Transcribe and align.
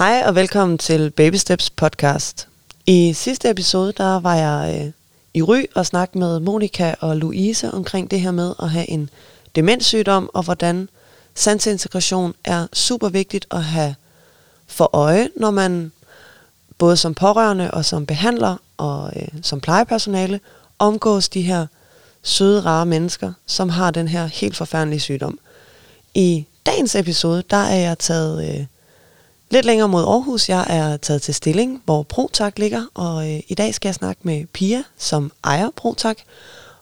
Hej 0.00 0.22
og 0.26 0.34
velkommen 0.34 0.78
til 0.78 1.10
Baby 1.10 1.34
Steps 1.34 1.70
podcast. 1.70 2.48
I 2.86 3.12
sidste 3.12 3.50
episode, 3.50 3.92
der 3.92 4.20
var 4.20 4.34
jeg 4.34 4.82
øh, 4.84 4.92
i 5.34 5.42
Ry 5.42 5.62
og 5.74 5.86
snakkede 5.86 6.18
med 6.18 6.40
Monika 6.40 6.94
og 7.00 7.16
Louise 7.16 7.70
omkring 7.70 8.10
det 8.10 8.20
her 8.20 8.30
med 8.30 8.54
at 8.62 8.70
have 8.70 8.90
en 8.90 9.10
demenssygdom, 9.54 10.30
og 10.34 10.42
hvordan 10.42 10.88
sansintegration 11.34 12.34
er 12.44 12.66
super 12.72 13.08
vigtigt 13.08 13.46
at 13.50 13.64
have 13.64 13.94
for 14.66 14.90
øje, 14.92 15.28
når 15.36 15.50
man 15.50 15.92
både 16.78 16.96
som 16.96 17.14
pårørende 17.14 17.70
og 17.70 17.84
som 17.84 18.06
behandler 18.06 18.56
og 18.76 19.12
øh, 19.16 19.28
som 19.42 19.60
plejepersonale 19.60 20.40
omgås 20.78 21.28
de 21.28 21.42
her 21.42 21.66
søde, 22.22 22.60
rare 22.60 22.86
mennesker, 22.86 23.32
som 23.46 23.68
har 23.68 23.90
den 23.90 24.08
her 24.08 24.26
helt 24.26 24.56
forfærdelige 24.56 25.00
sygdom. 25.00 25.38
I 26.14 26.46
dagens 26.66 26.94
episode, 26.94 27.42
der 27.50 27.56
er 27.56 27.76
jeg 27.76 27.98
taget 27.98 28.50
øh, 28.50 28.66
lidt 29.50 29.66
længere 29.66 29.88
mod 29.88 30.02
Aarhus. 30.02 30.48
Jeg 30.48 30.66
er 30.68 30.96
taget 30.96 31.22
til 31.22 31.34
stilling, 31.34 31.82
hvor 31.84 32.02
ProTak 32.02 32.58
ligger, 32.58 32.86
og 32.94 33.30
øh, 33.30 33.40
i 33.48 33.54
dag 33.54 33.74
skal 33.74 33.88
jeg 33.88 33.94
snakke 33.94 34.20
med 34.24 34.46
Pia, 34.46 34.82
som 34.98 35.32
ejer 35.44 35.70
ProTak. 35.76 36.18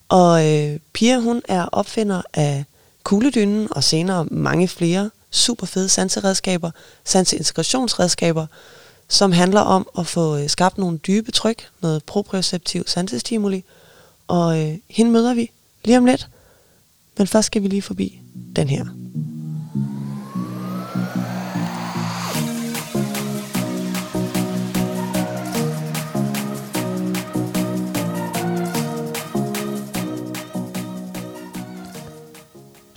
Og 0.09 0.47
øh, 0.47 0.79
Pia, 0.93 1.19
hun 1.19 1.43
er 1.49 1.65
opfinder 1.65 2.23
af 2.35 2.65
kugledynen 3.03 3.69
og 3.71 3.85
senere 3.85 4.25
mange 4.25 4.69
flere 4.69 5.11
super 5.31 5.67
fede 5.67 5.89
sanseredskaber, 5.89 6.71
sanseintegrationsredskaber, 7.05 8.47
som 9.09 9.33
handler 9.33 9.61
om 9.61 9.89
at 9.99 10.07
få 10.07 10.37
øh, 10.37 10.49
skabt 10.49 10.79
nogle 10.79 10.99
dybe 10.99 11.33
tryk, 11.33 11.69
noget 11.81 12.05
proprioceptiv 12.05 12.85
sansestimuli. 12.87 13.65
Og 14.29 14.61
øh, 14.61 14.79
hende 14.89 15.11
møder 15.11 15.35
vi 15.35 15.51
lige 15.85 15.99
om 15.99 16.05
lidt. 16.05 16.29
Men 17.19 17.27
først 17.27 17.47
skal 17.47 17.63
vi 17.63 17.69
lige 17.69 17.83
forbi 17.83 18.21
den 18.57 18.69
her. 18.69 18.98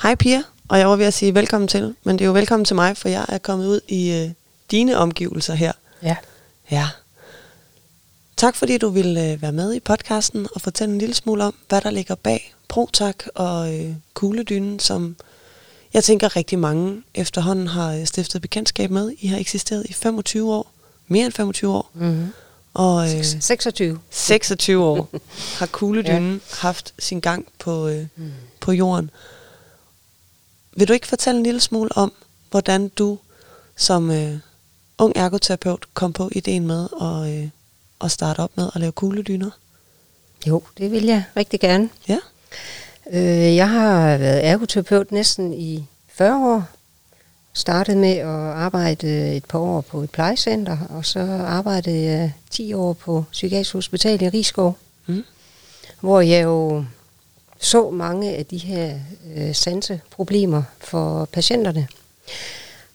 Hej 0.02 0.16
Pia, 0.16 0.44
og 0.68 0.80
jeg 0.80 0.90
var 0.90 0.96
ved 0.96 1.06
at 1.06 1.14
sige 1.14 1.36
velkommen 1.36 1.68
til, 1.68 1.96
men 2.04 2.20
det 2.20 2.26
er 2.26 2.28
jo 2.28 2.34
velkommen 2.34 2.66
til 2.66 2.76
mig, 2.76 2.98
for 2.98 3.10
jeg 3.10 3.26
er 3.30 3.38
kommet 3.38 3.68
ud 3.68 3.80
i 3.88 4.12
øh, 4.12 4.30
dine 4.72 4.98
omgivelser 4.98 5.54
her. 5.54 5.72
Ja. 6.04 6.16
Ja. 6.72 6.88
Tak 8.38 8.56
fordi 8.56 8.78
du 8.78 8.90
ville 8.90 9.32
øh, 9.32 9.42
være 9.42 9.52
med 9.52 9.74
i 9.74 9.80
podcasten 9.80 10.48
og 10.56 10.62
fortælle 10.62 10.94
en 10.94 11.00
lille 11.00 11.16
smule 11.16 11.44
om, 11.44 11.56
hvad 11.70 11.82
der 11.82 11.90
ligger 11.92 12.16
bag 12.16 12.54
ProTak 12.68 13.24
og 13.36 13.80
øh, 13.80 13.94
kugledynen, 14.14 14.80
som 14.80 15.16
jeg 15.94 16.04
tænker 16.04 16.36
rigtig 16.36 16.60
mange 16.60 17.04
efterhånden 17.16 17.68
har 17.68 17.94
øh, 17.94 18.06
stiftet 18.06 18.42
bekendtskab 18.42 18.92
med. 18.92 19.12
I 19.20 19.28
har 19.28 19.38
eksisteret 19.38 19.86
i 19.90 19.94
25 19.94 20.54
år, 20.54 20.72
mere 21.08 21.26
end 21.26 21.34
25 21.34 21.72
år. 21.72 21.92
Mm-hmm. 21.94 22.34
Og 22.74 23.18
øh, 23.18 23.24
26. 23.24 24.00
26 24.10 24.84
år 24.84 25.10
har 25.60 25.66
kugledynen 25.66 26.34
ja. 26.34 26.56
haft 26.58 26.94
sin 27.00 27.20
gang 27.20 27.46
på, 27.60 27.88
øh, 27.88 28.06
mm. 28.16 28.32
på 28.60 28.72
jorden. 28.72 29.12
Vil 30.76 30.88
du 30.88 30.94
ikke 30.94 31.08
fortælle 31.08 31.38
en 31.38 31.44
lille 31.44 31.60
smule 31.60 31.90
om, 31.96 32.14
hvordan 32.50 32.88
du 32.90 33.20
som 33.76 34.12
øh, 34.12 34.38
ung 34.98 35.14
ergoterapeut 35.16 35.86
kom 35.94 36.14
på 36.14 36.30
ideen 36.32 36.68
med 36.68 36.88
at, 37.02 37.34
øh, 37.34 37.50
at 38.04 38.12
starte 38.12 38.40
op 38.40 38.52
med 38.56 38.70
at 38.76 38.82
lave 38.82 38.92
kugledyner? 38.92 39.50
Jo, 40.48 40.64
det 40.78 40.92
vil 40.92 41.04
jeg 41.04 41.24
rigtig 41.38 41.60
gerne. 41.60 41.90
Ja. 42.08 42.18
Øh, 43.12 43.56
jeg 43.56 43.70
har 43.70 44.18
været 44.18 44.46
ergoterapeut 44.46 45.12
næsten 45.12 45.54
i 45.54 45.86
40 46.08 46.54
år. 46.54 46.64
Startede 47.54 47.98
med 47.98 48.18
at 48.18 48.28
arbejde 48.28 49.36
et 49.36 49.46
par 49.46 49.60
år 49.60 49.82
på 49.82 50.02
et 50.02 50.12
plejecenter, 50.12 50.78
og 50.90 51.06
så 51.06 51.20
arbejdede 51.48 52.04
jeg 52.04 52.34
10 52.50 52.74
år 52.74 52.94
på 52.94 53.26
Psykiatrisk 53.32 53.74
Hospital 53.74 54.22
i 54.22 54.30
Rigskov, 54.30 54.78
mm. 55.06 55.24
hvor 56.00 56.22
jeg 56.22 56.44
jo 56.44 56.86
så 57.62 57.90
mange 57.90 58.36
af 58.36 58.46
de 58.46 58.58
her 58.58 59.00
øh, 59.36 59.56
sanseproblemer 59.56 60.64
for 60.80 61.26
patienterne. 61.26 61.88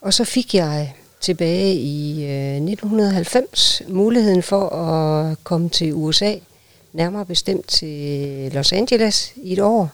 Og 0.01 0.15
så 0.15 0.25
fik 0.25 0.55
jeg 0.55 0.95
tilbage 1.21 1.75
i 1.75 2.25
øh, 2.25 2.57
1990 2.57 3.83
muligheden 3.89 4.43
for 4.43 4.69
at 4.69 5.45
komme 5.45 5.69
til 5.69 5.95
USA, 5.95 6.35
nærmere 6.93 7.25
bestemt 7.25 7.69
til 7.69 8.53
Los 8.53 8.73
Angeles 8.73 9.33
i 9.37 9.53
et 9.53 9.59
år, 9.59 9.91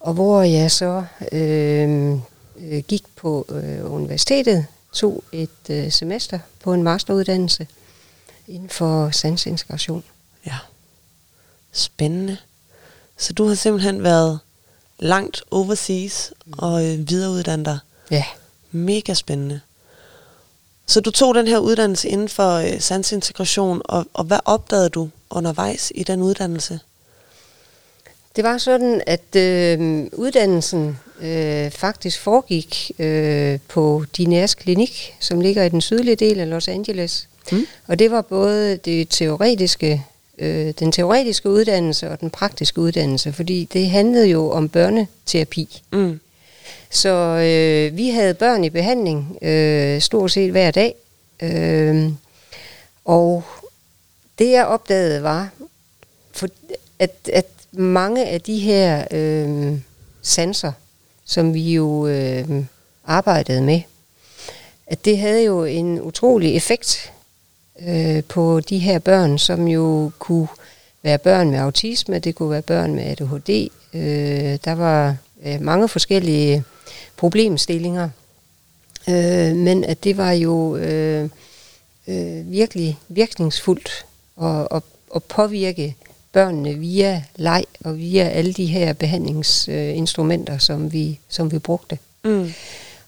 og 0.00 0.14
hvor 0.14 0.42
jeg 0.42 0.70
så 0.70 1.04
øh, 1.32 2.12
øh, 2.56 2.82
gik 2.88 3.04
på 3.16 3.46
øh, 3.48 3.92
universitetet, 3.92 4.66
tog 4.92 5.24
et 5.32 5.70
øh, 5.70 5.92
semester 5.92 6.38
på 6.62 6.74
en 6.74 6.82
masteruddannelse 6.82 7.66
inden 8.48 8.68
for 8.68 9.10
sansintegration. 9.10 10.04
Ja, 10.46 10.56
spændende. 11.72 12.36
Så 13.22 13.32
du 13.32 13.46
har 13.46 13.54
simpelthen 13.54 14.02
været 14.02 14.38
langt 14.98 15.42
overseas 15.50 16.32
og 16.52 16.84
øh, 16.84 17.08
videreuddannet 17.08 17.66
dig. 17.66 17.78
Ja. 18.10 18.24
Mega 18.70 19.14
spændende. 19.14 19.60
Så 20.86 21.00
du 21.00 21.10
tog 21.10 21.34
den 21.34 21.46
her 21.46 21.58
uddannelse 21.58 22.08
inden 22.08 22.28
for 22.28 22.52
øh, 22.52 22.80
sansintegration, 22.80 23.82
og, 23.84 24.06
og 24.12 24.24
hvad 24.24 24.38
opdagede 24.44 24.88
du 24.88 25.08
undervejs 25.30 25.92
i 25.94 26.02
den 26.02 26.22
uddannelse? 26.22 26.80
Det 28.36 28.44
var 28.44 28.58
sådan, 28.58 29.02
at 29.06 29.36
øh, 29.36 30.06
uddannelsen 30.12 30.98
øh, 31.20 31.70
faktisk 31.70 32.20
foregik 32.20 32.90
øh, 32.98 33.58
på 33.68 34.04
Diners 34.16 34.54
Klinik, 34.54 35.14
som 35.20 35.40
ligger 35.40 35.62
i 35.64 35.68
den 35.68 35.80
sydlige 35.80 36.16
del 36.16 36.40
af 36.40 36.50
Los 36.50 36.68
Angeles. 36.68 37.28
Mm. 37.52 37.66
Og 37.86 37.98
det 37.98 38.10
var 38.10 38.22
både 38.22 38.76
det 38.76 39.08
teoretiske, 39.10 40.06
øh, 40.42 40.74
den 40.78 40.92
teoretiske 40.92 41.48
uddannelse 41.48 42.10
og 42.10 42.20
den 42.20 42.30
praktiske 42.30 42.80
uddannelse, 42.80 43.32
fordi 43.32 43.68
det 43.72 43.90
handlede 43.90 44.26
jo 44.26 44.50
om 44.50 44.68
børneterapi. 44.68 45.82
Mm. 45.92 46.20
Så 46.90 47.08
øh, 47.08 47.96
vi 47.96 48.08
havde 48.08 48.34
børn 48.34 48.64
i 48.64 48.70
behandling 48.70 49.38
øh, 49.42 50.00
stort 50.00 50.30
set 50.30 50.50
hver 50.50 50.70
dag. 50.70 50.94
Øh, 51.42 52.12
og 53.04 53.44
det 54.38 54.50
jeg 54.50 54.66
opdagede 54.66 55.22
var, 55.22 55.50
for, 56.32 56.48
at, 56.98 57.10
at 57.32 57.46
mange 57.72 58.26
af 58.26 58.40
de 58.40 58.58
her 58.58 59.04
øh, 59.10 59.78
sanser, 60.22 60.72
som 61.24 61.54
vi 61.54 61.72
jo 61.74 62.06
øh, 62.06 62.64
arbejdede 63.04 63.62
med, 63.62 63.80
at 64.86 65.04
det 65.04 65.18
havde 65.18 65.44
jo 65.44 65.64
en 65.64 66.00
utrolig 66.00 66.56
effekt 66.56 67.12
øh, 67.88 68.24
på 68.24 68.60
de 68.60 68.78
her 68.78 68.98
børn, 68.98 69.38
som 69.38 69.68
jo 69.68 70.10
kunne 70.18 70.48
være 71.02 71.18
børn 71.18 71.50
med 71.50 71.58
autisme, 71.58 72.18
det 72.18 72.34
kunne 72.34 72.50
være 72.50 72.62
børn 72.62 72.94
med 72.94 73.04
ADHD. 73.04 73.68
Øh, 73.94 74.58
der 74.64 74.72
var 74.72 75.16
øh, 75.46 75.60
mange 75.60 75.88
forskellige 75.88 76.64
problemstillinger, 77.16 78.08
øh, 79.08 79.56
men 79.56 79.84
at 79.84 80.04
det 80.04 80.16
var 80.16 80.32
jo 80.32 80.76
øh, 80.76 81.28
øh, 82.08 82.50
virkelig 82.50 82.98
virkningsfuldt 83.08 84.06
at, 84.42 84.68
at, 84.70 84.82
at 85.14 85.24
påvirke 85.24 85.96
børnene 86.32 86.74
via 86.74 87.24
leg 87.36 87.64
og 87.84 87.98
via 87.98 88.28
alle 88.28 88.52
de 88.52 88.66
her 88.66 88.92
behandlingsinstrumenter, 88.92 90.58
som 90.58 90.92
vi, 90.92 91.18
som 91.28 91.52
vi 91.52 91.58
brugte. 91.58 91.98
Mm. 92.24 92.52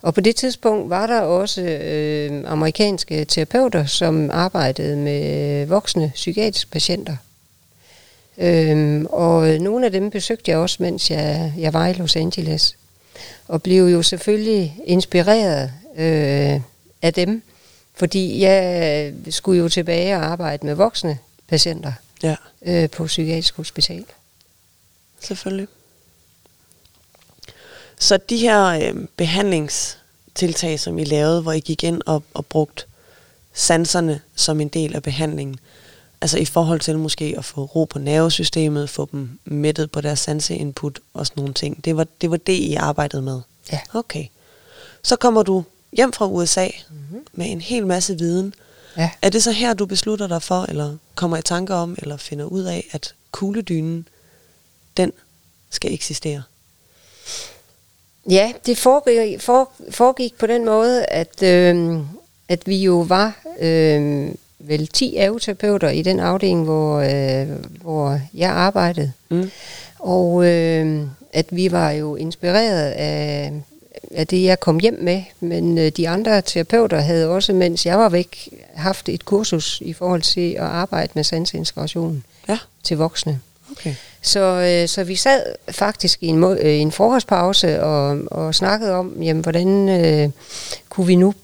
Og 0.05 0.15
på 0.15 0.21
det 0.21 0.37
tidspunkt 0.37 0.91
var 0.91 1.07
der 1.07 1.21
også 1.21 1.61
øh, 1.61 2.43
amerikanske 2.47 3.25
terapeuter, 3.25 3.87
som 3.87 4.31
arbejdede 4.31 4.97
med 4.97 5.67
voksne 5.67 6.13
psykiatriske 6.15 6.71
patienter. 6.71 7.17
Øhm, 8.39 9.07
og 9.07 9.49
nogle 9.49 9.87
af 9.87 9.93
dem 9.93 10.11
besøgte 10.11 10.51
jeg 10.51 10.59
også, 10.59 10.77
mens 10.83 11.11
jeg, 11.11 11.53
jeg 11.59 11.73
var 11.73 11.87
i 11.87 11.93
Los 11.93 12.17
Angeles. 12.17 12.77
Og 13.49 13.63
blev 13.63 13.85
jo 13.85 14.03
selvfølgelig 14.03 14.77
inspireret 14.85 15.73
øh, 15.97 16.61
af 17.03 17.15
dem, 17.15 17.43
fordi 17.95 18.41
jeg 18.43 19.13
skulle 19.31 19.63
jo 19.63 19.69
tilbage 19.69 20.17
og 20.17 20.25
arbejde 20.25 20.67
med 20.67 20.75
voksne 20.75 21.19
patienter 21.49 21.93
ja. 22.23 22.37
øh, 22.63 22.91
på 22.91 23.07
Psykiatrisk 23.07 23.57
Hospital. 23.57 24.05
Selvfølgelig. 25.21 25.69
Så 27.99 28.17
de 28.17 28.37
her 28.37 28.65
øh, 28.65 28.95
behandlingstiltag, 30.35 30.81
som 30.81 30.99
I 30.99 31.05
lavede, 31.05 31.43
hvor 31.43 31.53
I 31.53 31.61
gik 31.61 31.85
ind 31.85 32.03
og, 32.07 32.23
og 32.35 32.47
brugt 32.47 32.87
sanserne 33.53 34.21
som 34.37 34.61
en 34.61 34.69
del 34.69 34.95
af 34.95 35.03
behandlingen, 35.03 35.59
altså 36.21 36.39
i 36.39 36.45
forhold 36.45 36.81
til 36.81 36.99
måske 36.99 37.35
at 37.39 37.45
få 37.45 37.65
ro 37.65 37.85
på 37.85 37.99
nervesystemet, 37.99 38.91
få 38.91 39.09
dem 39.13 39.39
mættet 39.45 39.91
på 39.91 40.01
deres 40.01 40.19
sanseinput 40.19 41.01
og 41.15 41.27
sådan 41.27 41.41
nogle 41.41 41.55
ting, 41.55 41.85
det 41.85 41.97
var, 41.97 42.07
det 42.21 42.31
var 42.31 42.37
det, 42.37 42.53
I 42.53 42.75
arbejdede 42.75 43.23
med? 43.23 43.41
Ja. 43.73 43.81
Okay. 43.95 44.27
Så 45.03 45.17
kommer 45.17 45.43
du 45.43 45.65
hjem 45.93 46.13
fra 46.13 46.27
USA 46.27 46.69
mm-hmm. 46.91 47.27
med 47.33 47.51
en 47.51 47.61
hel 47.61 47.87
masse 47.87 48.19
viden. 48.19 48.55
Ja. 48.97 49.11
Er 49.23 49.31
det 49.31 49.43
så 49.43 49.53
her, 49.53 49.75
du 49.75 49.87
beslutter 49.87 50.27
dig 50.27 50.43
for, 50.43 50.67
eller 50.69 50.97
kommer 51.15 51.37
i 51.37 51.43
tanker 51.43 51.75
om, 51.75 51.97
eller 51.99 52.17
finder 52.17 52.45
ud 52.45 52.63
af, 52.63 52.89
at 52.93 53.15
kugledynen, 53.33 54.09
den 54.97 55.13
skal 55.71 55.93
eksistere? 55.93 56.43
Ja, 58.31 58.53
det 58.67 58.79
foregik, 58.79 59.41
for, 59.41 59.71
foregik 59.91 60.39
på 60.39 60.47
den 60.47 60.65
måde, 60.65 61.05
at 61.05 61.43
øh, 61.43 62.01
at 62.49 62.67
vi 62.67 62.77
jo 62.77 63.01
var 63.01 63.43
øh, 63.61 64.29
vel 64.59 64.87
10 64.87 65.17
ergoterapeuter 65.17 65.89
i 65.89 66.03
den 66.03 66.21
afdeling, 66.21 66.65
hvor, 66.65 66.99
øh, 66.99 67.49
hvor 67.83 68.21
jeg 68.35 68.51
arbejdede. 68.51 69.13
Mm. 69.29 69.51
Og 69.99 70.47
øh, 70.47 71.03
at 71.33 71.47
vi 71.51 71.73
var 71.73 71.91
jo 71.91 72.17
inspireret 72.17 72.91
af, 72.91 73.53
af 74.15 74.27
det, 74.27 74.45
jeg 74.45 74.61
kom 74.61 74.79
hjem 74.79 74.99
med. 75.03 75.23
Men 75.41 75.79
øh, 75.79 75.93
de 75.97 76.09
andre 76.09 76.43
terapeuter 76.43 77.01
havde 77.01 77.29
også, 77.29 77.53
mens 77.53 77.87
jeg 77.87 77.99
var 77.99 78.09
væk, 78.09 78.49
haft 78.75 79.09
et 79.09 79.25
kursus 79.25 79.81
i 79.85 79.93
forhold 79.93 80.23
til 80.23 80.53
at 80.53 80.63
arbejde 80.63 81.13
med 81.15 81.25
sanseintegration 81.25 82.25
Ja, 82.49 82.59
til 82.83 82.97
voksne. 82.97 83.41
Okay. 83.79 83.95
Så, 84.23 84.41
øh, 84.41 84.89
så 84.89 85.05
vi 85.05 85.17
sad 85.17 85.45
faktisk 85.71 86.23
i 86.23 86.27
en, 86.27 86.45
øh, 86.45 86.59
en 86.63 86.93
frokostpause 86.93 87.83
og, 87.83 88.19
og 88.27 88.55
snakkede 88.55 88.93
om, 88.93 89.23
jamen, 89.23 89.43
hvordan 89.43 89.89
øh, 89.89 90.31
kunne 90.89 91.07
vi 91.07 91.15
nu 91.15 91.35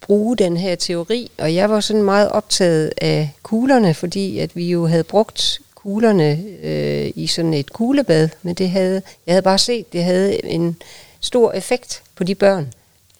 bruge 0.00 0.36
den 0.36 0.56
her 0.56 0.74
teori. 0.74 1.30
Og 1.38 1.54
jeg 1.54 1.70
var 1.70 1.80
sådan 1.80 2.02
meget 2.02 2.28
optaget 2.28 2.92
af 3.00 3.30
kuglerne, 3.42 3.94
fordi 3.94 4.38
at 4.38 4.56
vi 4.56 4.70
jo 4.70 4.86
havde 4.86 5.04
brugt 5.04 5.60
kuglerne 5.74 6.44
øh, 6.62 7.12
i 7.14 7.26
sådan 7.26 7.54
et 7.54 7.72
kuglebad, 7.72 8.28
men 8.42 8.54
det 8.54 8.70
havde, 8.70 9.02
jeg 9.26 9.32
havde 9.32 9.42
bare 9.42 9.58
set, 9.58 9.92
det 9.92 10.04
havde 10.04 10.46
en 10.46 10.76
stor 11.20 11.52
effekt 11.52 12.02
på 12.16 12.24
de 12.24 12.34
børn, 12.34 12.72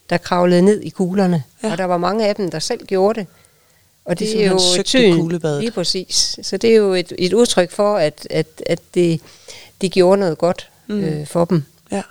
der 0.09 0.17
kravlede 0.17 0.61
ned 0.61 0.81
i 0.81 0.89
kuglerne. 0.89 1.43
Ja. 1.63 1.71
Og 1.71 1.77
der 1.77 1.83
var 1.83 1.97
mange 1.97 2.27
af 2.27 2.35
dem, 2.35 2.51
der 2.51 2.59
selv 2.59 2.85
gjorde 2.85 3.19
det. 3.19 3.27
Og 4.07 4.19
De 4.19 4.25
det 4.25 4.45
er 4.45 4.49
jo 4.49 4.59
tyn, 4.83 5.29
lige 5.59 5.71
præcis. 5.71 6.39
Så 6.41 6.57
det 6.57 6.71
er 6.71 6.75
jo 6.75 6.93
et, 6.93 7.13
et 7.17 7.33
udtryk 7.33 7.71
for, 7.71 7.97
at, 7.97 8.27
at, 8.29 8.47
at 8.65 8.79
det, 8.93 9.21
det 9.81 9.91
gjorde 9.91 10.19
noget 10.19 10.37
godt 10.37 10.69
mm. 10.87 11.03
øh, 11.03 11.27
for 11.27 11.45
dem. 11.45 11.63
Ja. 11.91 12.01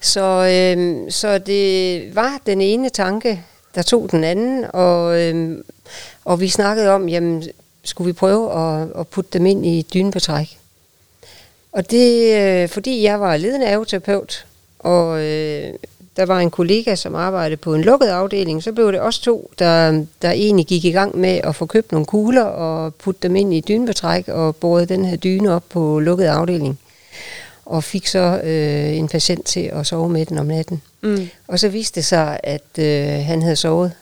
Så, 0.00 0.22
øh, 0.22 1.10
så 1.12 1.38
det 1.38 2.14
var 2.14 2.40
den 2.46 2.60
ene 2.60 2.88
tanke, 2.88 3.44
der 3.74 3.82
tog 3.82 4.10
den 4.10 4.24
anden, 4.24 4.64
og, 4.72 5.22
øh, 5.22 5.58
og 6.24 6.40
vi 6.40 6.48
snakkede 6.48 6.90
om, 6.90 7.08
jamen, 7.08 7.44
skulle 7.84 8.06
vi 8.06 8.12
prøve 8.12 8.52
at, 8.52 8.88
at 9.00 9.08
putte 9.08 9.30
dem 9.38 9.46
ind 9.46 9.66
i 9.66 9.86
dynebetræk? 9.94 10.58
Og 11.72 11.90
det, 11.90 12.36
øh, 12.36 12.68
fordi 12.68 13.02
jeg 13.02 13.20
var 13.20 13.36
ledende 13.36 13.66
ergoterapeut, 13.66 14.46
og 14.78 15.22
øh, 15.22 15.74
der 16.16 16.26
var 16.26 16.40
en 16.40 16.50
kollega, 16.50 16.94
som 16.94 17.14
arbejdede 17.14 17.56
på 17.56 17.74
en 17.74 17.82
lukket 17.82 18.06
afdeling, 18.06 18.62
så 18.62 18.72
blev 18.72 18.92
det 18.92 19.00
os 19.00 19.18
to, 19.18 19.50
der, 19.58 20.04
der 20.22 20.30
egentlig 20.30 20.66
gik 20.66 20.84
i 20.84 20.90
gang 20.90 21.18
med 21.18 21.40
at 21.44 21.56
få 21.56 21.66
købt 21.66 21.92
nogle 21.92 22.06
kugler 22.06 22.42
og 22.42 22.94
putte 22.94 23.20
dem 23.22 23.36
ind 23.36 23.54
i 23.54 23.60
dynebetræk 23.60 24.28
og 24.28 24.56
borede 24.56 24.86
den 24.86 25.04
her 25.04 25.16
dyne 25.16 25.52
op 25.52 25.64
på 25.68 25.98
lukket 25.98 26.26
afdeling. 26.26 26.78
Og 27.64 27.84
fik 27.84 28.06
så 28.06 28.40
øh, 28.44 28.96
en 28.96 29.08
patient 29.08 29.46
til 29.46 29.60
at 29.60 29.86
sove 29.86 30.08
med 30.08 30.26
den 30.26 30.38
om 30.38 30.46
natten. 30.46 30.82
Mm. 31.00 31.28
Og 31.46 31.58
så 31.58 31.68
viste 31.68 31.94
det 31.94 32.04
sig, 32.04 32.40
at 32.42 32.78
øh, 32.78 33.24
han 33.24 33.42
havde 33.42 33.56
sovet 33.56 33.92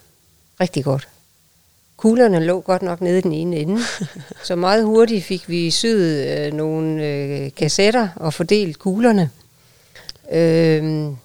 rigtig 0.61 0.85
godt. 0.85 1.09
Kuglerne 1.97 2.45
lå 2.45 2.61
godt 2.61 2.83
nok 2.83 3.01
nede 3.01 3.19
i 3.19 3.21
den 3.21 3.33
ene 3.33 3.57
ende, 3.57 3.81
så 4.45 4.57
meget 4.57 4.85
hurtigt 4.85 5.25
fik 5.25 5.49
vi 5.49 5.71
syet 5.71 6.39
øh, 6.39 6.53
nogle 6.53 7.07
øh, 7.07 7.51
kassetter 7.57 8.09
og 8.17 8.35
fordelt 8.35 8.79
kuglerne. 8.79 9.31
Øhm, 10.33 11.17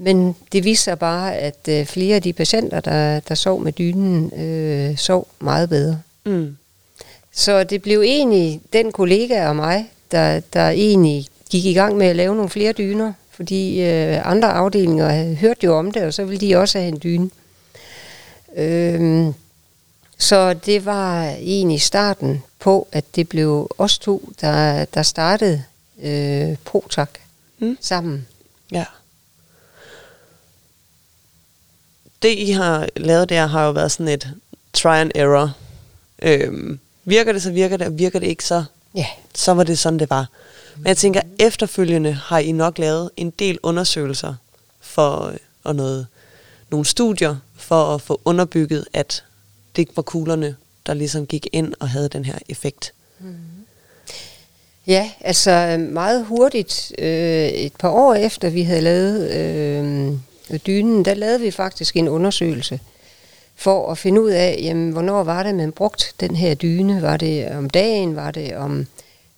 men 0.00 0.36
det 0.52 0.64
viste 0.64 0.84
sig 0.84 0.98
bare, 0.98 1.36
at 1.36 1.68
øh, 1.68 1.86
flere 1.86 2.16
af 2.16 2.22
de 2.22 2.32
patienter, 2.32 2.80
der, 2.80 3.20
der 3.20 3.34
sov 3.34 3.60
med 3.60 3.72
dynen, 3.72 4.40
øh, 4.40 4.96
sov 4.96 5.28
meget 5.40 5.68
bedre. 5.68 6.00
Mm. 6.24 6.56
Så 7.32 7.64
det 7.64 7.82
blev 7.82 8.00
egentlig 8.00 8.60
den 8.72 8.92
kollega 8.92 9.48
og 9.48 9.56
mig, 9.56 9.90
der, 10.10 10.40
der 10.40 10.68
egentlig 10.68 11.26
gik 11.50 11.64
i 11.64 11.72
gang 11.72 11.96
med 11.96 12.06
at 12.06 12.16
lave 12.16 12.34
nogle 12.34 12.50
flere 12.50 12.72
dyner, 12.72 13.12
fordi 13.30 13.80
øh, 13.82 14.30
andre 14.30 14.48
afdelinger 14.52 15.08
havde 15.08 15.34
hørt 15.34 15.64
jo 15.64 15.78
om 15.78 15.90
det, 15.92 16.02
og 16.02 16.14
så 16.14 16.24
ville 16.24 16.48
de 16.48 16.56
også 16.56 16.78
have 16.78 16.88
en 16.88 17.00
dyne. 17.02 17.30
Øhm, 18.56 19.34
så 20.18 20.54
det 20.54 20.84
var 20.84 21.24
egentlig 21.28 21.80
starten 21.80 22.42
på, 22.58 22.88
at 22.92 23.04
det 23.16 23.28
blev 23.28 23.70
os 23.78 23.98
to, 23.98 24.32
der, 24.40 24.84
der 24.84 25.02
startede 25.02 25.62
øh, 26.02 26.56
Protak 26.64 27.10
Mm. 27.58 27.66
mm. 27.68 27.76
sammen. 27.80 28.26
Ja. 28.72 28.84
Det, 32.22 32.38
I 32.38 32.50
har 32.50 32.88
lavet 32.96 33.28
der, 33.28 33.46
har 33.46 33.66
jo 33.66 33.70
været 33.70 33.92
sådan 33.92 34.08
et 34.08 34.28
try 34.72 34.96
and 34.96 35.10
error. 35.14 35.56
Øhm, 36.22 36.78
virker 37.04 37.32
det, 37.32 37.42
så 37.42 37.50
virker 37.50 37.76
det, 37.76 37.86
og 37.86 37.98
virker 37.98 38.18
det 38.18 38.26
ikke, 38.26 38.44
så, 38.44 38.64
Ja, 38.94 39.06
så 39.34 39.54
var 39.54 39.64
det 39.64 39.78
sådan, 39.78 39.98
det 39.98 40.10
var. 40.10 40.28
Men 40.76 40.86
jeg 40.86 40.96
tænker, 40.96 41.20
efterfølgende 41.38 42.12
har 42.12 42.38
I 42.38 42.52
nok 42.52 42.78
lavet 42.78 43.10
en 43.16 43.30
del 43.30 43.58
undersøgelser 43.62 44.34
for, 44.80 45.26
øh, 45.26 45.36
og 45.64 45.76
noget, 45.76 46.06
nogle 46.70 46.86
studier 46.86 47.36
for 47.56 47.94
at 47.94 48.00
få 48.00 48.20
underbygget, 48.24 48.84
at 48.92 49.24
det 49.76 49.82
ikke 49.82 49.96
var 49.96 50.02
kuglerne, 50.02 50.56
der 50.86 50.94
ligesom 50.94 51.26
gik 51.26 51.46
ind 51.52 51.74
og 51.80 51.88
havde 51.88 52.08
den 52.08 52.24
her 52.24 52.38
effekt. 52.48 52.92
Ja, 54.86 55.10
altså 55.20 55.86
meget 55.90 56.24
hurtigt, 56.24 56.92
øh, 56.98 57.48
et 57.48 57.72
par 57.78 57.90
år 57.90 58.14
efter 58.14 58.50
vi 58.50 58.62
havde 58.62 58.80
lavet 58.80 59.30
øh, 59.30 60.12
dynen, 60.66 61.04
der 61.04 61.14
lavede 61.14 61.40
vi 61.40 61.50
faktisk 61.50 61.96
en 61.96 62.08
undersøgelse 62.08 62.80
for 63.58 63.90
at 63.90 63.98
finde 63.98 64.22
ud 64.22 64.30
af, 64.30 64.58
jamen, 64.62 64.90
hvornår 64.90 65.22
var 65.22 65.42
det, 65.42 65.54
man 65.54 65.72
brugt 65.72 66.14
den 66.20 66.36
her 66.36 66.54
dyne. 66.54 67.02
Var 67.02 67.16
det 67.16 67.48
om 67.50 67.70
dagen, 67.70 68.16
var 68.16 68.30
det 68.30 68.56
om 68.56 68.86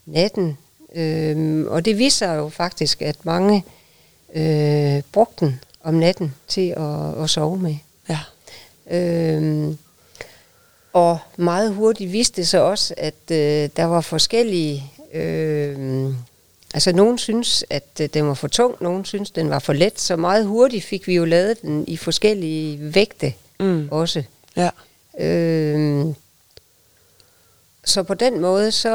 natten? 0.07 0.59
Øh, 0.95 1.67
og 1.67 1.85
det 1.85 1.99
viser 1.99 2.33
jo 2.33 2.49
faktisk, 2.49 3.03
at 3.03 3.17
mange 3.25 3.65
øh, 4.35 5.03
brugte 5.13 5.45
den 5.45 5.61
om 5.85 5.95
natten 5.95 6.35
til 6.49 6.75
at, 6.77 7.23
at 7.23 7.31
sove 7.31 7.59
med. 7.59 7.75
Ja. 8.09 8.19
Øhm, 8.91 9.79
og 10.93 11.19
meget 11.37 11.75
hurtigt 11.75 12.13
viste 12.13 12.37
det 12.37 12.49
sig 12.49 12.63
også, 12.63 12.95
at 12.97 13.31
øh, 13.31 13.69
der 13.77 13.85
var 13.85 14.01
forskellige... 14.01 14.85
Øh, 15.13 16.15
altså, 16.75 16.93
nogen 16.93 17.19
synes, 17.19 17.65
at 17.71 17.85
øh, 18.01 18.09
den 18.15 18.27
var 18.27 18.35
for 18.35 18.49
tung, 18.49 18.75
nogen 18.81 19.05
synes, 19.05 19.31
den 19.31 19.51
var 19.51 19.59
for 19.59 19.73
let, 19.73 20.01
så 20.01 20.17
meget 20.17 20.47
hurtigt 20.47 20.85
fik 20.85 21.07
vi 21.07 21.15
jo 21.15 21.25
lavet 21.25 21.63
den 21.63 21.85
i 21.89 21.97
forskellige 21.97 22.95
vægte 22.95 23.33
Mm. 23.61 23.89
også. 23.91 24.23
Ja. 24.57 24.71
Øhm, 25.19 26.15
så 27.85 28.03
på 28.03 28.15
den 28.15 28.41
måde, 28.41 28.73
så, 28.73 28.91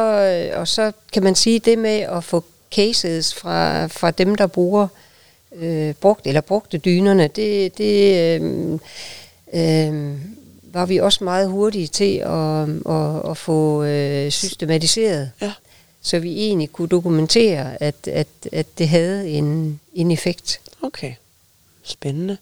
øh, 0.54 0.60
og 0.60 0.68
så 0.68 0.92
kan 1.13 1.24
man 1.24 1.36
sige 1.36 1.60
det 1.60 1.77
med 1.80 2.00
at 2.00 2.24
få 2.24 2.44
cases 2.75 3.33
fra, 3.33 3.86
fra 3.88 4.12
dem, 4.12 4.36
der 4.36 4.48
bruger 4.48 4.88
øh, 5.56 5.94
brugt 5.94 6.27
eller 6.27 6.42
brugte 6.42 6.77
dynerne, 6.77 7.27
det, 7.27 7.77
det 7.77 8.16
øh, 8.42 8.74
øh, 9.54 10.13
var 10.63 10.86
vi 10.86 10.98
også 10.98 11.24
meget 11.24 11.50
hurtige 11.50 11.88
til 11.88 12.17
at, 12.17 12.70
at, 12.96 13.32
at 13.32 13.38
få 13.38 13.84
øh, 13.84 14.32
systematiseret, 14.32 15.32
Ja. 15.41 15.51
Så 16.05 16.19
vi 16.19 16.39
egentlig 16.39 16.71
kunne 16.71 16.88
dokumentere, 16.88 17.83
at, 17.83 18.07
at, 18.07 18.27
at 18.51 18.77
det 18.77 18.89
havde 18.89 19.29
en, 19.29 19.79
en 19.93 20.12
effekt. 20.12 20.62
Okay. 20.81 21.13
Spændende. 21.83 22.38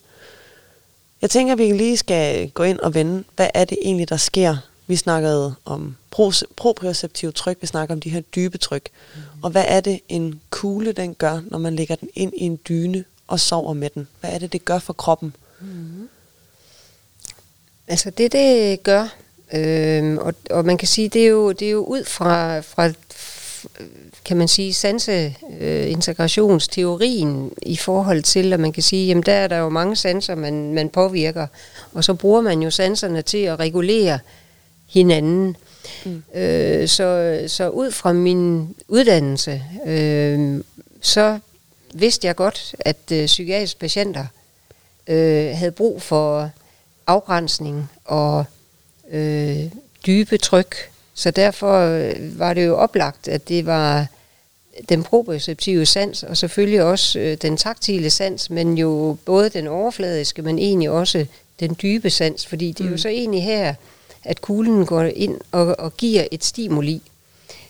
Jeg 1.22 1.29
tænker, 1.29 1.53
at 1.53 1.60
vi 1.60 1.72
lige 1.72 1.98
skal 1.98 2.50
gå 2.50 2.63
ind 2.63 2.79
og 2.79 2.93
vende, 2.93 3.24
hvad 3.36 3.48
er 3.53 3.65
det 3.65 3.77
egentlig, 3.82 4.10
der 4.10 4.17
sker? 4.17 4.58
Vi 4.88 4.96
snakkede 4.96 5.55
om 5.65 5.96
pros- 6.12 6.43
proprioceptiv 6.55 7.34
tryk, 7.34 7.58
vi 7.62 7.67
snakker 7.67 7.96
om 7.96 8.01
de 8.01 8.10
her 8.10 8.22
dybe 8.22 8.58
tryk. 8.58 8.89
Mm. 9.15 9.22
Og 9.41 9.50
hvad 9.50 9.65
er 9.67 9.82
det, 9.82 10.00
en 10.10 10.41
kugle 10.50 10.91
den 10.91 11.15
gør, 11.15 11.41
når 11.48 11.58
man 11.58 11.75
lægger 11.75 11.96
den 11.96 12.10
ind 12.13 12.34
i 12.38 12.43
en 12.43 12.60
dyne 12.70 13.03
og 13.27 13.39
sover 13.39 13.74
med 13.74 13.89
den? 13.89 14.08
Hvad 14.20 14.29
er 14.29 14.38
det, 14.38 14.53
det 14.53 14.65
gør 14.65 14.79
for 14.79 14.93
kroppen? 14.93 15.36
Altså 17.88 18.10
det, 18.10 18.32
det 18.32 18.84
gør, 18.84 19.08
øh, 19.53 20.17
og, 20.17 20.34
og 20.50 20.65
man 20.65 20.77
kan 20.77 20.88
sige, 20.88 21.10
det 21.10 21.24
er 21.24 21.27
jo, 21.27 21.51
det 21.51 21.67
er 21.67 21.72
jo 21.72 21.84
ud 21.84 22.05
fra, 22.05 22.60
fra 22.60 22.91
kan 24.25 24.38
man 24.38 24.48
sige, 24.48 24.74
sanseintegrationsteorien 24.74 27.51
i 27.62 27.77
forhold 27.77 28.24
til, 28.24 28.53
at 28.53 28.60
man 28.60 28.72
kan 28.72 28.84
sige, 28.84 29.08
jamen 29.08 29.24
der 29.24 29.34
er 29.34 29.48
der 29.48 29.58
jo 29.58 29.70
mange 29.70 29.96
sanser, 29.96 30.36
man, 30.36 30.74
man 30.74 30.89
påvirker, 30.89 31.48
og 31.93 32.03
så 32.03 32.13
bruger 32.13 32.41
man 32.41 32.62
jo 32.62 32.72
sanserne 32.72 33.22
til 33.22 33.38
at 33.38 33.60
regulere 33.60 34.20
hinanden. 34.89 35.58
Mm. 36.05 36.24
Øh, 36.36 36.88
så, 36.88 37.39
så 37.48 37.70
ud 37.70 37.91
fra 37.91 38.13
min 38.13 38.75
uddannelse, 38.88 39.63
øh, 39.86 40.63
så 41.01 41.39
vidste 41.93 42.27
jeg 42.27 42.36
godt, 42.36 42.75
at 42.79 42.98
øh, 43.12 43.25
psykiatriske 43.25 43.79
patienter 43.79 44.25
øh, 45.08 45.58
havde 45.58 45.72
brug 45.72 46.01
for 46.01 46.50
afgrænsning 47.08 47.89
og 48.05 48.46
øh, 49.12 49.63
dybe 50.05 50.38
tryk. 50.38 50.93
Så 51.13 51.32
derfor 51.32 51.79
øh, 51.79 52.39
var 52.39 52.53
det 52.53 52.65
jo 52.65 52.75
oplagt, 52.75 53.27
at 53.27 53.50
det 53.50 53.65
var 53.65 54.08
den 54.89 55.03
proprioceptive 55.03 55.86
sans, 55.86 56.24
og 56.24 56.38
selvfølgelig 56.38 56.84
også 56.84 57.20
øh, 57.20 57.38
den 57.41 57.58
taktile 57.58 58.10
sans, 58.10 58.50
men 58.50 58.77
jo 58.77 59.17
både 59.25 59.50
den 59.50 59.67
overfladiske, 59.67 60.41
men 60.41 60.60
egentlig 60.60 60.89
også 60.89 61.25
den 61.60 61.75
dybe 61.82 62.10
sans, 62.10 62.46
fordi 62.46 62.72
det 62.72 62.86
er 62.86 62.89
jo 62.89 62.98
så 62.98 63.10
egentlig 63.10 63.43
her, 63.43 63.74
at 64.24 64.41
kuglen 64.41 64.86
går 64.86 65.03
ind 65.03 65.39
og, 65.51 65.79
og 65.79 65.98
giver 65.98 66.27
et 66.32 66.43
stimuli. 66.43 67.01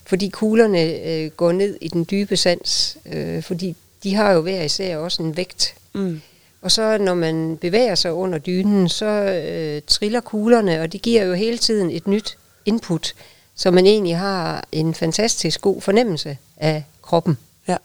Fordi 0.06 0.30
kuglerne 0.30 1.08
øh, 1.08 1.32
går 1.32 1.52
ned 1.52 1.78
i 1.82 1.88
den 1.88 2.08
dybe 2.12 2.38
sans, 2.38 2.98
øh, 3.14 3.44
fordi 3.44 3.76
de 4.04 4.16
har 4.16 4.32
jo 4.32 4.42
hver 4.42 4.62
især 4.62 4.98
også 4.98 5.24
en 5.24 5.38
vægt. 5.38 5.76
Mm. 5.94 6.22
Og 6.62 6.72
så 6.72 6.98
når 6.98 7.14
man 7.14 7.58
bevæger 7.58 7.96
sig 7.96 8.14
under 8.14 8.38
dynen, 8.38 8.90
så 8.90 9.06
øh, 9.06 9.82
triller 9.88 10.22
kuglerne, 10.22 10.82
og 10.82 10.94
det 10.94 11.02
giver 11.02 11.24
jo 11.24 11.34
hele 11.34 11.58
tiden 11.58 11.92
et 11.92 12.08
nyt 12.08 12.38
input, 12.66 13.14
så 13.56 13.72
man 13.72 13.86
egentlig 13.86 14.18
har 14.18 14.64
en 14.72 14.94
fantastisk 14.94 15.62
god 15.62 15.82
fornemmelse 15.82 16.38
af 16.58 16.84
kroppen. 17.02 17.38
Ja. 17.68 17.78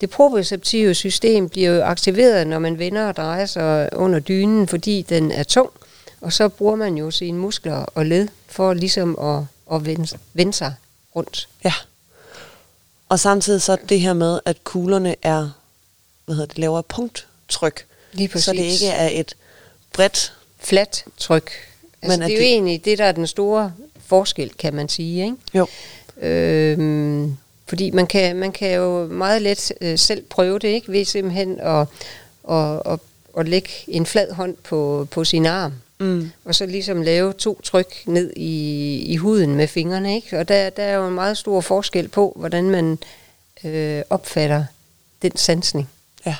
Det 0.00 0.10
proprioceptive 0.10 0.94
system 0.94 1.48
bliver 1.48 1.70
jo 1.70 1.82
aktiveret, 1.82 2.46
når 2.46 2.58
man 2.58 2.78
vender 2.78 3.08
og 3.08 3.16
drejer 3.16 3.46
sig 3.46 3.88
under 3.92 4.18
dynen, 4.18 4.68
fordi 4.68 5.02
den 5.02 5.32
er 5.32 5.42
tung, 5.42 5.70
og 6.20 6.32
så 6.32 6.48
bruger 6.48 6.76
man 6.76 6.94
jo 6.96 7.10
sine 7.10 7.38
muskler 7.38 7.74
og 7.74 8.06
led 8.06 8.28
for 8.46 8.74
ligesom 8.74 9.18
at, 9.18 9.44
at 9.76 9.86
vende, 9.86 10.18
vende 10.32 10.52
sig 10.52 10.74
rundt. 11.16 11.48
Ja. 11.64 11.72
Og 13.08 13.20
samtidig 13.20 13.62
så 13.62 13.76
det 13.88 14.00
her 14.00 14.12
med, 14.12 14.40
at 14.44 14.64
kuglerne 14.64 15.14
er, 15.22 15.50
hvad 16.24 16.34
hedder 16.34 16.46
det, 16.48 16.58
laver 16.58 16.82
punkttryk. 16.82 17.84
Lige 18.12 18.28
præcis. 18.28 18.44
Så 18.44 18.52
det 18.52 18.58
ikke 18.58 18.86
er 18.88 19.08
et 19.12 19.34
bredt... 19.92 20.32
Fladt 20.60 21.04
tryk. 21.16 21.50
Altså, 22.02 22.18
Men 22.18 22.28
det 22.28 22.32
er 22.34 22.36
jo 22.36 22.40
det- 22.42 22.52
egentlig 22.52 22.84
det, 22.84 22.98
der 22.98 23.04
er 23.04 23.12
den 23.12 23.26
store 23.26 23.72
forskel, 24.08 24.50
kan 24.58 24.74
man 24.74 24.88
sige. 24.88 25.24
Ikke? 25.24 25.36
Jo. 25.54 25.66
Øhm, 26.28 27.36
fordi 27.66 27.90
man 27.90 28.06
kan, 28.06 28.36
man 28.36 28.52
kan 28.52 28.74
jo 28.74 29.06
meget 29.06 29.42
let 29.42 29.72
øh, 29.80 29.98
selv 29.98 30.22
prøve 30.30 30.58
det, 30.58 30.68
ikke? 30.68 30.92
ved 30.92 31.04
simpelthen 31.04 31.60
at, 31.60 31.86
at, 32.50 32.82
at, 32.86 32.98
at 33.38 33.48
lægge 33.48 33.68
en 33.88 34.06
flad 34.06 34.32
hånd 34.32 34.56
på, 34.64 35.08
på 35.10 35.24
sin 35.24 35.46
arm. 35.46 35.72
Mm. 36.00 36.30
Og 36.44 36.54
så 36.54 36.66
ligesom 36.66 37.02
lave 37.02 37.32
to 37.32 37.60
tryk 37.62 37.94
ned 38.06 38.32
i, 38.36 38.96
i 39.06 39.16
huden 39.16 39.54
med 39.54 39.68
fingrene. 39.68 40.14
Ikke? 40.14 40.38
Og 40.38 40.48
der, 40.48 40.70
der 40.70 40.82
er 40.82 40.94
jo 40.96 41.08
en 41.08 41.14
meget 41.14 41.38
stor 41.38 41.60
forskel 41.60 42.08
på, 42.08 42.32
hvordan 42.36 42.70
man 42.70 42.98
øh, 43.64 44.02
opfatter 44.10 44.64
den 45.22 45.36
sansning. 45.36 45.88
Ja. 46.26 46.36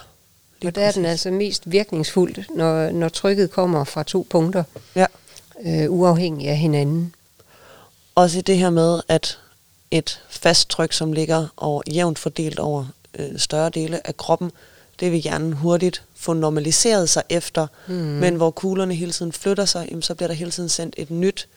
lige 0.60 0.70
Og 0.70 0.74
der 0.74 0.80
er 0.82 0.92
den 0.92 1.02
præcis. 1.02 1.10
altså 1.10 1.30
mest 1.30 1.62
virkningsfuldt, 1.66 2.56
når, 2.56 2.90
når 2.90 3.08
trykket 3.08 3.50
kommer 3.50 3.84
fra 3.84 4.02
to 4.02 4.26
punkter, 4.30 4.64
Ja. 4.96 5.06
øh, 5.64 5.90
uafhængig 5.92 6.48
af 6.48 6.56
hinanden. 6.56 7.14
Også 8.18 8.38
i 8.38 8.40
det 8.42 8.58
her 8.58 8.70
med, 8.70 9.00
at 9.08 9.38
et 9.90 10.22
fast 10.28 10.68
tryk, 10.68 10.92
som 10.92 11.12
ligger 11.12 11.46
over, 11.56 11.82
jævnt 11.92 12.18
fordelt 12.18 12.58
over 12.58 12.86
øh, 13.18 13.38
større 13.38 13.70
dele 13.70 14.06
af 14.06 14.16
kroppen, 14.16 14.50
det 15.00 15.12
vil 15.12 15.20
hjernen 15.20 15.52
hurtigt 15.52 16.02
få 16.16 16.32
normaliseret 16.32 17.08
sig 17.08 17.22
efter. 17.28 17.66
Mm. 17.86 17.94
Men 17.94 18.34
hvor 18.34 18.50
kuglerne 18.50 18.94
hele 18.94 19.12
tiden 19.12 19.32
flytter 19.32 19.64
sig, 19.64 19.86
jamen, 19.90 20.02
så 20.02 20.14
bliver 20.14 20.28
der 20.28 20.34
hele 20.34 20.50
tiden 20.50 20.68
sendt 20.68 20.94
et 20.98 21.10
nyt 21.10 21.48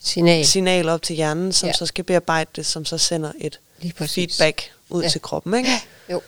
Signal. 0.00 0.46
signal 0.46 0.88
op 0.88 1.02
til 1.02 1.16
hjernen, 1.16 1.52
som 1.52 1.66
Ja. 1.66 1.72
så 1.72 1.86
skal 1.86 2.04
bearbejde 2.04 2.50
det, 2.56 2.66
som 2.66 2.84
så 2.84 2.98
sender 2.98 3.32
et 3.38 3.60
feedback 3.96 4.72
ud 4.90 5.02
ja. 5.02 5.08
til 5.08 5.22
kroppen. 5.22 5.54
Ikke? 5.54 5.70
Jo. 6.10 6.20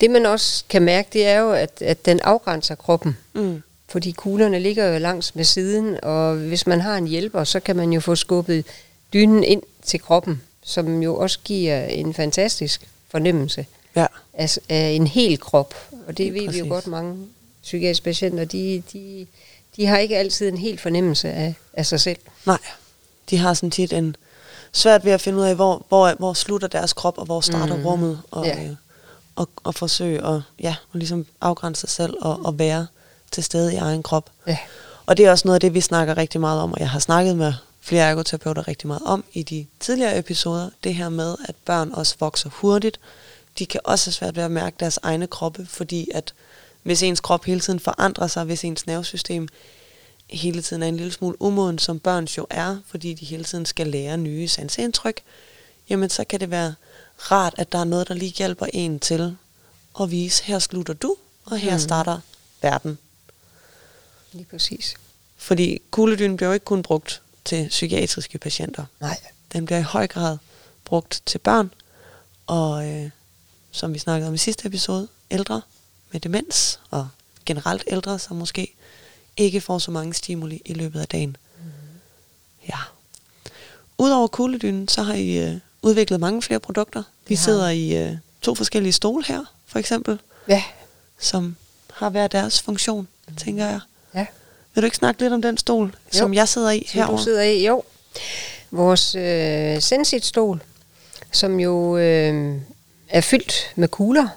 Det 0.00 0.10
man 0.10 0.26
også 0.26 0.64
kan 0.68 0.82
mærke, 0.82 1.08
det 1.12 1.26
er 1.26 1.38
jo, 1.38 1.52
at, 1.52 1.82
at 1.82 2.06
den 2.06 2.20
afgrænser 2.20 2.74
kroppen. 2.74 3.16
Mm. 3.32 3.62
Fordi 3.88 4.12
kuglerne 4.12 4.58
ligger 4.58 4.84
jo 4.92 4.98
langs 4.98 5.34
med 5.34 5.44
siden, 5.44 5.98
og 6.04 6.34
hvis 6.36 6.66
man 6.66 6.80
har 6.80 6.96
en 6.96 7.06
hjælper, 7.06 7.44
så 7.44 7.60
kan 7.60 7.76
man 7.76 7.92
jo 7.92 8.00
få 8.00 8.14
skubbet 8.14 8.64
dynen 9.12 9.44
ind 9.44 9.62
til 9.84 10.00
kroppen, 10.00 10.40
som 10.62 11.02
jo 11.02 11.16
også 11.16 11.38
giver 11.44 11.84
en 11.84 12.14
fantastisk 12.14 12.88
fornemmelse 13.10 13.66
Ja. 13.96 14.06
af, 14.34 14.58
af 14.68 14.88
en 14.90 15.06
hel 15.06 15.40
krop. 15.40 15.74
Og 16.06 16.18
det 16.18 16.18
Lige 16.18 16.32
ved 16.32 16.40
vi 16.40 16.44
jo 16.44 16.50
præcis. 16.50 16.68
godt, 16.70 16.86
mange 16.86 17.26
psykiatriske 17.62 18.04
patienter, 18.04 18.44
de, 18.44 18.82
de, 18.92 19.26
de 19.76 19.86
har 19.86 19.98
ikke 19.98 20.16
altid 20.18 20.48
en 20.48 20.58
hel 20.58 20.78
fornemmelse 20.78 21.30
af, 21.30 21.54
af 21.72 21.86
sig 21.86 22.00
selv. 22.00 22.18
Nej, 22.46 22.58
de 23.30 23.38
har 23.38 23.54
sådan 23.54 23.70
tit 23.70 23.92
en 23.92 24.16
svært 24.72 25.04
ved 25.04 25.12
at 25.12 25.20
finde 25.20 25.38
ud 25.38 25.44
af, 25.44 25.54
hvor, 25.54 25.84
hvor, 25.88 26.14
hvor 26.18 26.32
slutter 26.32 26.68
deres 26.68 26.92
krop, 26.92 27.18
og 27.18 27.24
hvor 27.24 27.40
starter 27.40 27.76
mm. 27.76 27.86
rummet, 27.86 28.20
og, 28.30 28.46
Ja. 28.46 28.56
ja. 28.62 28.64
øh, 28.68 28.74
og, 29.36 29.48
og 29.64 29.74
forsøge 29.74 30.26
at, 30.26 30.40
ja, 30.60 30.76
at 30.94 30.98
ligesom 30.98 31.26
afgrænse 31.40 31.80
sig 31.80 31.88
selv 31.90 32.14
og, 32.20 32.40
og 32.44 32.58
være 32.58 32.86
til 33.34 33.44
stede 33.44 33.74
i 33.74 33.76
egen 33.76 34.02
krop. 34.02 34.30
Ja. 34.46 34.58
Og 35.06 35.16
det 35.16 35.26
er 35.26 35.30
også 35.30 35.48
noget 35.48 35.54
af 35.54 35.60
det, 35.60 35.74
vi 35.74 35.80
snakker 35.80 36.16
rigtig 36.16 36.40
meget 36.40 36.60
om, 36.60 36.72
og 36.72 36.80
jeg 36.80 36.90
har 36.90 36.98
snakket 36.98 37.36
med 37.36 37.52
flere 37.80 38.04
ergoterapeuter 38.04 38.68
rigtig 38.68 38.86
meget 38.86 39.02
om 39.04 39.24
i 39.32 39.42
de 39.42 39.66
tidligere 39.80 40.18
episoder. 40.18 40.70
Det 40.84 40.94
her 40.94 41.08
med, 41.08 41.36
at 41.48 41.54
børn 41.64 41.92
også 41.92 42.14
vokser 42.20 42.50
hurtigt. 42.52 43.00
De 43.58 43.66
kan 43.66 43.80
også 43.84 44.06
have 44.06 44.12
svært 44.12 44.36
ved 44.36 44.42
at 44.42 44.50
mærke 44.50 44.76
deres 44.80 44.98
egne 45.02 45.26
kroppe, 45.26 45.66
fordi 45.66 46.08
at 46.14 46.34
hvis 46.82 47.02
ens 47.02 47.20
krop 47.20 47.44
hele 47.44 47.60
tiden 47.60 47.80
forandrer 47.80 48.26
sig, 48.26 48.44
hvis 48.44 48.64
ens 48.64 48.86
nervesystem 48.86 49.48
hele 50.30 50.62
tiden 50.62 50.82
er 50.82 50.86
en 50.86 50.96
lille 50.96 51.12
smule 51.12 51.42
umoden, 51.42 51.78
som 51.78 51.98
børn 51.98 52.24
jo 52.24 52.46
er, 52.50 52.76
fordi 52.86 53.14
de 53.14 53.24
hele 53.24 53.44
tiden 53.44 53.66
skal 53.66 53.86
lære 53.86 54.16
nye 54.16 54.48
sanseindtryk, 54.48 55.20
jamen 55.90 56.10
så 56.10 56.24
kan 56.24 56.40
det 56.40 56.50
være 56.50 56.74
rart, 57.18 57.54
at 57.58 57.72
der 57.72 57.78
er 57.78 57.84
noget, 57.84 58.08
der 58.08 58.14
lige 58.14 58.32
hjælper 58.32 58.66
en 58.72 59.00
til 59.00 59.36
at 60.00 60.10
vise, 60.10 60.44
her 60.44 60.58
slutter 60.58 60.94
du, 60.94 61.16
og 61.44 61.58
her 61.58 61.72
mm. 61.72 61.78
starter 61.78 62.18
verden. 62.62 62.98
Lige 64.34 64.46
præcis. 64.50 64.94
Fordi 65.36 65.82
kugledynen 65.90 66.36
bliver 66.36 66.48
jo 66.48 66.54
ikke 66.54 66.64
kun 66.64 66.82
brugt 66.82 67.22
til 67.44 67.68
psykiatriske 67.68 68.38
patienter. 68.38 68.84
Nej. 69.00 69.20
Den 69.52 69.64
bliver 69.66 69.78
i 69.78 69.82
høj 69.82 70.06
grad 70.06 70.38
brugt 70.84 71.22
til 71.26 71.38
børn, 71.38 71.70
og 72.46 72.86
øh, 72.88 73.10
som 73.70 73.94
vi 73.94 73.98
snakkede 73.98 74.28
om 74.28 74.34
i 74.34 74.38
sidste 74.38 74.66
episode, 74.66 75.08
ældre 75.30 75.62
med 76.12 76.20
demens, 76.20 76.80
og 76.90 77.08
generelt 77.46 77.84
ældre, 77.86 78.18
som 78.18 78.36
måske 78.36 78.74
ikke 79.36 79.60
får 79.60 79.78
så 79.78 79.90
mange 79.90 80.14
stimuli 80.14 80.62
i 80.64 80.74
løbet 80.74 81.00
af 81.00 81.08
dagen. 81.08 81.36
Mm. 81.58 81.64
Ja. 82.68 82.78
Udover 83.98 84.26
kugledynen, 84.26 84.88
så 84.88 85.02
har 85.02 85.14
I 85.14 85.36
øh, 85.48 85.56
udviklet 85.82 86.20
mange 86.20 86.42
flere 86.42 86.60
produkter. 86.60 87.02
Vi 87.28 87.34
har 87.34 87.42
sidder 87.42 87.68
i 87.68 87.96
øh, 87.96 88.16
to 88.42 88.54
forskellige 88.54 88.92
stole 88.92 89.24
her, 89.24 89.44
for 89.66 89.78
eksempel, 89.78 90.20
Ja. 90.48 90.62
som 91.18 91.56
har 91.94 92.08
hver 92.10 92.26
deres 92.26 92.62
funktion, 92.62 93.08
mm. 93.28 93.36
tænker 93.36 93.66
jeg. 93.66 93.80
Vil 94.74 94.82
du 94.82 94.84
ikke 94.84 94.96
snakke 94.96 95.20
lidt 95.20 95.32
om 95.32 95.42
den 95.42 95.58
stol, 95.58 95.86
jo. 95.86 96.18
som 96.18 96.34
jeg 96.34 96.48
sidder 96.48 96.70
i 96.70 96.88
herovre? 96.92 97.16
du 97.18 97.22
sidder 97.22 97.42
i, 97.42 97.66
jo. 97.66 97.82
Vores 98.70 99.14
øh, 99.14 99.82
Sensit-stol, 99.82 100.62
som 101.32 101.60
jo 101.60 101.96
øh, 101.96 102.54
er 103.08 103.20
fyldt 103.20 103.72
med 103.76 103.88
kugler, 103.88 104.28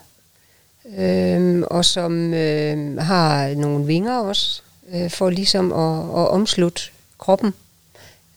øh, 0.98 1.63
og 1.67 1.86
som 1.86 2.34
øh, 2.34 2.98
har 2.98 3.56
nogle 3.56 3.86
vinger 3.86 4.17
også, 4.17 4.62
øh, 4.94 5.10
for 5.10 5.29
ligesom 5.29 5.74
at, 5.74 6.22
at 6.22 6.27
omslutte 6.29 6.82
kroppen. 7.17 7.53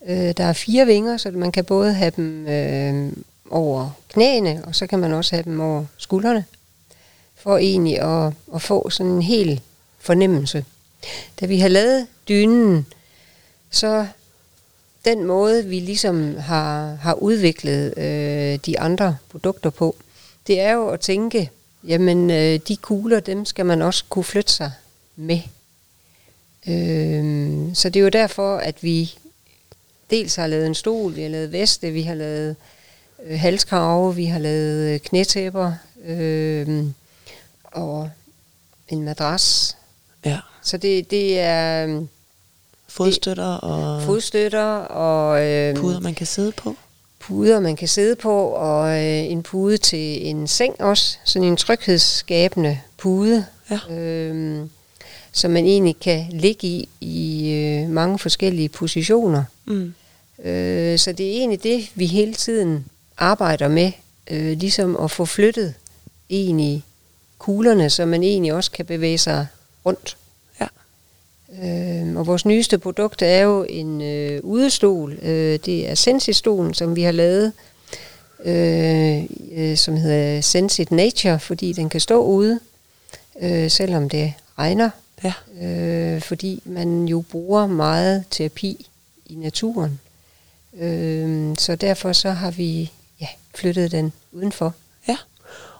Øh, 0.06 0.32
der 0.36 0.44
er 0.44 0.52
fire 0.52 0.86
vinger, 0.86 1.16
så 1.16 1.30
man 1.30 1.52
kan 1.52 1.64
både 1.64 1.92
have 1.92 2.12
dem 2.16 2.46
øh, 2.46 3.12
over 3.50 3.90
knæene, 4.12 4.62
og 4.66 4.74
så 4.74 4.86
kan 4.86 4.98
man 4.98 5.12
også 5.12 5.34
have 5.34 5.44
dem 5.44 5.60
over 5.60 5.84
skuldrene, 5.96 6.44
for 7.36 7.56
egentlig 7.56 8.00
at, 8.00 8.32
at 8.54 8.62
få 8.62 8.90
sådan 8.90 9.12
en 9.12 9.22
hel 9.22 9.60
fornemmelse. 9.98 10.64
Da 11.40 11.46
vi 11.46 11.58
har 11.58 11.68
lavet 11.68 12.06
dynen, 12.28 12.86
så 13.70 14.06
den 15.04 15.24
måde, 15.24 15.66
vi 15.66 15.80
ligesom 15.80 16.36
har, 16.36 16.94
har 16.94 17.14
udviklet 17.14 17.98
øh, 17.98 18.58
de 18.66 18.80
andre 18.80 19.16
produkter 19.30 19.70
på, 19.70 19.96
det 20.46 20.60
er 20.60 20.72
jo 20.72 20.88
at 20.88 21.00
tænke, 21.00 21.50
jamen 21.84 22.30
øh, 22.30 22.60
de 22.68 22.76
kugler, 22.76 23.20
dem 23.20 23.44
skal 23.44 23.66
man 23.66 23.82
også 23.82 24.04
kunne 24.08 24.24
flytte 24.24 24.52
sig 24.52 24.72
med. 25.16 25.40
Øh, 26.68 27.74
så 27.74 27.88
det 27.88 28.00
er 28.00 28.04
jo 28.04 28.08
derfor, 28.08 28.56
at 28.56 28.82
vi 28.82 29.14
dels 30.10 30.36
har 30.36 30.46
lavet 30.46 30.66
en 30.66 30.74
stol, 30.74 31.16
vi 31.16 31.22
har 31.22 31.28
lavet 31.28 31.52
veste, 31.52 31.90
vi 31.90 32.02
har 32.02 32.14
lavet 32.14 32.56
øh, 33.24 33.38
halskrave, 33.38 34.14
vi 34.14 34.24
har 34.24 34.38
lavet 34.38 34.94
øh, 34.94 35.00
knætæpper 35.00 35.72
øh, 36.04 36.84
og 37.64 38.10
en 38.88 39.02
madras. 39.02 39.76
Ja. 40.24 40.38
Så 40.70 40.76
det, 40.76 41.10
det 41.10 41.40
er 41.40 41.86
øh, 41.86 42.02
Fodstøtter 42.88 43.46
og 43.54 44.02
fodstøtter 44.02 44.64
og 44.76 45.46
øh, 45.46 45.76
puder, 45.76 46.00
man 46.00 46.14
kan 46.14 46.26
sidde 46.26 46.52
på. 46.52 46.76
puder, 47.20 47.60
man 47.60 47.76
kan 47.76 47.88
sidde 47.88 48.16
på, 48.16 48.44
og 48.46 48.88
øh, 49.04 49.24
en 49.30 49.42
pude 49.42 49.76
til 49.78 50.26
en 50.26 50.46
seng 50.48 50.80
også. 50.80 51.18
Sådan 51.24 51.48
en 51.48 51.56
tryghedsskabende 51.56 52.80
pude, 52.98 53.46
Ja. 53.70 53.94
øh, 53.94 54.66
som 55.32 55.50
man 55.50 55.64
egentlig 55.64 55.96
kan 56.00 56.26
ligge 56.30 56.68
i 56.68 56.88
i 57.00 57.50
øh, 57.50 57.88
mange 57.90 58.18
forskellige 58.18 58.68
positioner. 58.68 59.44
Mm. 59.64 59.94
Øh, 60.44 60.98
så 60.98 61.12
det 61.12 61.26
er 61.26 61.32
egentlig 61.32 61.62
det, 61.62 61.90
vi 61.94 62.06
hele 62.06 62.34
tiden 62.34 62.84
arbejder 63.18 63.68
med, 63.68 63.92
øh, 64.30 64.58
ligesom 64.58 64.96
at 64.96 65.10
få 65.10 65.24
flyttet 65.24 65.74
egentlig 66.30 66.84
kuglerne, 67.38 67.90
så 67.90 68.06
man 68.06 68.22
egentlig 68.22 68.52
også 68.52 68.70
kan 68.70 68.86
bevæge 68.86 69.18
sig 69.18 69.46
rundt. 69.86 70.16
Øh, 71.62 72.16
og 72.16 72.26
vores 72.26 72.46
nyeste 72.46 72.78
produkt 72.78 73.22
er 73.22 73.40
jo 73.40 73.66
en 73.68 74.02
øh, 74.02 74.40
udestol. 74.44 75.12
Øh, 75.22 75.58
det 75.64 75.90
er 75.90 75.94
Sensit-stolen, 75.94 76.74
som 76.74 76.96
vi 76.96 77.02
har 77.02 77.12
lavet, 77.12 77.52
øh, 78.44 79.24
øh, 79.52 79.76
som 79.76 79.96
hedder 79.96 80.40
Sensit 80.40 80.90
Nature, 80.90 81.40
fordi 81.40 81.72
den 81.72 81.88
kan 81.88 82.00
stå 82.00 82.22
ude, 82.24 82.60
øh, 83.40 83.70
selvom 83.70 84.08
det 84.08 84.32
regner. 84.58 84.90
Ja. 85.24 85.32
Øh, 85.66 86.22
fordi 86.22 86.62
man 86.64 87.04
jo 87.04 87.24
bruger 87.30 87.66
meget 87.66 88.24
terapi 88.30 88.86
i 89.26 89.34
naturen. 89.34 90.00
Øh, 90.78 91.56
så 91.58 91.76
derfor 91.76 92.12
så 92.12 92.30
har 92.30 92.50
vi 92.50 92.90
ja, 93.20 93.26
flyttet 93.54 93.92
den 93.92 94.12
udenfor. 94.32 94.74
Ja. 95.08 95.16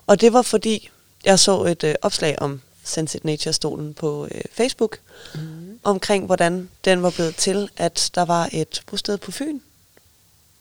Og 0.07 0.21
det 0.21 0.33
var 0.33 0.43
fordi, 0.43 0.91
jeg 1.25 1.39
så 1.39 1.65
et 1.65 1.85
øh, 1.85 1.95
opslag 2.03 2.43
om 2.43 2.61
Sensit 2.85 3.25
Nature-stolen 3.25 3.95
på 3.95 4.29
øh, 4.35 4.41
Facebook, 4.53 4.99
mm. 5.35 5.41
omkring 5.85 6.27
hvordan 6.27 6.69
den 6.85 7.03
var 7.03 7.11
blevet 7.11 7.37
til, 7.37 7.69
at 7.77 8.11
der 8.15 8.25
var 8.25 8.49
et 8.53 8.83
bosted 8.91 9.19
på 9.19 9.31
Fyn. 9.33 9.59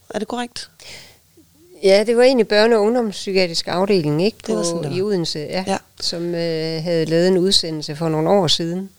Er 0.10 0.20
det 0.20 0.28
korrekt? 0.28 0.70
Ja, 1.84 2.04
det 2.08 2.18
var 2.18 2.24
egentlig 2.24 2.48
børne- 2.54 2.76
og 2.76 2.82
ungdomspsykiatrisk 2.82 3.68
afdeling 3.68 4.26
ikke? 4.26 4.38
Det 4.48 4.56
var 4.56 4.62
På, 4.62 4.68
sådan, 4.68 4.84
det 4.84 4.92
var. 4.92 4.98
i 4.98 5.02
Odense, 5.02 5.40
ja, 5.40 5.46
Ja. 5.46 5.64
ja. 5.72 5.78
som 6.00 6.36
øh, 6.36 6.84
havde 6.84 7.06
lavet 7.06 7.28
en 7.28 7.38
udsendelse 7.38 7.96
for 7.96 8.10
nogle 8.10 8.30
år 8.30 8.48
siden, 8.48 8.90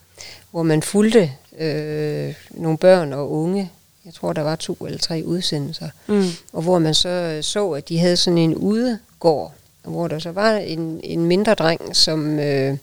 hvor 0.51 0.63
man 0.63 0.83
fulgte 0.83 1.33
øh, 1.59 2.35
nogle 2.51 2.79
børn 2.79 3.13
og 3.13 3.31
unge. 3.31 3.71
Jeg 4.05 4.15
tror, 4.15 4.33
der 4.33 4.43
var 4.43 4.57
to 4.57 4.75
eller 4.75 4.99
tre 4.99 5.23
udsendelser. 5.25 5.89
Mm. 6.07 6.25
Og 6.53 6.63
hvor 6.63 6.79
man 6.79 6.95
så 6.95 7.09
øh, 7.09 7.43
så, 7.43 7.71
at 7.71 7.89
de 7.89 7.99
havde 7.99 8.17
sådan 8.17 8.39
en 8.39 8.55
udegård, 8.55 9.55
hvor 9.83 10.09
der 10.09 10.19
så 10.19 10.33
var 10.33 10.51
en, 10.53 11.01
en 11.05 11.25
mindre 11.25 11.55
dreng, 11.55 11.97
som 11.97 12.39
øh, 12.39 12.79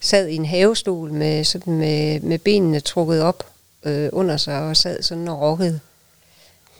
sad 0.00 0.28
i 0.28 0.34
en 0.36 0.44
havestol 0.46 1.12
med, 1.12 1.44
sådan 1.44 1.72
med, 1.72 2.20
med 2.20 2.38
benene 2.38 2.80
trukket 2.80 3.22
op 3.22 3.46
øh, 3.84 4.08
under 4.12 4.36
sig 4.36 4.60
og 4.60 4.76
sad 4.76 5.02
sådan 5.02 5.28
og 5.28 5.40
rokkede. 5.40 5.80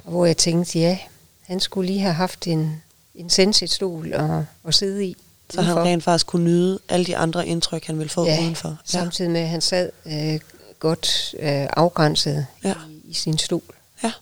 Og 0.04 0.10
hvor 0.10 0.26
jeg 0.26 0.36
tænkte, 0.36 0.78
ja, 0.78 0.98
han 1.46 1.60
skulle 1.60 1.86
lige 1.86 2.00
have 2.00 2.14
haft 2.14 2.46
en, 2.46 2.82
en 3.14 3.30
sensit-stol 3.30 4.12
at, 4.12 4.30
at 4.66 4.74
sidde 4.74 5.04
i. 5.04 5.16
Så 5.50 5.62
han 5.62 5.76
rent 5.76 6.04
faktisk 6.04 6.26
kunne 6.26 6.44
nyde 6.44 6.78
alle 6.88 7.06
de 7.06 7.16
andre 7.16 7.46
indtryk, 7.46 7.84
han 7.86 7.98
ville 7.98 8.10
få 8.10 8.24
Ja, 8.26 8.40
udenfor. 8.42 8.76
Samtidig 8.84 9.30
med, 9.30 9.40
at 9.40 9.48
han 9.48 9.60
sad 9.60 9.90
øh, 10.06 10.40
godt 10.78 11.34
øh, 11.38 11.66
afgrænset 11.76 12.46
Ja. 12.64 12.74
i, 12.90 13.10
i 13.10 13.14
sin 13.14 13.38
stol. 13.38 13.62
Ja. 14.04 14.12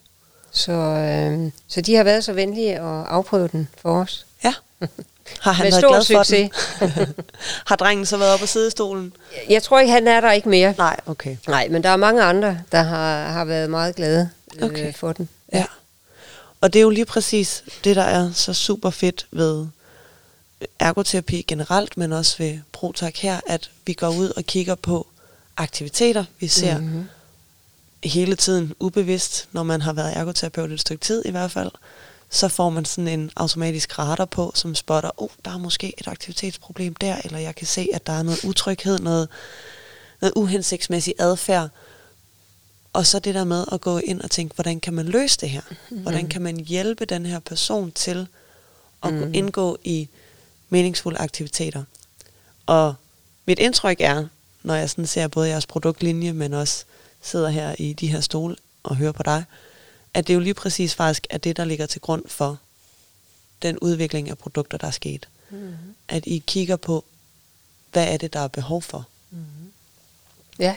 Så, 0.52 0.72
øh, 0.72 1.50
så 1.68 1.80
de 1.80 1.94
har 1.94 2.04
været 2.04 2.24
så 2.24 2.32
venlige 2.32 2.72
at 2.74 3.06
afprøve 3.06 3.48
den 3.48 3.68
for 3.78 4.00
os. 4.00 4.26
Ja. 4.44 4.54
Har 5.40 5.52
han 5.52 5.64
Med 5.64 5.70
været 5.70 5.80
stor 5.82 5.88
glad 5.90 6.04
for 6.04 6.22
succes. 6.22 6.50
den? 6.80 7.14
har 7.68 7.76
drengen 7.76 8.06
så 8.06 8.16
været 8.16 8.32
oppe 8.32 8.44
og 8.44 8.48
sidde 8.48 8.66
i 8.68 8.70
stolen? 8.70 9.12
Jeg 9.48 9.62
tror 9.62 9.80
ikke, 9.80 9.92
han 9.92 10.08
er 10.08 10.20
der 10.20 10.32
ikke 10.32 10.48
mere. 10.48 10.74
Nej, 10.78 11.00
okay. 11.06 11.36
Nej, 11.48 11.68
men 11.68 11.82
der 11.82 11.88
er 11.88 11.96
mange 11.96 12.22
andre, 12.22 12.58
der 12.72 12.82
har, 12.82 13.28
har 13.28 13.44
været 13.44 13.70
meget 13.70 13.94
glade 13.96 14.30
øh, 14.56 14.62
Okay. 14.64 14.94
for 14.94 15.12
den. 15.12 15.28
Ja. 15.52 15.64
Og 16.60 16.72
det 16.72 16.78
er 16.78 16.82
jo 16.82 16.90
lige 16.90 17.04
præcis 17.04 17.64
det, 17.84 17.96
der 17.96 18.02
er 18.02 18.32
så 18.32 18.54
super 18.54 18.90
fedt 18.90 19.26
ved 19.30 19.66
ergoterapi 20.78 21.42
generelt, 21.48 21.96
men 21.96 22.12
også 22.12 22.38
ved 22.38 22.58
ProTak 22.72 23.16
her, 23.16 23.40
at 23.46 23.70
vi 23.86 23.92
går 23.92 24.08
ud 24.08 24.30
og 24.36 24.44
kigger 24.44 24.74
på 24.74 25.06
aktiviteter, 25.56 26.24
vi 26.40 26.48
ser 26.48 26.78
mm-hmm. 26.78 26.94
Mhm. 26.96 27.08
hele 28.04 28.36
tiden 28.36 28.74
ubevidst, 28.80 29.48
når 29.52 29.62
man 29.62 29.82
har 29.82 29.92
været 29.92 30.16
ergoterapeut 30.16 30.70
et 30.72 30.80
stykke 30.80 31.04
tid 31.04 31.22
i 31.24 31.30
hvert 31.30 31.50
fald, 31.50 31.70
så 32.30 32.48
får 32.48 32.70
man 32.70 32.84
sådan 32.84 33.08
en 33.08 33.30
automatisk 33.36 33.98
radar 33.98 34.24
på, 34.24 34.52
som 34.54 34.74
spotter, 34.74 35.10
oh, 35.16 35.28
der 35.44 35.50
er 35.50 35.58
måske 35.58 35.94
et 35.98 36.08
aktivitetsproblem 36.08 36.94
der, 36.94 37.16
eller 37.24 37.38
jeg 37.38 37.54
kan 37.54 37.66
se, 37.66 37.88
at 37.94 38.06
der 38.06 38.12
er 38.12 38.22
noget 38.22 38.44
utryghed, 38.44 38.98
noget, 38.98 39.28
noget 40.20 40.32
uhensigtsmæssig 40.36 41.14
adfærd. 41.18 41.68
Og 42.92 43.06
så 43.06 43.18
det 43.18 43.34
der 43.34 43.44
med 43.44 43.64
at 43.72 43.80
gå 43.80 43.98
ind 43.98 44.20
og 44.20 44.30
tænke, 44.30 44.54
hvordan 44.54 44.80
kan 44.80 44.94
man 44.94 45.06
løse 45.06 45.38
det 45.40 45.50
her? 45.50 45.62
Hvordan 45.90 46.28
kan 46.28 46.42
man 46.42 46.56
hjælpe 46.56 47.04
den 47.04 47.26
her 47.26 47.38
person 47.38 47.92
til 47.92 48.28
at 49.02 49.14
mm. 49.14 49.34
indgå 49.34 49.78
i 49.84 50.08
meningsfulde 50.68 51.18
aktiviteter? 51.18 51.82
Og 52.66 52.94
mit 53.46 53.58
indtryk 53.58 53.96
er, 54.00 54.26
når 54.62 54.74
jeg 54.74 54.90
sådan 54.90 55.06
ser 55.06 55.28
både 55.28 55.48
jeres 55.48 55.66
produktlinje, 55.66 56.32
men 56.32 56.52
også 56.52 56.84
sidder 57.22 57.48
her 57.48 57.74
i 57.78 57.92
de 57.92 58.06
her 58.06 58.20
stole 58.20 58.56
og 58.82 58.96
hører 58.96 59.12
på 59.12 59.22
dig, 59.22 59.44
at 60.16 60.28
det 60.28 60.34
jo 60.34 60.40
lige 60.40 60.54
præcis 60.54 60.94
faktisk 60.94 61.26
er 61.30 61.38
det, 61.38 61.56
der 61.56 61.64
ligger 61.64 61.86
til 61.86 62.00
grund 62.00 62.22
for 62.28 62.58
den 63.62 63.78
udvikling 63.78 64.30
af 64.30 64.38
produkter, 64.38 64.78
der 64.78 64.86
er 64.86 64.90
sket. 64.90 65.28
Mm-hmm. 65.50 65.74
At 66.08 66.26
I 66.26 66.42
kigger 66.46 66.76
på, 66.76 67.04
hvad 67.92 68.08
er 68.08 68.16
det, 68.16 68.32
der 68.32 68.40
er 68.40 68.48
behov 68.48 68.82
for? 68.82 69.08
Ja. 70.58 70.76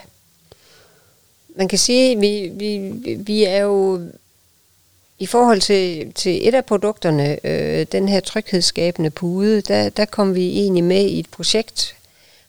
Man 1.56 1.68
kan 1.68 1.78
sige, 1.78 2.20
vi, 2.20 2.48
vi, 2.48 2.78
vi 3.14 3.44
er 3.44 3.58
jo 3.58 4.08
i 5.18 5.26
forhold 5.26 5.60
til, 5.60 6.12
til 6.12 6.48
et 6.48 6.54
af 6.54 6.64
produkterne, 6.64 7.46
øh, 7.46 7.86
den 7.92 8.08
her 8.08 8.20
tryghedsskabende 8.20 9.10
pude, 9.10 9.60
der, 9.60 9.88
der 9.88 10.04
kom 10.04 10.34
vi 10.34 10.58
egentlig 10.58 10.84
med 10.84 11.04
i 11.04 11.18
et 11.18 11.30
projekt, 11.30 11.96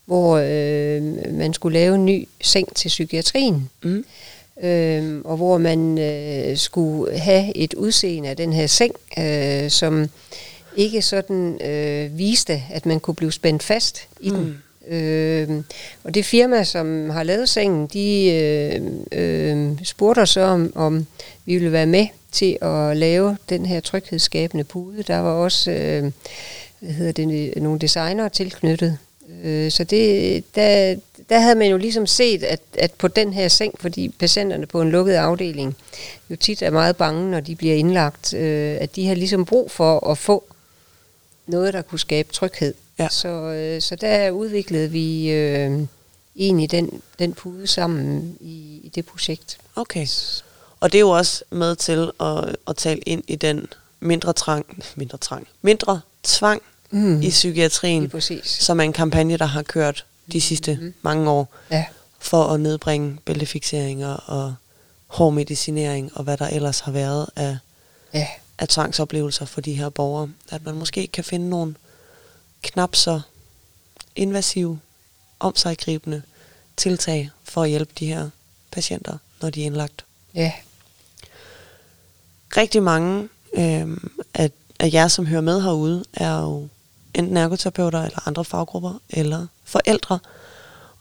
hvor 0.05 0.37
øh, 0.37 1.33
man 1.33 1.53
skulle 1.53 1.79
lave 1.79 1.95
en 1.95 2.05
ny 2.05 2.27
seng 2.41 2.75
til 2.75 2.87
psykiatrien. 2.87 3.69
Mm. 3.81 4.05
Øh, 4.63 5.21
og 5.23 5.37
hvor 5.37 5.57
man 5.57 5.97
øh, 5.97 6.57
skulle 6.57 7.17
have 7.19 7.57
et 7.57 7.73
udseende 7.73 8.29
af 8.29 8.37
den 8.37 8.53
her 8.53 8.67
seng, 8.67 8.95
øh, 9.19 9.69
som 9.69 10.09
ikke 10.77 11.01
sådan 11.01 11.61
øh, 11.61 12.17
viste, 12.17 12.63
at 12.71 12.85
man 12.85 12.99
kunne 12.99 13.15
blive 13.15 13.31
spændt 13.31 13.63
fast 13.63 14.07
i 14.19 14.29
mm. 14.29 14.35
den. 14.35 14.57
Øh, 14.87 15.63
og 16.03 16.13
det 16.13 16.25
firma, 16.25 16.63
som 16.63 17.09
har 17.09 17.23
lavet 17.23 17.49
sengen, 17.49 17.87
de 17.87 18.31
øh, 18.31 18.81
øh, 19.11 19.71
spurgte 19.83 20.19
os 20.19 20.37
om, 20.37 20.71
om 20.75 21.07
vi 21.45 21.53
ville 21.53 21.71
være 21.71 21.85
med 21.85 22.07
til 22.31 22.57
at 22.61 22.97
lave 22.97 23.37
den 23.49 23.65
her 23.65 23.79
tryghedsskabende 23.79 24.63
pude. 24.63 25.03
Der 25.03 25.19
var 25.19 25.31
også 25.31 25.71
øh, 25.71 26.11
hvad 26.79 26.93
hedder 26.93 27.11
det, 27.11 27.61
nogle 27.61 27.79
designere 27.79 28.29
tilknyttet. 28.29 28.97
Øh, 29.43 29.71
så 29.71 29.83
det, 29.83 30.43
der, 30.55 30.95
der 31.31 31.39
havde 31.39 31.55
man 31.55 31.67
jo 31.71 31.77
ligesom 31.77 32.07
set, 32.07 32.43
at, 32.43 32.61
at 32.73 32.91
på 32.91 33.07
den 33.07 33.33
her 33.33 33.47
seng, 33.47 33.75
fordi 33.79 34.09
patienterne 34.09 34.65
på 34.65 34.81
en 34.81 34.91
lukket 34.91 35.13
afdeling 35.13 35.75
jo 36.29 36.35
tit 36.35 36.61
er 36.61 36.69
meget 36.69 36.95
bange, 36.95 37.31
når 37.31 37.39
de 37.39 37.55
bliver 37.55 37.75
indlagt, 37.75 38.33
øh, 38.33 38.77
at 38.81 38.95
de 38.95 39.07
har 39.07 39.15
ligesom 39.15 39.45
brug 39.45 39.71
for 39.71 40.09
at 40.11 40.17
få 40.17 40.43
noget, 41.47 41.73
der 41.73 41.81
kunne 41.81 41.99
skabe 41.99 42.33
tryghed. 42.33 42.73
Ja. 42.99 43.07
Så, 43.09 43.27
øh, 43.27 43.81
så 43.81 43.95
der 43.95 44.31
udviklede 44.31 44.91
vi 44.91 45.31
øh, 45.31 45.79
egentlig 46.35 46.71
den, 46.71 47.01
den 47.19 47.33
pude 47.33 47.67
sammen 47.67 48.37
i, 48.39 48.79
i 48.83 48.91
det 48.95 49.05
projekt. 49.05 49.57
Okay. 49.75 50.07
Og 50.79 50.91
det 50.91 50.97
er 50.97 51.01
jo 51.01 51.09
også 51.09 51.43
med 51.49 51.75
til 51.75 52.11
at, 52.19 52.55
at 52.67 52.75
tale 52.77 52.99
ind 52.99 53.23
i 53.27 53.35
den 53.35 53.67
mindre 53.99 54.33
trang, 54.33 54.83
mindre 54.95 55.17
trang, 55.17 55.47
mindre 55.61 56.01
tvang 56.23 56.61
Mm. 56.93 57.21
i 57.21 57.29
psykiatrien, 57.29 58.11
som 58.43 58.79
er 58.79 58.83
en 58.83 58.93
kampagne, 58.93 59.37
der 59.37 59.45
har 59.45 59.61
kørt 59.61 60.05
de 60.31 60.41
sidste 60.41 60.77
mm. 60.81 60.93
mange 61.01 61.29
år 61.31 61.53
Ja. 61.71 61.85
for 62.19 62.43
at 62.43 62.59
nedbringe 62.59 63.17
bæltefixeringer 63.25 64.13
og 64.13 64.55
hård 65.07 65.33
medicinering 65.33 66.17
og 66.17 66.23
hvad 66.23 66.37
der 66.37 66.47
ellers 66.47 66.79
har 66.79 66.91
været 66.91 67.29
af, 67.35 67.57
Ja. 68.13 68.27
af 68.59 68.67
tvangsoplevelser 68.67 69.45
for 69.45 69.61
de 69.61 69.73
her 69.73 69.89
borgere. 69.89 70.29
At 70.51 70.65
man 70.65 70.75
måske 70.75 71.07
kan 71.07 71.23
finde 71.23 71.49
nogle 71.49 71.75
knap 72.61 72.95
så 72.95 73.21
invasive, 74.15 74.79
omsaggribende 75.39 76.21
tiltag 76.77 77.29
for 77.43 77.63
at 77.63 77.69
hjælpe 77.69 77.91
de 77.99 78.05
her 78.05 78.29
patienter, 78.71 79.17
når 79.41 79.49
de 79.49 79.61
er 79.61 79.65
indlagt. 79.65 80.05
Ja. 80.35 80.51
Rigtig 82.57 82.83
mange 82.83 83.29
øh, 83.53 83.97
af, 84.33 84.51
af 84.79 84.89
jer, 84.93 85.07
som 85.07 85.25
hører 85.25 85.41
med 85.41 85.61
herude, 85.61 86.05
er 86.13 86.41
jo 86.41 86.67
enten 87.13 87.37
ergoterapeuter 87.37 88.03
eller 88.03 88.27
andre 88.27 88.45
faggrupper 88.45 89.01
eller 89.09 89.47
forældre. 89.63 90.19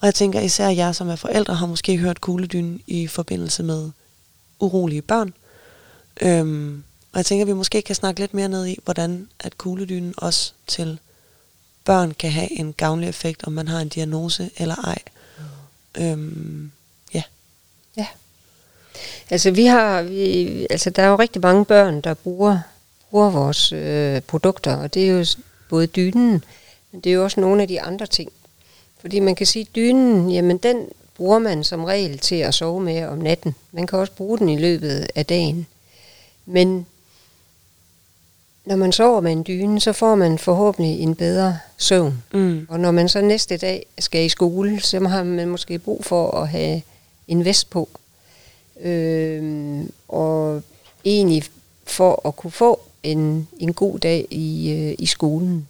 Og 0.00 0.06
jeg 0.06 0.14
tænker 0.14 0.40
især 0.40 0.68
jer, 0.68 0.92
som 0.92 1.08
er 1.08 1.16
forældre, 1.16 1.54
har 1.54 1.66
måske 1.66 1.96
hørt 1.96 2.20
kugledynen 2.20 2.82
i 2.86 3.06
forbindelse 3.06 3.62
med 3.62 3.90
urolige 4.60 5.02
børn. 5.02 5.34
Øhm, 6.20 6.82
og 7.12 7.16
jeg 7.16 7.26
tænker, 7.26 7.44
at 7.44 7.48
vi 7.48 7.52
måske 7.52 7.82
kan 7.82 7.94
snakke 7.94 8.20
lidt 8.20 8.34
mere 8.34 8.48
ned 8.48 8.66
i, 8.66 8.78
hvordan 8.84 9.28
at 9.40 9.58
kugledynen 9.58 10.14
også 10.16 10.52
til 10.66 10.98
børn 11.84 12.14
kan 12.14 12.30
have 12.30 12.52
en 12.52 12.72
gavnlig 12.72 13.08
effekt, 13.08 13.44
om 13.44 13.52
man 13.52 13.68
har 13.68 13.80
en 13.80 13.88
diagnose 13.88 14.50
eller 14.56 14.76
ej. 14.76 14.98
Øhm, 15.98 16.70
ja. 17.14 17.22
Ja. 17.96 18.06
Altså 19.30 19.50
vi 19.50 19.66
har, 19.66 20.02
vi, 20.02 20.66
altså 20.70 20.90
der 20.90 21.02
er 21.02 21.06
jo 21.06 21.16
rigtig 21.16 21.42
mange 21.42 21.64
børn, 21.64 22.00
der 22.00 22.14
bruger, 22.14 22.58
bruger 23.10 23.30
vores 23.30 23.72
øh, 23.72 24.20
produkter, 24.20 24.76
og 24.76 24.94
det 24.94 25.04
er 25.04 25.12
jo 25.12 25.24
både 25.70 25.86
dynen, 25.86 26.44
men 26.92 27.00
det 27.00 27.10
er 27.10 27.14
jo 27.14 27.24
også 27.24 27.40
nogle 27.40 27.62
af 27.62 27.68
de 27.68 27.80
andre 27.80 28.06
ting. 28.06 28.32
Fordi 29.00 29.20
man 29.20 29.34
kan 29.34 29.46
sige, 29.46 29.66
at 29.70 29.76
dynen, 29.76 30.30
jamen 30.30 30.58
den 30.58 30.86
bruger 31.16 31.38
man 31.38 31.64
som 31.64 31.84
regel 31.84 32.18
til 32.18 32.34
at 32.34 32.54
sove 32.54 32.80
med 32.80 33.04
om 33.06 33.18
natten. 33.18 33.54
Man 33.72 33.86
kan 33.86 33.98
også 33.98 34.12
bruge 34.12 34.38
den 34.38 34.48
i 34.48 34.58
løbet 34.58 35.06
af 35.14 35.26
dagen. 35.26 35.66
Men 36.46 36.86
når 38.64 38.76
man 38.76 38.92
sover 38.92 39.20
med 39.20 39.32
en 39.32 39.44
dyne, 39.46 39.80
så 39.80 39.92
får 39.92 40.14
man 40.14 40.38
forhåbentlig 40.38 41.00
en 41.00 41.14
bedre 41.14 41.58
søvn. 41.76 42.22
Mm. 42.32 42.66
Og 42.68 42.80
når 42.80 42.90
man 42.90 43.08
så 43.08 43.20
næste 43.20 43.56
dag 43.56 43.86
skal 43.98 44.24
i 44.24 44.28
skole, 44.28 44.80
så 44.80 45.08
har 45.08 45.22
man 45.22 45.48
måske 45.48 45.78
brug 45.78 46.04
for 46.04 46.30
at 46.30 46.48
have 46.48 46.82
en 47.28 47.44
vest 47.44 47.70
på. 47.70 47.88
Øhm, 48.80 49.92
og 50.08 50.62
egentlig 51.04 51.44
for 51.84 52.28
at 52.28 52.36
kunne 52.36 52.50
få 52.50 52.80
en, 53.02 53.48
en 53.58 53.72
god 53.72 53.98
dag 53.98 54.26
i, 54.30 54.72
øh, 54.72 54.94
i 54.98 55.06
skolen. 55.06 55.68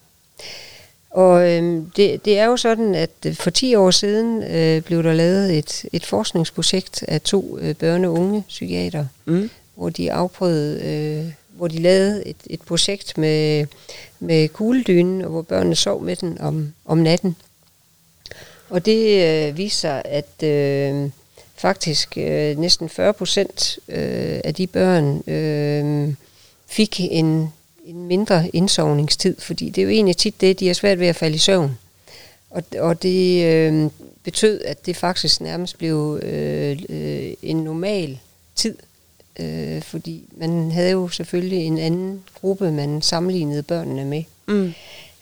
Og 1.10 1.50
øhm, 1.50 1.90
det, 1.96 2.24
det 2.24 2.38
er 2.38 2.44
jo 2.44 2.56
sådan, 2.56 2.94
at 2.94 3.10
øh, 3.26 3.34
for 3.34 3.50
10 3.50 3.74
år 3.74 3.90
siden 3.90 4.42
øh, 4.42 4.82
blev 4.82 5.02
der 5.02 5.12
lavet 5.12 5.58
et, 5.58 5.84
et 5.92 6.06
forskningsprojekt 6.06 7.04
af 7.08 7.20
to 7.20 7.58
øh, 7.58 7.74
børne- 7.82 8.06
og 8.06 8.12
unge 8.12 8.44
psykiater, 8.48 9.06
Mm. 9.24 9.50
hvor 9.74 9.88
de 9.90 10.12
afprøvede, 10.12 10.80
øh, 10.82 11.32
hvor 11.56 11.68
de 11.68 11.78
lavede 11.78 12.26
et, 12.26 12.36
et 12.46 12.60
projekt 12.62 13.18
med, 13.18 13.66
med 14.20 14.48
kugledynen, 14.48 15.22
og 15.22 15.30
hvor 15.30 15.42
børnene 15.42 15.76
sov 15.76 16.02
med 16.02 16.16
den 16.16 16.40
om, 16.40 16.72
om 16.84 16.98
natten. 16.98 17.36
Og 18.68 18.86
det 18.86 19.24
øh, 19.48 19.56
viser 19.58 20.02
at 20.04 20.42
øh, 20.42 21.10
faktisk 21.56 22.18
øh, 22.18 22.58
næsten 22.58 22.88
40 22.88 23.12
procent 23.12 23.78
øh, 23.88 24.40
af 24.44 24.54
de 24.54 24.66
børn 24.66 25.30
øh, 25.30 26.14
fik 26.70 27.00
en, 27.00 27.52
en 27.84 28.06
mindre 28.06 28.50
indsovningstid, 28.52 29.36
fordi 29.40 29.70
det 29.70 29.78
er 29.78 29.84
jo 29.84 29.90
egentlig 29.90 30.16
tit 30.16 30.40
det, 30.40 30.60
de 30.60 30.66
har 30.66 30.74
svært 30.74 31.00
ved 31.00 31.06
at 31.06 31.16
falde 31.16 31.34
i 31.34 31.38
søvn. 31.38 31.78
Og, 32.50 32.62
og 32.78 33.02
det 33.02 33.44
øh, 33.44 33.90
betød, 34.24 34.60
at 34.64 34.86
det 34.86 34.96
faktisk 34.96 35.40
nærmest 35.40 35.78
blev 35.78 36.20
øh, 36.22 36.78
øh, 36.88 37.32
en 37.42 37.56
normal 37.56 38.18
tid, 38.54 38.74
øh, 39.40 39.82
fordi 39.82 40.24
man 40.36 40.72
havde 40.72 40.90
jo 40.90 41.08
selvfølgelig 41.08 41.58
en 41.58 41.78
anden 41.78 42.22
gruppe, 42.40 42.72
man 42.72 43.02
sammenlignede 43.02 43.62
børnene 43.62 44.04
med. 44.04 44.22
Mm. 44.48 44.72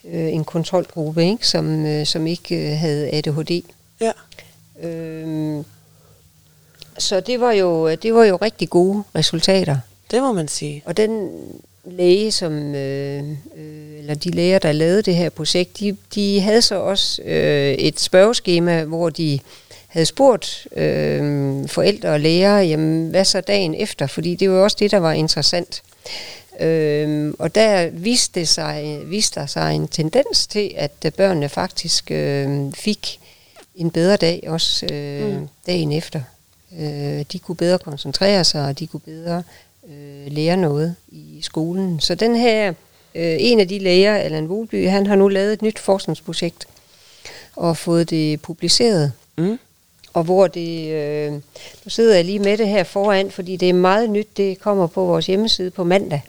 Øh, 0.04 0.32
en 0.32 0.44
kontrolgruppe, 0.44 1.24
ikke? 1.24 1.48
Som, 1.48 1.87
øh, 1.87 2.06
som 2.06 2.26
ikke 2.26 2.72
øh, 2.72 2.78
havde 2.78 3.11
ADHD. 3.11 3.62
Ja. 4.00 4.12
Øh, 4.88 5.64
så 6.98 7.20
det 7.20 7.40
var, 7.40 7.52
jo, 7.52 7.94
det 7.94 8.14
var 8.14 8.24
jo 8.24 8.37
rigtig 8.37 8.70
gode 8.70 9.02
resultater. 9.14 9.76
Det 10.10 10.22
må 10.22 10.32
man 10.32 10.48
sige. 10.48 10.82
Og 10.84 10.96
den 10.96 11.30
læge, 11.84 12.32
som, 12.32 12.74
øh, 12.74 13.24
øh, 13.56 13.98
eller 13.98 14.14
de 14.14 14.30
læger, 14.30 14.58
der 14.58 14.72
lavede 14.72 15.02
det 15.02 15.14
her 15.14 15.30
projekt, 15.30 15.78
de, 15.80 15.96
de 16.14 16.40
havde 16.40 16.62
så 16.62 16.74
også 16.74 17.22
øh, 17.22 17.72
et 17.72 18.00
spørgeskema, 18.00 18.84
hvor 18.84 19.10
de 19.10 19.38
havde 19.88 20.06
spurgt 20.06 20.66
øh, 20.76 21.68
forældre 21.68 22.08
og 22.08 22.20
læger, 22.20 22.58
jamen 22.58 23.10
hvad 23.10 23.24
så 23.24 23.40
dagen 23.40 23.74
efter? 23.74 24.06
Fordi 24.06 24.34
det 24.34 24.50
var 24.50 24.56
jo 24.56 24.64
også 24.64 24.76
det, 24.80 24.90
der 24.90 24.98
var 24.98 25.12
interessant. 25.12 25.82
Øh, 26.60 27.34
og 27.38 27.54
der 27.54 27.90
viste, 27.90 28.40
det 28.40 28.48
sig, 28.48 29.00
viste 29.04 29.40
der 29.40 29.46
sig 29.46 29.74
en 29.74 29.88
tendens 29.88 30.46
til, 30.46 30.74
at 30.76 31.14
børnene 31.16 31.48
faktisk 31.48 32.10
øh, 32.10 32.72
fik 32.74 33.20
en 33.74 33.90
bedre 33.90 34.16
dag 34.16 34.44
også 34.46 34.86
øh, 34.92 35.36
mm. 35.36 35.48
dagen 35.66 35.92
efter. 35.92 36.20
Øh, 36.78 37.24
de 37.32 37.38
kunne 37.38 37.56
bedre 37.56 37.78
koncentrere 37.78 38.44
sig, 38.44 38.64
og 38.64 38.78
de 38.78 38.86
kunne 38.86 39.00
bedre 39.00 39.42
øh, 39.88 40.33
lære 40.33 40.57
noget 40.57 40.94
i 41.09 41.40
skolen. 41.42 42.01
Så 42.01 42.14
den 42.14 42.37
her, 42.37 42.68
øh, 43.14 43.37
en 43.38 43.61
af 43.61 43.68
de 43.68 43.79
læger, 43.79 44.16
Allan 44.16 44.48
Volby, 44.48 44.88
han 44.88 45.07
har 45.07 45.16
nu 45.16 45.29
lavet 45.29 45.53
et 45.53 45.62
nyt 45.62 45.79
forskningsprojekt 45.79 46.66
og 47.57 47.77
fået 47.77 48.11
det 48.11 48.42
publiceret. 48.42 49.12
Mm. 49.38 49.59
Og 50.12 50.24
hvor 50.24 50.46
det, 50.46 50.88
øh, 50.88 51.33
nu 51.33 51.88
sidder 51.88 52.14
jeg 52.14 52.24
lige 52.24 52.38
med 52.38 52.59
det 52.59 52.68
her 52.68 52.85
foran, 52.85 53.31
fordi 53.31 53.57
det 53.57 53.68
er 53.68 53.72
meget 53.72 54.11
nyt, 54.11 54.37
det 54.37 54.61
kommer 54.61 54.87
på 54.87 55.05
vores 55.05 55.27
hjemmeside 55.27 55.70
på 55.70 55.85
mandag. 55.85 56.22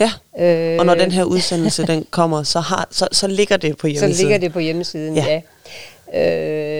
Ja, 0.00 0.12
øh, 0.38 0.78
og 0.78 0.86
når 0.86 0.94
den 0.94 1.10
her 1.10 1.24
udsendelse 1.24 1.86
den 1.86 2.06
kommer, 2.10 2.42
så, 2.42 2.60
har, 2.60 2.88
så, 2.90 3.08
så 3.12 3.26
ligger 3.26 3.56
det 3.56 3.76
på 3.76 3.86
hjemmesiden. 3.86 4.14
Så 4.14 4.22
ligger 4.22 4.38
det 4.38 4.52
på 4.52 4.58
hjemmesiden, 4.58 5.16
ja. 5.16 5.24
ja. 5.24 5.40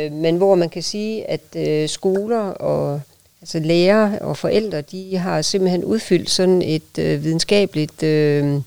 Øh, 0.07 0.13
men 0.13 0.37
hvor 0.37 0.55
man 0.55 0.69
kan 0.69 0.83
sige, 0.83 1.31
at 1.31 1.41
øh, 1.57 1.89
skoler 1.89 2.41
og 2.41 3.01
altså 3.47 3.59
lærere 3.59 4.19
og 4.19 4.37
forældre, 4.37 4.81
de 4.81 5.17
har 5.17 5.43
simpelthen 5.43 5.85
udfyldt 5.85 6.31
sådan 6.31 6.63
et 6.63 6.99
øh, 6.99 7.25
videnskabeligt 7.25 8.03
øh, 8.03 8.61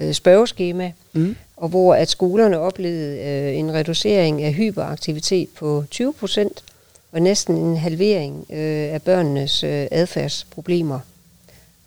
øh, 0.00 0.12
spørgeskema, 0.12 0.92
mm. 1.12 1.36
og 1.56 1.68
hvor 1.68 1.94
at 1.94 2.08
skolerne 2.08 2.58
oplevede 2.58 3.18
øh, 3.18 3.58
en 3.58 3.74
reducering 3.74 4.42
af 4.42 4.52
hyperaktivitet 4.52 5.48
på 5.48 5.84
20 5.90 6.12
procent, 6.12 6.64
og 7.12 7.22
næsten 7.22 7.56
en 7.56 7.76
halvering 7.76 8.46
øh, 8.50 8.94
af 8.94 9.02
børnenes 9.02 9.64
øh, 9.64 9.86
adfærdsproblemer. 9.90 11.00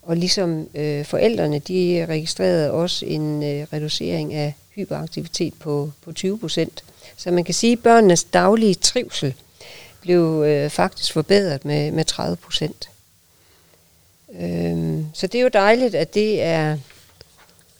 Og 0.01 0.17
ligesom 0.17 0.67
øh, 0.75 1.05
forældrene, 1.05 1.59
de 1.59 2.05
registrerede 2.09 2.71
også 2.71 3.05
en 3.05 3.43
øh, 3.43 3.67
reducering 3.73 4.33
af 4.33 4.53
hyperaktivitet 4.75 5.53
på, 5.59 5.91
på 6.05 6.11
20 6.11 6.39
procent. 6.39 6.83
Så 7.17 7.31
man 7.31 7.43
kan 7.43 7.53
sige, 7.53 7.73
at 7.73 7.79
børnenes 7.79 8.23
daglige 8.23 8.73
trivsel 8.73 9.33
blev 10.01 10.43
øh, 10.47 10.69
faktisk 10.69 11.13
forbedret 11.13 11.65
med, 11.65 11.91
med 11.91 12.05
30 12.05 12.35
procent. 12.35 12.89
Øhm, 14.39 15.05
så 15.13 15.27
det 15.27 15.37
er 15.37 15.41
jo 15.41 15.49
dejligt, 15.53 15.95
at 15.95 16.13
det 16.13 16.41
er 16.41 16.77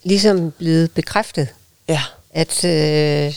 ligesom 0.04 0.52
blevet 0.52 0.92
bekræftet. 0.92 1.48
Ja. 1.88 2.02
At, 2.34 2.66
øh, 2.66 3.34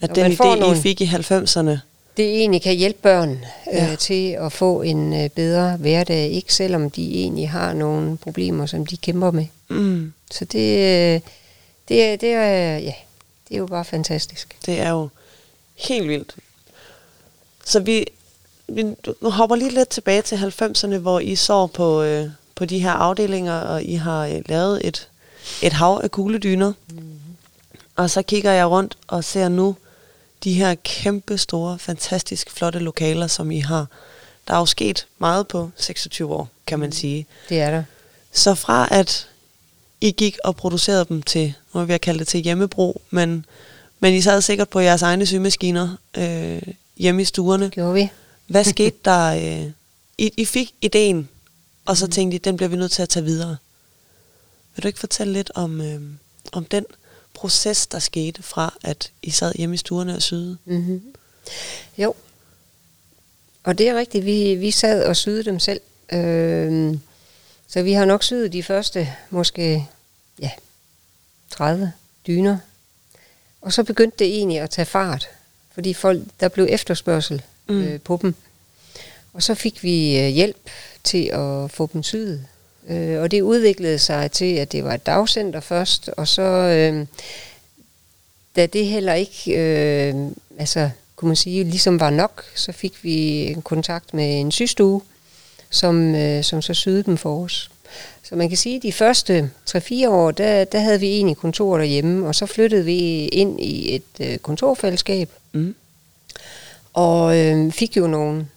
at 0.00 0.14
den 0.14 0.32
idé, 0.32 0.44
nogle, 0.44 0.78
I 0.78 0.80
fik 0.80 1.00
i 1.00 1.04
90'erne, 1.04 1.78
det 2.16 2.38
egentlig 2.38 2.62
kan 2.62 2.74
hjælpe 2.74 2.98
børn 3.02 3.44
ja. 3.72 3.92
øh, 3.92 3.98
til 3.98 4.30
at 4.30 4.52
få 4.52 4.82
en 4.82 5.24
øh, 5.24 5.30
bedre 5.30 5.76
hverdag, 5.76 6.30
ikke 6.30 6.54
selvom 6.54 6.90
de 6.90 7.14
egentlig 7.14 7.50
har 7.50 7.72
nogle 7.72 8.16
problemer, 8.16 8.66
som 8.66 8.86
de 8.86 8.96
kæmper 8.96 9.30
med. 9.30 9.46
Mm. 9.68 10.12
Så 10.30 10.44
det, 10.44 10.78
øh, 10.78 11.20
det, 11.88 12.20
det, 12.20 12.32
er, 12.32 12.78
ja, 12.78 12.92
det 13.48 13.54
er 13.54 13.58
jo 13.58 13.66
bare 13.66 13.84
fantastisk. 13.84 14.56
Det 14.66 14.80
er 14.80 14.90
jo 14.90 15.08
helt 15.74 16.08
vildt. 16.08 16.36
Så 17.68 17.80
vi, 17.80 18.06
vi 18.68 18.82
nu 19.20 19.30
hopper 19.30 19.56
lige 19.56 19.70
lidt 19.70 19.88
tilbage 19.88 20.22
til 20.22 20.36
90'erne, 20.36 20.96
hvor 20.96 21.20
I 21.20 21.36
så 21.36 21.66
på, 21.66 22.02
øh, 22.02 22.30
på 22.54 22.64
de 22.64 22.78
her 22.78 22.90
afdelinger, 22.90 23.54
og 23.54 23.82
I 23.82 23.94
har 23.94 24.26
øh, 24.26 24.42
lavet 24.46 24.86
et, 24.86 25.08
et 25.62 25.72
hav 25.72 26.00
af 26.02 26.10
kugledyner. 26.10 26.72
Mm. 26.90 27.18
Og 27.96 28.10
så 28.10 28.22
kigger 28.22 28.52
jeg 28.52 28.66
rundt 28.66 28.96
og 29.06 29.24
ser 29.24 29.48
nu 29.48 29.76
de 30.44 30.52
her 30.52 30.74
kæmpe 30.74 31.38
store, 31.38 31.78
fantastisk 31.78 32.50
flotte 32.50 32.78
lokaler, 32.78 33.26
som 33.26 33.50
I 33.50 33.60
har. 33.60 33.86
Der 34.48 34.54
er 34.54 34.58
jo 34.58 34.66
sket 34.66 35.06
meget 35.18 35.48
på 35.48 35.70
26 35.76 36.34
år, 36.34 36.48
kan 36.66 36.78
man 36.78 36.92
sige. 36.92 37.26
Det 37.48 37.60
er 37.60 37.70
der. 37.70 37.82
Så 38.32 38.54
fra 38.54 38.88
at 38.90 39.28
I 40.00 40.10
gik 40.10 40.38
og 40.44 40.56
producerede 40.56 41.04
dem 41.04 41.22
til, 41.22 41.54
nu 41.74 41.80
vil 41.80 41.92
jeg 41.92 42.00
kalde 42.00 42.18
det 42.18 42.28
til 42.28 42.40
hjemmebrug, 42.40 43.02
men, 43.10 43.44
men 44.00 44.14
I 44.14 44.20
sad 44.20 44.40
sikkert 44.40 44.68
på 44.68 44.80
jeres 44.80 45.02
egne 45.02 45.26
symaskiner 45.26 45.96
øh, 46.16 46.62
hjemme 46.98 47.22
i 47.22 47.24
stuerne. 47.24 47.70
Gjorde 47.70 47.94
vi. 47.94 48.10
Hvad 48.46 48.64
skete 48.64 48.96
der? 49.04 49.28
Øh, 49.28 49.70
I, 50.18 50.32
I 50.36 50.44
fik 50.44 50.74
ideen, 50.80 51.28
og 51.84 51.96
så 51.96 52.06
mm. 52.06 52.12
tænkte 52.12 52.34
I, 52.34 52.38
den 52.38 52.56
bliver 52.56 52.68
vi 52.68 52.76
nødt 52.76 52.92
til 52.92 53.02
at 53.02 53.08
tage 53.08 53.24
videre. 53.24 53.56
Vil 54.74 54.82
du 54.82 54.88
ikke 54.88 55.00
fortælle 55.00 55.32
lidt 55.32 55.50
om, 55.54 55.80
øh, 55.80 56.00
om 56.52 56.64
den 56.64 56.84
proces, 57.34 57.86
der 57.86 57.98
skete 57.98 58.42
fra, 58.42 58.74
at 58.82 59.12
I 59.22 59.30
sad 59.30 59.54
hjemme 59.54 59.74
i 59.74 59.78
stuerne 59.78 60.14
og 60.14 60.22
syede? 60.22 60.58
Mm-hmm. 60.64 61.14
Jo. 61.98 62.14
Og 63.64 63.78
det 63.78 63.88
er 63.88 63.98
rigtigt, 63.98 64.24
vi, 64.24 64.54
vi 64.54 64.70
sad 64.70 65.04
og 65.04 65.16
syede 65.16 65.44
dem 65.44 65.58
selv. 65.58 65.80
Øh, 66.12 66.98
så 67.68 67.82
vi 67.82 67.92
har 67.92 68.04
nok 68.04 68.22
syet 68.22 68.52
de 68.52 68.62
første, 68.62 69.12
måske, 69.30 69.88
ja, 70.40 70.50
30 71.50 71.92
dyner. 72.26 72.58
Og 73.60 73.72
så 73.72 73.84
begyndte 73.84 74.18
det 74.18 74.26
egentlig 74.26 74.58
at 74.58 74.70
tage 74.70 74.86
fart, 74.86 75.28
fordi 75.78 75.94
folk, 75.94 76.22
der 76.40 76.48
blev 76.48 76.66
efterspørgsel 76.70 77.42
mm. 77.68 77.82
øh, 77.82 78.00
på 78.00 78.18
dem. 78.22 78.34
Og 79.32 79.42
så 79.42 79.54
fik 79.54 79.84
vi 79.84 80.18
øh, 80.18 80.28
hjælp 80.28 80.70
til 81.04 81.30
at 81.32 81.70
få 81.70 81.90
dem 81.92 82.02
syet. 82.02 82.44
Øh, 82.88 83.20
og 83.22 83.30
det 83.30 83.40
udviklede 83.40 83.98
sig 83.98 84.30
til, 84.30 84.54
at 84.54 84.72
det 84.72 84.84
var 84.84 84.94
et 84.94 85.06
dagcenter 85.06 85.60
først, 85.60 86.08
og 86.08 86.28
så, 86.28 86.42
øh, 86.42 87.06
da 88.56 88.66
det 88.66 88.86
heller 88.86 89.14
ikke, 89.14 89.52
øh, 89.52 90.14
altså 90.58 90.90
kunne 91.16 91.28
man 91.28 91.36
sige, 91.36 91.64
ligesom 91.64 92.00
var 92.00 92.10
nok, 92.10 92.44
så 92.54 92.72
fik 92.72 93.04
vi 93.04 93.46
en 93.46 93.62
kontakt 93.62 94.14
med 94.14 94.40
en 94.40 94.52
systue, 94.52 95.02
som, 95.70 96.14
øh, 96.14 96.44
som 96.44 96.62
så 96.62 96.74
syede 96.74 97.02
dem 97.02 97.16
for 97.16 97.44
os. 97.44 97.70
Så 98.22 98.36
man 98.36 98.48
kan 98.48 98.58
sige, 98.58 98.76
at 98.76 98.82
de 98.82 98.92
første 98.92 99.50
3-4 99.70 100.08
år, 100.08 100.30
der, 100.30 100.64
der 100.64 100.78
havde 100.78 101.00
vi 101.00 101.06
egentlig 101.06 101.36
kontor 101.36 101.78
derhjemme, 101.78 102.28
og 102.28 102.34
så 102.34 102.46
flyttede 102.46 102.84
vi 102.84 103.26
ind 103.26 103.60
i 103.60 103.94
et 103.94 104.02
øh, 104.20 104.38
kontorfællesskab. 104.38 105.30
Mm. 105.52 105.74
Og 106.92 107.38
øh, 107.38 107.72
fik 107.72 107.96
jo 107.96 108.06
nogle 108.06 108.48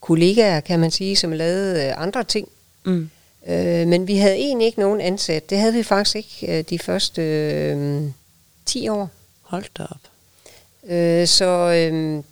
kollegaer, 0.00 0.60
kan 0.60 0.80
man 0.80 0.90
sige, 0.90 1.16
som 1.16 1.32
lavede 1.32 1.86
øh, 1.86 2.02
andre 2.02 2.24
ting. 2.24 2.48
Mm. 2.84 3.10
Øh, 3.48 3.88
men 3.88 4.06
vi 4.06 4.16
havde 4.16 4.36
egentlig 4.36 4.66
ikke 4.66 4.80
nogen 4.80 5.00
ansat. 5.00 5.50
Det 5.50 5.58
havde 5.58 5.72
vi 5.72 5.82
faktisk 5.82 6.16
ikke 6.16 6.58
øh, 6.58 6.64
de 6.70 6.78
første 6.78 7.22
øh, 7.22 8.02
10 8.66 8.88
år. 8.88 9.10
Hold 9.42 9.64
da 9.78 9.82
op. 9.82 10.00
Øh, 10.90 11.26
så 11.26 11.72
øh, 11.72 12.22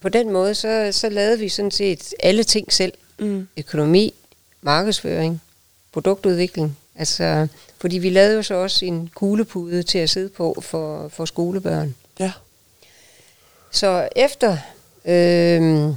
på 0.00 0.08
den 0.08 0.30
måde, 0.30 0.54
så, 0.54 0.88
så 0.92 1.08
lavede 1.08 1.38
vi 1.38 1.48
sådan 1.48 1.70
set 1.70 2.14
alle 2.20 2.44
ting 2.44 2.72
selv. 2.72 2.92
Mm. 3.18 3.48
Økonomi, 3.56 4.14
markedsføring, 4.62 5.42
produktudvikling. 5.92 6.76
Altså, 6.94 7.46
fordi 7.78 7.98
vi 7.98 8.10
lavede 8.10 8.36
jo 8.36 8.42
så 8.42 8.54
også 8.54 8.84
en 8.84 9.10
kuglepude 9.14 9.82
til 9.82 9.98
at 9.98 10.10
sidde 10.10 10.28
på 10.28 10.56
for, 10.62 11.08
for 11.08 11.24
skolebørn. 11.24 11.94
Ja. 12.18 12.32
Så 13.70 14.08
efter 14.16 14.56
øh, 15.04 15.94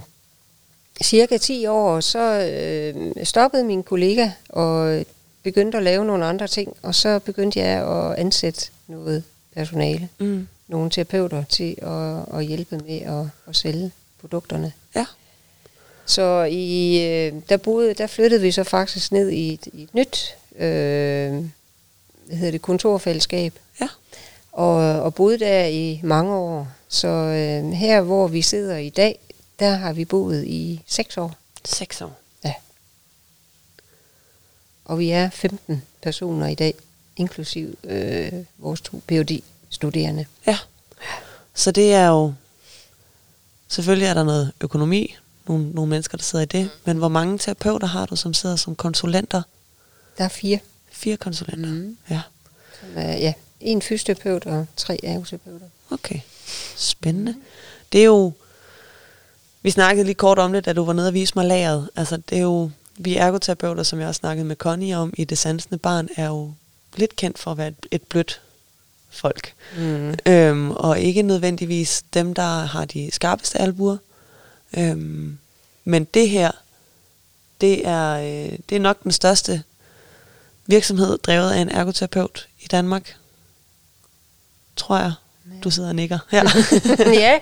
cirka 1.04 1.38
10 1.38 1.66
år, 1.66 2.00
så 2.00 2.20
øh, 2.20 3.26
stoppede 3.26 3.64
min 3.64 3.84
kollega 3.84 4.30
og 4.50 5.06
begyndte 5.44 5.78
at 5.78 5.84
lave 5.84 6.06
nogle 6.06 6.26
andre 6.26 6.48
ting, 6.48 6.78
og 6.82 6.96
så 6.96 7.20
begyndte 7.20 7.60
jeg 7.60 7.88
at 7.88 8.16
ansætte 8.20 8.62
noget 8.88 9.24
personale, 9.56 10.10
mm. 10.20 10.48
nogle 10.68 10.90
terapeuter 10.90 11.44
til 11.44 11.76
at, 11.82 12.38
at 12.40 12.46
hjælpe 12.46 12.78
med 12.78 13.02
at, 13.02 13.26
at 13.48 13.56
sælge 13.56 13.92
produkterne. 14.22 14.72
Ja. 14.96 15.06
Så 16.06 16.48
i, 16.52 16.98
øh, 17.06 17.34
der, 17.50 17.58
boede, 17.58 17.94
der 17.94 18.08
flyttede 18.08 18.42
vi 18.42 18.52
så 18.52 18.64
faktisk 18.64 19.12
ned 19.12 19.30
i 19.30 19.54
et, 19.54 19.68
i 19.74 19.84
et 19.84 19.96
nyt 19.96 20.36
øh, 20.56 21.46
hvad 22.26 22.38
hedder 22.38 22.52
det, 22.52 22.62
kontorfællesskab. 22.62 23.54
Ja. 23.82 23.88
Og, 24.54 25.02
og 25.02 25.16
boede 25.16 25.40
der 25.40 25.66
i 25.66 26.00
mange 26.04 26.34
år. 26.34 26.68
Så 26.88 27.08
øh, 27.08 27.72
her, 27.72 28.02
hvor 28.02 28.28
vi 28.28 28.42
sidder 28.42 28.78
i 28.78 28.90
dag, 28.90 29.20
der 29.60 29.70
har 29.70 29.94
vi 29.94 30.06
boet 30.06 30.44
i 30.46 30.82
seks 30.88 31.18
år. 31.18 31.36
Seks 31.66 32.02
år. 32.02 32.20
Ja. 32.46 32.54
Og 34.86 35.00
vi 35.00 35.10
er 35.10 35.30
15 35.30 35.84
personer 36.02 36.48
i 36.48 36.56
dag, 36.56 36.74
inklusiv 37.16 37.78
øh, 37.84 38.32
vores 38.58 38.82
to 38.82 39.02
phd 39.08 39.42
studerende 39.70 40.26
Ja. 40.48 40.58
Så 41.54 41.72
det 41.72 41.94
er 41.94 42.08
jo... 42.08 42.34
Selvfølgelig 43.68 44.08
er 44.08 44.14
der 44.14 44.24
noget 44.24 44.52
økonomi, 44.62 45.16
nogle, 45.48 45.72
nogle 45.72 45.90
mennesker, 45.90 46.18
der 46.18 46.24
sidder 46.24 46.44
i 46.44 46.48
det, 46.48 46.70
men 46.86 46.98
hvor 46.98 47.08
mange 47.08 47.38
terapeuter 47.38 47.88
har 47.88 48.06
du, 48.06 48.16
som 48.16 48.34
sidder 48.34 48.56
som 48.56 48.76
konsulenter? 48.76 49.42
Der 50.18 50.24
er 50.24 50.28
fire. 50.30 50.60
Fire 50.92 51.18
konsulenter. 51.18 51.70
Mhm. 51.70 51.98
Ja, 52.10 52.22
Som 52.80 52.90
er, 52.96 53.18
ja, 53.18 53.34
en 53.64 53.82
fysioterapeut 53.82 54.46
og 54.46 54.66
tre 54.78 55.00
ergoterapeuter. 55.04 55.66
okay. 55.90 56.20
Spændende. 56.76 57.36
Det 57.92 58.02
er 58.02 58.06
jo... 58.06 58.32
Vi 59.62 59.70
snakkede 59.70 60.06
lige 60.06 60.16
kort 60.16 60.40
om 60.40 60.54
det, 60.54 60.66
da 60.66 60.74
du 60.74 60.86
var 60.86 60.94
nede 60.94 61.08
og 61.08 61.14
vise 61.14 61.34
mig 61.36 61.46
lageret. 61.46 61.90
Altså, 61.96 62.18
det 62.18 62.38
er 62.38 62.42
jo... 62.42 62.72
Vi 62.98 63.16
ergoterapeuter, 63.16 63.84
som 63.84 64.00
jeg 64.00 64.08
også 64.08 64.20
snakkede 64.20 64.46
med 64.46 64.56
Connie 64.56 64.98
om 64.98 65.14
i 65.18 65.24
Det 65.24 65.38
Sansende 65.38 65.78
Barn, 65.78 66.10
er 66.16 66.28
jo 66.28 66.54
lidt 66.96 67.16
kendt 67.16 67.40
for 67.40 67.52
at 67.52 67.58
være 67.58 67.68
et, 67.68 67.86
et 67.92 68.02
blødt 68.02 68.42
folk. 69.10 69.54
Mm. 69.78 70.16
Øhm, 70.26 70.72
og 70.72 71.00
ikke 71.00 71.22
nødvendigvis 71.22 72.04
dem, 72.14 72.34
der 72.34 72.66
har 72.66 72.86
de 72.86 73.12
skarpeste 73.12 73.62
albuer. 73.62 73.98
Øhm, 74.78 75.38
men 75.84 76.04
det 76.04 76.30
her, 76.30 76.52
det 77.62 77.88
er, 77.88 78.14
øh, 78.14 78.58
det 78.70 78.76
er 78.76 78.80
nok 78.80 79.04
den 79.04 79.12
største 79.12 79.64
virksomhed 80.66 81.18
drevet 81.18 81.52
af 81.52 81.58
en 81.60 81.70
ergoterapeut 81.70 82.48
i 82.62 82.68
Danmark. 82.68 83.16
Tror 84.76 84.98
jeg. 84.98 85.14
Du 85.64 85.72
sidder 85.72 85.90
og 85.90 85.96
nikker. 85.96 86.20
Ja. 86.32 86.44
ja. 87.24 87.40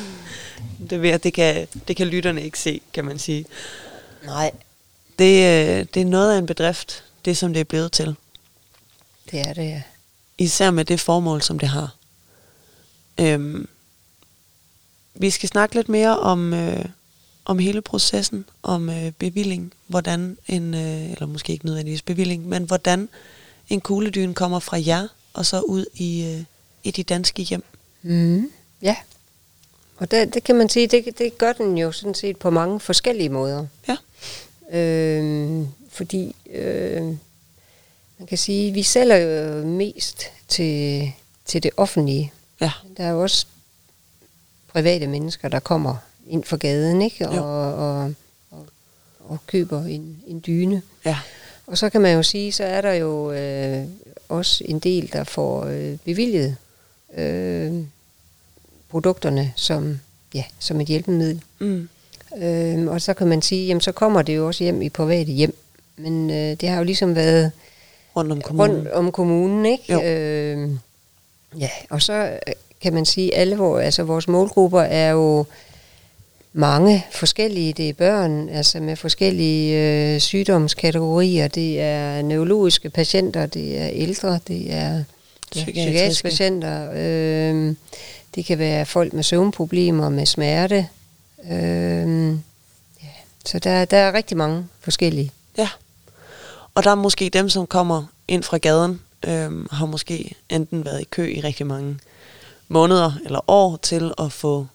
det, 0.90 1.02
ved 1.02 1.18
det, 1.18 1.34
kan, 1.34 1.66
det 1.88 1.96
kan 1.96 2.06
lytterne 2.06 2.42
ikke 2.42 2.58
se, 2.58 2.80
kan 2.92 3.04
man 3.04 3.18
sige. 3.18 3.44
Nej, 4.24 4.50
Det, 5.18 5.34
øh, 5.34 5.86
det 5.94 6.02
er 6.02 6.04
noget 6.04 6.34
af 6.34 6.38
en 6.38 6.46
bedrift, 6.46 7.04
det 7.24 7.36
som 7.36 7.52
det 7.52 7.60
er 7.60 7.64
blevet 7.64 7.92
til. 7.92 8.14
det 9.30 9.40
er 9.40 9.52
det, 9.52 9.62
ja. 9.62 9.82
Især 10.38 10.70
med 10.70 10.84
det 10.84 11.00
formål, 11.00 11.42
som 11.42 11.58
det 11.58 11.68
har. 11.68 11.94
Øhm, 13.20 13.68
vi 15.14 15.30
skal 15.30 15.48
snakke 15.48 15.74
lidt 15.74 15.88
mere 15.88 16.18
om, 16.18 16.54
øh, 16.54 16.84
om 17.44 17.58
hele 17.58 17.80
processen, 17.82 18.44
om 18.62 18.90
øh, 18.90 19.12
bevilling, 19.12 19.72
hvordan 19.86 20.38
en, 20.48 20.74
øh, 20.74 21.10
eller 21.10 21.26
måske 21.26 21.52
ikke 21.52 21.64
nødvendigvis 21.66 22.02
bevilling, 22.02 22.48
men 22.48 22.64
hvordan 22.64 23.08
en 23.68 23.80
kugledyne 23.80 24.34
kommer 24.34 24.58
fra 24.58 24.78
jer, 24.86 25.08
og 25.34 25.46
så 25.46 25.60
ud 25.60 25.86
i, 25.94 26.24
øh, 26.24 26.44
i 26.84 26.90
de 26.90 27.02
danske 27.02 27.42
hjem. 27.42 27.64
Mm. 28.02 28.50
Ja. 28.82 28.96
Og 29.96 30.10
det, 30.10 30.34
det 30.34 30.44
kan 30.44 30.56
man 30.56 30.68
sige, 30.68 30.86
det, 30.86 31.18
det 31.18 31.38
gør 31.38 31.52
den 31.52 31.78
jo 31.78 31.92
sådan 31.92 32.14
set 32.14 32.36
på 32.36 32.50
mange 32.50 32.80
forskellige 32.80 33.28
måder. 33.28 33.66
Ja. 33.88 33.96
Øh, 34.78 35.66
fordi 35.90 36.36
øh, 36.50 37.02
man 38.18 38.26
kan 38.28 38.38
sige, 38.38 38.72
vi 38.72 38.82
sælger 38.82 39.16
jo 39.16 39.66
mest 39.66 40.22
til, 40.48 41.12
til 41.44 41.62
det 41.62 41.70
offentlige. 41.76 42.32
Ja. 42.60 42.72
Der 42.96 43.04
er 43.04 43.10
jo 43.10 43.22
også 43.22 43.46
private 44.68 45.06
mennesker, 45.06 45.48
der 45.48 45.60
kommer 45.60 45.96
ind 46.28 46.44
for 46.44 46.56
gaden, 46.56 47.02
ikke? 47.02 47.24
Jo. 47.24 47.30
Og, 47.30 47.74
og, 47.74 48.14
og, 48.50 48.66
og 49.20 49.38
køber 49.46 49.84
en, 49.84 50.22
en 50.26 50.42
dyne. 50.46 50.82
Ja. 51.04 51.18
Og 51.66 51.78
så 51.78 51.90
kan 51.90 52.00
man 52.00 52.16
jo 52.16 52.22
sige, 52.22 52.52
så 52.52 52.64
er 52.64 52.80
der 52.80 52.92
jo 52.92 53.32
øh, 53.32 53.86
også 54.28 54.64
en 54.68 54.78
del, 54.78 55.10
der 55.12 55.24
får 55.24 55.64
øh, 55.64 55.96
bevilget 56.04 56.56
øh, 57.16 57.72
produkterne 58.90 59.52
som, 59.56 60.00
ja, 60.34 60.44
som 60.58 60.80
et 60.80 60.86
hjælpemiddel. 60.86 61.42
Mm. 61.58 61.88
Øh, 62.42 62.86
og 62.86 63.02
så 63.02 63.14
kan 63.14 63.26
man 63.26 63.42
sige, 63.42 63.66
jamen 63.66 63.80
så 63.80 63.92
kommer 63.92 64.22
det 64.22 64.36
jo 64.36 64.46
også 64.46 64.64
hjem 64.64 64.82
i 64.82 64.88
private 64.88 65.32
hjem. 65.32 65.56
Men 65.96 66.30
øh, 66.30 66.56
det 66.60 66.68
har 66.68 66.76
jo 66.78 66.84
ligesom 66.84 67.14
været 67.14 67.52
Rundt 68.16 68.32
om 68.32 68.40
kommunen. 68.40 68.76
rundt 68.76 68.88
om 68.88 69.12
kommunen, 69.12 69.66
ikke? 69.66 69.92
Jo. 69.92 70.02
Øh, 70.02 70.70
ja, 71.58 71.70
og 71.90 72.02
så 72.02 72.12
øh, 72.12 72.52
kan 72.80 72.92
man 72.94 73.04
sige, 73.04 73.34
alle 73.34 73.56
vores, 73.56 73.84
altså 73.84 74.02
vores 74.02 74.28
målgrupper 74.28 74.80
er 74.80 75.10
jo 75.10 75.44
mange 76.52 77.06
forskellige. 77.10 77.72
Det 77.72 77.88
er 77.88 77.92
børn, 77.92 78.48
altså 78.48 78.80
med 78.80 78.96
forskellige 78.96 79.78
øh, 79.78 80.20
sygdomskategorier. 80.20 81.48
Det 81.48 81.80
er 81.80 82.22
neurologiske 82.22 82.90
patienter, 82.90 83.46
det 83.46 83.78
er 83.78 83.88
ældre, 83.92 84.40
det 84.48 84.72
er 84.72 85.04
ja, 85.56 85.64
Psykiatriske. 85.64 86.28
patienter. 86.28 86.90
Øh, 86.94 87.74
det 88.34 88.44
kan 88.44 88.58
være 88.58 88.86
folk 88.86 89.12
med 89.12 89.22
søvnproblemer, 89.22 90.08
med 90.08 90.26
smerte. 90.26 90.88
Øh, 91.50 92.28
ja. 93.02 93.08
Så 93.46 93.58
der, 93.58 93.84
der 93.84 93.96
er 93.96 94.12
rigtig 94.12 94.36
mange 94.36 94.66
forskellige. 94.80 95.32
Ja. 95.58 95.68
Og 96.74 96.84
der 96.84 96.90
er 96.90 96.94
måske 96.94 97.28
dem, 97.28 97.48
som 97.48 97.66
kommer 97.66 98.04
ind 98.28 98.42
fra 98.42 98.58
gaden, 98.58 99.00
øhm, 99.26 99.66
har 99.70 99.86
måske 99.86 100.34
enten 100.48 100.84
været 100.84 101.00
i 101.00 101.04
kø 101.04 101.34
i 101.34 101.40
rigtig 101.40 101.66
mange 101.66 101.98
måneder 102.68 103.12
eller 103.24 103.50
år 103.50 103.76
til 103.76 104.12
at 104.18 104.32
få 104.32 104.66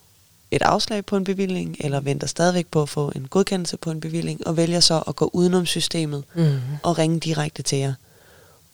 et 0.52 0.62
afslag 0.62 1.06
på 1.06 1.18
en 1.18 1.24
bevilling, 1.24 1.78
eller 1.80 2.00
venter 2.00 2.28
stadigvæk 2.28 2.68
på 2.68 2.82
at 2.82 2.90
få 2.90 3.12
en 3.16 3.28
godkendelse 3.28 3.78
på 3.78 3.92
en 3.92 4.00
bevilling, 4.02 4.48
og 4.48 4.58
vælger 4.58 4.80
så 4.80 5.04
at 5.08 5.16
gå 5.16 5.30
udenom 5.34 5.66
systemet 5.66 6.24
Mm. 6.36 6.60
og 6.84 6.98
ringe 6.98 7.20
direkte 7.20 7.64
til 7.64 7.78
jer, 7.78 7.94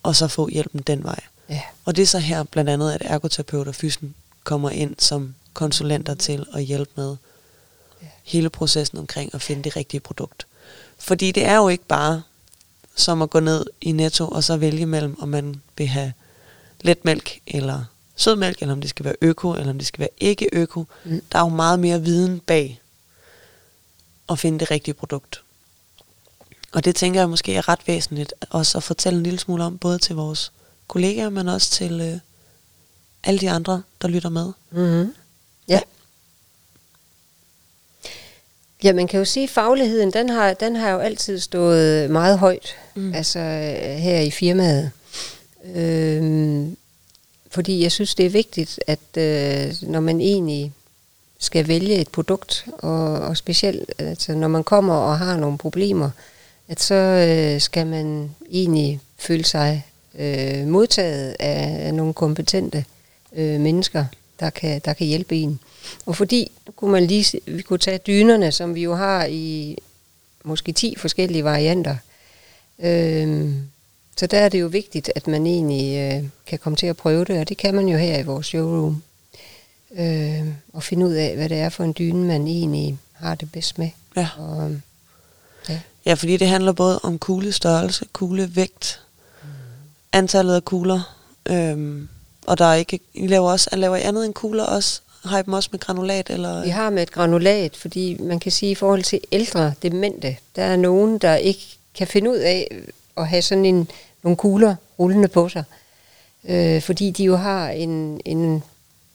og 0.04 0.16
så 0.16 0.28
få 0.28 0.48
hjælpen 0.50 0.82
den 0.82 1.04
vej. 1.04 1.20
Ja. 1.50 1.62
Og 1.86 1.96
det 1.96 2.02
er 2.02 2.06
så 2.08 2.20
her 2.20 2.44
blandt 2.44 2.70
andet, 2.70 2.92
at 2.92 3.02
ergoterapeut 3.06 3.68
og 3.68 3.76
fysen 3.76 4.16
kommer 4.44 4.70
ind 4.70 4.96
som 5.00 5.36
konsulenter 5.54 6.14
til 6.14 6.46
at 6.54 6.64
hjælpe 6.64 6.92
med 6.96 7.16
Ja. 8.02 8.08
hele 8.24 8.50
processen 8.50 8.98
omkring 8.98 9.36
at 9.36 9.42
finde 9.42 9.64
det 9.64 9.76
rigtige 9.76 10.00
produkt. 10.02 10.48
Fordi 11.00 11.32
det 11.32 11.46
er 11.46 11.56
jo 11.56 11.68
ikke 11.70 11.86
bare 11.86 12.22
som 12.96 13.22
at 13.22 13.30
gå 13.30 13.40
ned 13.40 13.66
i 13.82 13.92
Netto 13.92 14.28
og 14.28 14.44
så 14.44 14.58
vælge 14.58 14.86
mellem, 14.86 15.16
om 15.22 15.30
man 15.30 15.62
vil 15.78 15.88
have 15.88 16.14
letmælk 16.82 17.40
eller 17.48 17.86
sødmælk, 18.24 18.62
eller 18.62 18.74
om 18.74 18.82
det 18.82 18.90
skal 18.90 19.06
være 19.06 19.16
øko, 19.22 19.52
eller 19.54 19.70
om 19.70 19.78
det 19.78 19.88
skal 19.88 20.00
være 20.00 20.10
ikke 20.18 20.50
øko. 20.54 20.86
Mm. 21.06 21.22
Der 21.32 21.38
er 21.40 21.44
jo 21.44 21.50
meget 21.50 21.80
mere 21.80 22.02
viden 22.02 22.40
bag 22.40 22.80
at 24.30 24.40
finde 24.40 24.60
det 24.60 24.72
rigtige 24.72 24.94
produkt. 24.94 25.42
Og 26.72 26.86
det 26.86 26.96
tænker 26.96 27.20
jeg 27.20 27.30
måske 27.30 27.56
er 27.56 27.70
ret 27.70 27.80
væsentligt 27.88 28.34
også 28.50 28.78
at 28.78 28.84
fortælle 28.84 29.18
en 29.18 29.24
lille 29.24 29.40
smule 29.40 29.64
om, 29.64 29.78
både 29.78 30.00
til 30.00 30.16
vores 30.16 30.52
kollegaer, 30.88 31.30
men 31.30 31.48
også 31.48 31.72
til 31.72 32.02
øh, 32.02 32.18
alle 33.24 33.40
de 33.40 33.50
andre, 33.50 33.82
der 34.02 34.08
lytter 34.08 34.30
med. 34.30 34.52
Mm-hmm. 34.72 35.14
Ja. 35.68 35.80
Ja, 38.84 38.94
man 38.94 39.08
kan 39.08 39.18
jo 39.20 39.26
sige, 39.26 39.44
at 39.44 39.50
fagligheden, 39.50 40.14
den 40.14 40.30
har, 40.30 40.54
den 40.54 40.76
har 40.76 40.90
jo 40.90 41.00
altid 41.00 41.40
stået 41.40 42.10
meget 42.12 42.40
højt, 42.40 42.76
Mm. 42.96 43.14
altså 43.14 43.40
øh, 43.40 43.96
her 43.98 44.20
i 44.20 44.32
firmaet. 44.32 44.92
Øhm, 45.76 46.78
fordi 47.54 47.84
jeg 47.84 47.92
synes, 47.92 48.16
det 48.16 48.26
er 48.26 48.30
vigtigt, 48.30 48.80
at 48.88 49.18
øh, 49.18 49.74
når 49.82 50.00
man 50.00 50.22
egentlig 50.22 50.72
skal 51.40 51.68
vælge 51.68 51.96
et 51.96 52.10
produkt, 52.10 52.66
og, 52.74 53.14
og 53.14 53.38
specielt 53.38 53.94
altså, 53.98 54.34
når 54.34 54.48
man 54.48 54.64
kommer 54.64 54.94
og 54.94 55.18
har 55.18 55.38
nogle 55.38 55.58
problemer, 55.58 56.10
at 56.68 56.82
så 56.82 56.96
øh, 56.96 57.62
skal 57.62 57.88
man 57.88 58.32
egentlig 58.52 59.00
føle 59.18 59.46
sig 59.46 59.86
øh, 60.20 60.68
modtaget 60.68 61.36
af, 61.40 61.86
af 61.88 61.94
nogle 61.94 62.14
kompetente 62.14 62.86
øh, 63.34 63.60
mennesker, 63.60 64.06
der 64.40 64.50
kan, 64.50 64.82
der 64.86 64.94
kan 64.94 65.08
hjælpe 65.08 65.36
en. 65.36 65.60
Og 66.06 66.16
fordi, 66.16 66.52
kunne 66.76 66.92
man 66.92 67.06
lige, 67.06 67.24
se- 67.24 67.42
vi 67.46 67.62
kunne 67.62 67.80
tage 67.80 67.98
dynerne, 67.98 68.52
som 68.52 68.76
vi 68.76 68.84
jo 68.84 68.96
har 68.96 69.26
i 69.26 69.78
måske 70.44 70.72
10 70.72 70.96
forskellige 70.98 71.44
varianter. 71.44 71.96
Øh, 72.80 73.54
så 74.18 74.28
der 74.28 74.40
er 74.40 74.50
det 74.50 74.62
jo 74.62 74.68
vigtigt, 74.68 75.12
at 75.16 75.28
man 75.28 75.48
egentlig 75.48 75.98
øh, 75.98 76.30
kan 76.46 76.60
komme 76.60 76.78
til 76.78 76.88
at 76.88 76.98
prøve 76.98 77.26
det, 77.26 77.40
og 77.40 77.50
det 77.50 77.58
kan 77.58 77.76
man 77.76 77.88
jo 77.88 77.98
her 77.98 78.20
i 78.20 78.24
vores 78.24 78.48
showroom. 78.48 79.04
Øh, 79.98 80.48
og 80.74 80.84
finde 80.84 81.06
ud 81.06 81.14
af, 81.14 81.36
hvad 81.36 81.50
det 81.50 81.58
er 81.58 81.70
for 81.70 81.84
en 81.84 81.96
dyne, 81.98 82.28
man 82.28 82.48
egentlig 82.48 82.98
har 83.14 83.36
det 83.36 83.52
bedst 83.52 83.78
med. 83.78 83.90
Ja. 84.18 84.30
Og, 84.38 84.72
ja. 85.70 85.80
Ja, 86.06 86.14
fordi 86.14 86.38
det 86.38 86.48
handler 86.48 86.72
både 86.72 87.00
om 87.00 87.20
kuglestørrelse, 87.20 88.06
kuglevægt, 88.14 89.02
antallet 90.12 90.56
af 90.56 90.66
kugler, 90.66 91.16
øhm, 91.46 92.10
og 92.48 92.58
der 92.58 92.66
er 92.66 92.74
ikke, 92.74 93.00
I 93.14 93.28
laver 93.28 93.52
også, 93.52 93.70
I 93.74 93.76
laver 93.76 93.96
I 93.96 94.02
andet 94.02 94.26
end 94.26 94.34
kugler 94.34 94.64
også? 94.64 95.02
Har 95.26 95.40
I 95.40 95.44
dem 95.44 95.54
også 95.54 95.70
med 95.72 95.80
granulat? 95.80 96.30
Eller? 96.30 96.64
Vi 96.64 96.70
har 96.70 96.90
med 96.90 97.04
et 97.04 97.12
granulat, 97.12 97.78
fordi 97.78 98.18
man 98.20 98.40
kan 98.40 98.52
sige, 98.52 98.70
at 98.70 98.72
i 98.72 98.76
forhold 98.76 99.04
til 99.04 99.20
ældre 99.32 99.74
demente, 99.82 100.38
der 100.56 100.64
er 100.64 100.76
nogen, 100.76 101.18
der 101.18 101.36
ikke 101.36 101.78
kan 101.96 102.08
finde 102.08 102.32
ud 102.32 102.38
af 102.38 102.68
at 103.18 103.28
have 103.28 103.42
sådan 103.42 103.66
en, 103.66 103.90
nogle 104.24 104.38
kugler 104.38 104.76
rullende 105.00 105.28
på 105.28 105.50
sig. 105.50 105.64
Øh, 106.44 106.82
fordi 106.82 107.12
de 107.12 107.24
jo 107.24 107.36
har 107.36 107.70
en, 107.70 108.22
en, 108.26 108.64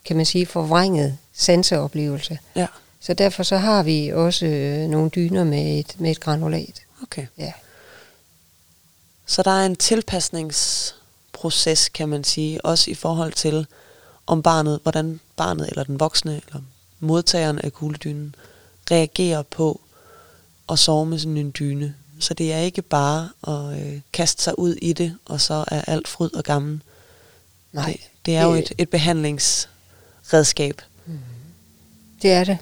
kan 0.05 0.17
man 0.17 0.27
sige, 0.27 0.47
forvrænget 0.47 1.19
sanseoplevelse. 1.33 2.39
Ja, 2.57 2.67
Så 3.01 3.15
derfor 3.15 3.43
så 3.43 3.57
har 3.57 3.83
vi 3.83 4.09
også 4.15 4.47
øh, 4.47 4.89
nogle 4.89 5.11
dyner 5.11 5.45
med 5.45 5.79
et, 5.79 5.95
med 5.99 6.11
et 6.11 6.21
granulat. 6.21 6.83
okay. 7.03 7.27
Ja. 7.39 7.53
Så 9.27 9.43
der 9.43 9.51
er 9.51 9.67
en 9.67 9.77
proces, 11.33 11.89
kan 11.89 12.09
man 12.09 12.25
sige. 12.25 12.65
Også 12.65 12.91
i 12.91 12.95
forhold 12.95 13.33
til, 13.33 13.67
om 14.27 14.43
barnet, 14.43 14.81
hvordan 14.83 15.21
barnet 15.37 15.69
eller 15.69 15.85
den 15.85 16.01
voksne, 16.01 16.41
eller 16.47 16.61
modtageren 17.01 17.59
af 17.59 17.73
kugledynen, 17.73 18.35
reagerer 18.91 19.43
på 19.43 19.81
at 20.69 20.79
sove 20.79 21.07
med 21.07 21.19
sådan 21.19 21.37
en 21.37 21.55
dyne. 21.59 21.95
Så 22.21 22.35
det 22.35 22.53
er 22.53 22.59
ikke 22.59 22.83
bare 22.83 23.29
at 23.49 23.81
øh, 23.81 24.01
kaste 24.13 24.43
sig 24.43 24.59
ud 24.59 24.75
i 24.75 24.93
det, 24.93 25.17
og 25.25 25.41
så 25.41 25.65
er 25.69 25.83
alt 25.83 26.09
fryd 26.09 26.35
og 26.35 26.45
gammel. 26.45 26.81
Nej. 27.73 27.87
Det, 27.87 28.01
det 28.27 28.37
er 28.37 28.45
jo 28.45 28.53
et, 28.55 28.73
et 28.79 28.89
behandlingsredskab. 28.89 30.83
Det 32.23 32.31
er 32.31 32.45
det. 32.45 32.59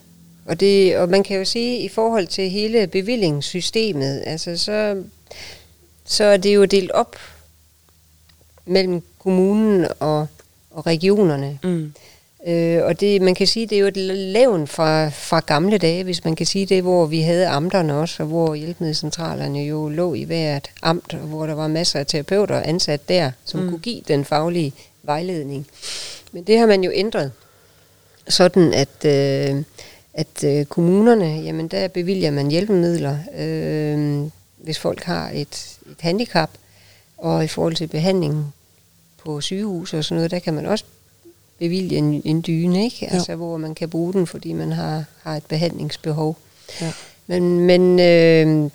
Og, 0.46 0.60
det. 0.60 0.96
og 0.98 1.08
man 1.08 1.22
kan 1.22 1.36
jo 1.36 1.44
sige, 1.44 1.78
i 1.78 1.88
forhold 1.88 2.26
til 2.26 2.50
hele 2.50 2.86
bevillingssystemet, 2.86 4.22
altså 4.26 4.56
så, 4.56 5.02
så 6.04 6.24
er 6.24 6.36
det 6.36 6.54
jo 6.54 6.64
delt 6.64 6.90
op 6.90 7.16
mellem 8.66 9.02
kommunen 9.18 9.86
og, 10.00 10.26
og 10.70 10.86
regionerne. 10.86 11.58
Mm. 11.62 11.92
Øh, 12.46 12.84
og 12.84 13.00
det, 13.00 13.22
man 13.22 13.34
kan 13.34 13.46
sige, 13.46 13.66
det 13.66 13.76
er 13.76 13.80
jo 13.80 13.86
et 13.86 13.96
levn 13.96 14.66
fra, 14.66 15.08
fra 15.08 15.40
gamle 15.40 15.78
dage, 15.78 16.04
hvis 16.04 16.24
man 16.24 16.36
kan 16.36 16.46
sige 16.46 16.66
det, 16.66 16.82
hvor 16.82 17.06
vi 17.06 17.20
havde 17.20 17.48
amterne 17.48 17.94
også, 17.94 18.22
og 18.22 18.28
hvor 18.28 18.54
hjælpemiddelcentralerne 18.54 19.58
jo 19.58 19.88
lå 19.88 20.14
i 20.14 20.22
hvert 20.22 20.70
amt, 20.82 21.14
og 21.14 21.20
hvor 21.20 21.46
der 21.46 21.54
var 21.54 21.68
masser 21.68 22.00
af 22.00 22.06
terapeuter 22.06 22.60
ansat 22.60 23.08
der, 23.08 23.30
som 23.44 23.60
mm. 23.60 23.68
kunne 23.68 23.78
give 23.78 24.00
den 24.08 24.24
faglige 24.24 24.72
vejledning. 25.02 25.66
Men 26.32 26.44
det 26.44 26.58
har 26.58 26.66
man 26.66 26.84
jo 26.84 26.90
ændret, 26.94 27.32
sådan 28.28 28.74
at, 28.74 29.04
øh, 29.04 29.62
at 30.14 30.44
øh, 30.44 30.64
kommunerne, 30.64 31.40
jamen 31.40 31.68
der 31.68 31.88
bevilger 31.88 32.30
man 32.30 32.50
hjælpemidler, 32.50 33.18
øh, 33.38 34.30
hvis 34.56 34.78
folk 34.78 35.02
har 35.02 35.30
et, 35.34 35.78
et 35.90 36.00
handicap, 36.00 36.50
og 37.18 37.44
i 37.44 37.48
forhold 37.48 37.74
til 37.74 37.86
behandling 37.86 38.54
på 39.24 39.40
sygehus 39.40 39.94
og 39.94 40.04
sådan 40.04 40.16
noget, 40.16 40.30
der 40.30 40.38
kan 40.38 40.54
man 40.54 40.66
også 40.66 40.84
bevilge 41.58 41.96
en, 41.96 42.22
en 42.24 42.44
dyne, 42.46 42.84
ikke? 42.84 43.12
Altså, 43.12 43.34
hvor 43.34 43.56
man 43.56 43.74
kan 43.74 43.90
bruge 43.90 44.12
den, 44.12 44.26
fordi 44.26 44.52
man 44.52 44.72
har, 44.72 45.04
har 45.22 45.36
et 45.36 45.46
behandlingsbehov. 45.46 46.36
Ja. 46.80 46.92
Men, 47.26 47.60
men 47.60 48.00
øh, 48.00 48.70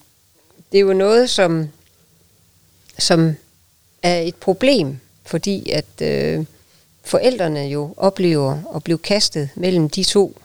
det 0.72 0.78
er 0.78 0.82
jo 0.82 0.94
noget, 0.94 1.30
som, 1.30 1.70
som 3.00 3.36
er 4.04 4.20
et 4.20 4.36
problem, 4.36 5.00
fordi 5.26 5.70
at 5.70 6.02
øh, 6.02 6.46
forældrene 7.04 7.60
jo 7.60 7.94
oplever 7.98 8.76
at 8.76 8.84
blive 8.84 8.98
kastet 8.98 9.50
mellem 9.56 9.90
de 9.90 10.04
to 10.04 10.42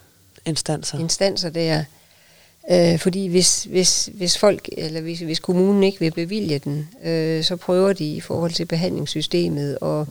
Instanser. 0.47 0.99
instanser 0.99 1.51
der. 1.51 1.85
Øh, 2.71 2.99
fordi 2.99 3.27
hvis, 3.27 3.65
hvis, 3.65 4.11
hvis 4.15 4.39
folk, 4.39 4.69
eller 4.73 5.01
hvis, 5.01 5.21
hvis 5.21 5.39
kommunen 5.39 5.83
ikke 5.83 6.01
vil 6.01 6.11
bevilge 6.11 6.59
den, 6.59 6.89
øh, 7.05 7.45
så 7.45 7.57
prøver 7.57 7.93
de 7.93 8.05
i 8.15 8.21
forhold 8.21 8.53
til 8.53 8.65
behandlingssystemet, 8.65 9.79
og 9.79 10.07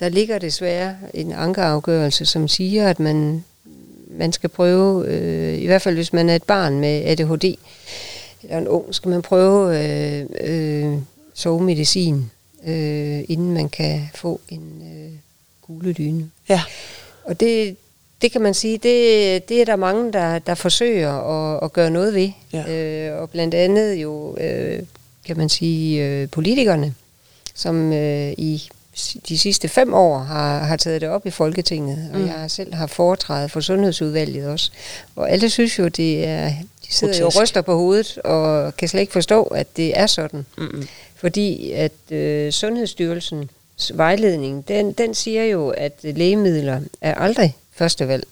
der 0.00 0.08
ligger 0.08 0.38
desværre 0.38 0.96
en 1.14 1.32
ankeafgørelse, 1.32 2.26
som 2.26 2.48
siger, 2.48 2.88
at 2.88 3.00
man, 3.00 3.44
man 4.10 4.32
skal 4.32 4.50
prøve, 4.50 5.06
øh, 5.08 5.58
i 5.58 5.66
hvert 5.66 5.82
fald 5.82 5.94
hvis 5.94 6.12
man 6.12 6.28
er 6.28 6.36
et 6.36 6.42
barn 6.42 6.80
med 6.80 7.04
ADHD, 7.04 7.54
eller 8.42 8.58
en 8.58 8.68
ung, 8.68 8.94
skal 8.94 9.08
man 9.08 9.22
prøve 9.22 9.84
øh, 9.84 10.26
øh, 10.40 10.98
sovemedicin, 11.34 12.30
øh, 12.66 13.24
inden 13.28 13.52
man 13.54 13.68
kan 13.68 14.10
få 14.14 14.40
en 14.48 14.82
øh, 14.82 15.12
kugledyne. 15.62 16.30
Ja. 16.48 16.62
Og 17.24 17.40
det, 17.40 17.76
det 18.22 18.32
kan 18.32 18.40
man 18.40 18.54
sige, 18.54 18.78
det, 18.78 19.48
det 19.48 19.60
er 19.60 19.64
der 19.64 19.76
mange, 19.76 20.12
der, 20.12 20.38
der 20.38 20.54
forsøger 20.54 21.12
at, 21.12 21.64
at 21.64 21.72
gøre 21.72 21.90
noget 21.90 22.14
ved. 22.14 22.30
Ja. 22.52 22.72
Øh, 22.72 23.22
og 23.22 23.30
blandt 23.30 23.54
andet 23.54 23.94
jo, 23.94 24.36
øh, 24.36 24.82
kan 25.26 25.36
man 25.36 25.48
sige, 25.48 26.04
øh, 26.04 26.30
politikerne, 26.30 26.94
som 27.54 27.92
øh, 27.92 28.32
i 28.32 28.68
de 29.28 29.38
sidste 29.38 29.68
fem 29.68 29.94
år 29.94 30.18
har, 30.18 30.58
har 30.58 30.76
taget 30.76 31.00
det 31.00 31.08
op 31.08 31.26
i 31.26 31.30
Folketinget, 31.30 32.10
og 32.14 32.20
Mm. 32.20 32.26
jeg 32.26 32.50
selv 32.50 32.74
har 32.74 32.86
foretrædet 32.86 33.50
for 33.50 33.60
Sundhedsudvalget 33.60 34.46
også. 34.48 34.70
Og 35.16 35.30
alle 35.30 35.50
synes 35.50 35.78
jo, 35.78 35.88
det 35.88 36.26
er, 36.26 36.48
de 36.86 36.94
sidder 36.94 37.18
jo 37.18 37.22
Grotesk. 37.24 37.36
og 37.36 37.42
ryster 37.42 37.60
på 37.62 37.74
hovedet, 37.76 38.18
og 38.18 38.76
kan 38.76 38.88
slet 38.88 39.00
ikke 39.00 39.12
forstå, 39.12 39.42
at 39.42 39.76
det 39.76 39.98
er 39.98 40.06
sådan. 40.06 40.46
Mm-mm. 40.58 40.86
Fordi 41.16 41.70
at 41.72 41.92
øh, 42.10 42.52
Sundhedsstyrelsens 42.52 43.92
vejledning, 43.94 44.68
den, 44.68 44.92
den 44.92 45.14
siger 45.14 45.44
jo, 45.44 45.68
at 45.68 45.92
lægemidler 46.02 46.80
er 47.00 47.14
aldrig 47.14 47.56
første 47.72 48.08
valg. 48.08 48.26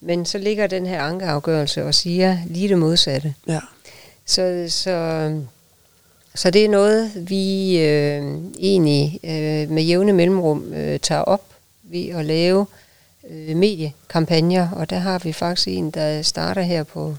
Men 0.00 0.26
så 0.26 0.38
ligger 0.38 0.66
den 0.66 0.86
her 0.86 1.02
ankeafgørelse 1.02 1.84
og 1.84 1.94
siger 1.94 2.38
lige 2.46 2.68
det 2.68 2.78
modsatte. 2.78 3.34
Ja. 3.48 3.60
Så, 4.26 4.66
så, 4.68 4.90
så 6.36 6.50
det 6.50 6.64
er 6.64 6.68
noget, 6.68 7.12
vi 7.14 7.78
øh, 7.78 8.34
egentlig 8.58 9.20
øh, 9.24 9.70
med 9.70 9.82
jævne 9.82 10.12
mellemrum 10.12 10.72
øh, 10.72 11.00
tager 11.00 11.22
op 11.22 11.42
ved 11.82 12.08
at 12.08 12.24
lave 12.24 12.66
øh, 13.30 13.56
mediekampagner. 13.56 14.68
Og 14.70 14.90
der 14.90 14.98
har 14.98 15.18
vi 15.18 15.32
faktisk 15.32 15.68
en, 15.68 15.90
der 15.90 16.22
starter 16.22 16.62
her 16.62 16.82
på, 16.82 17.16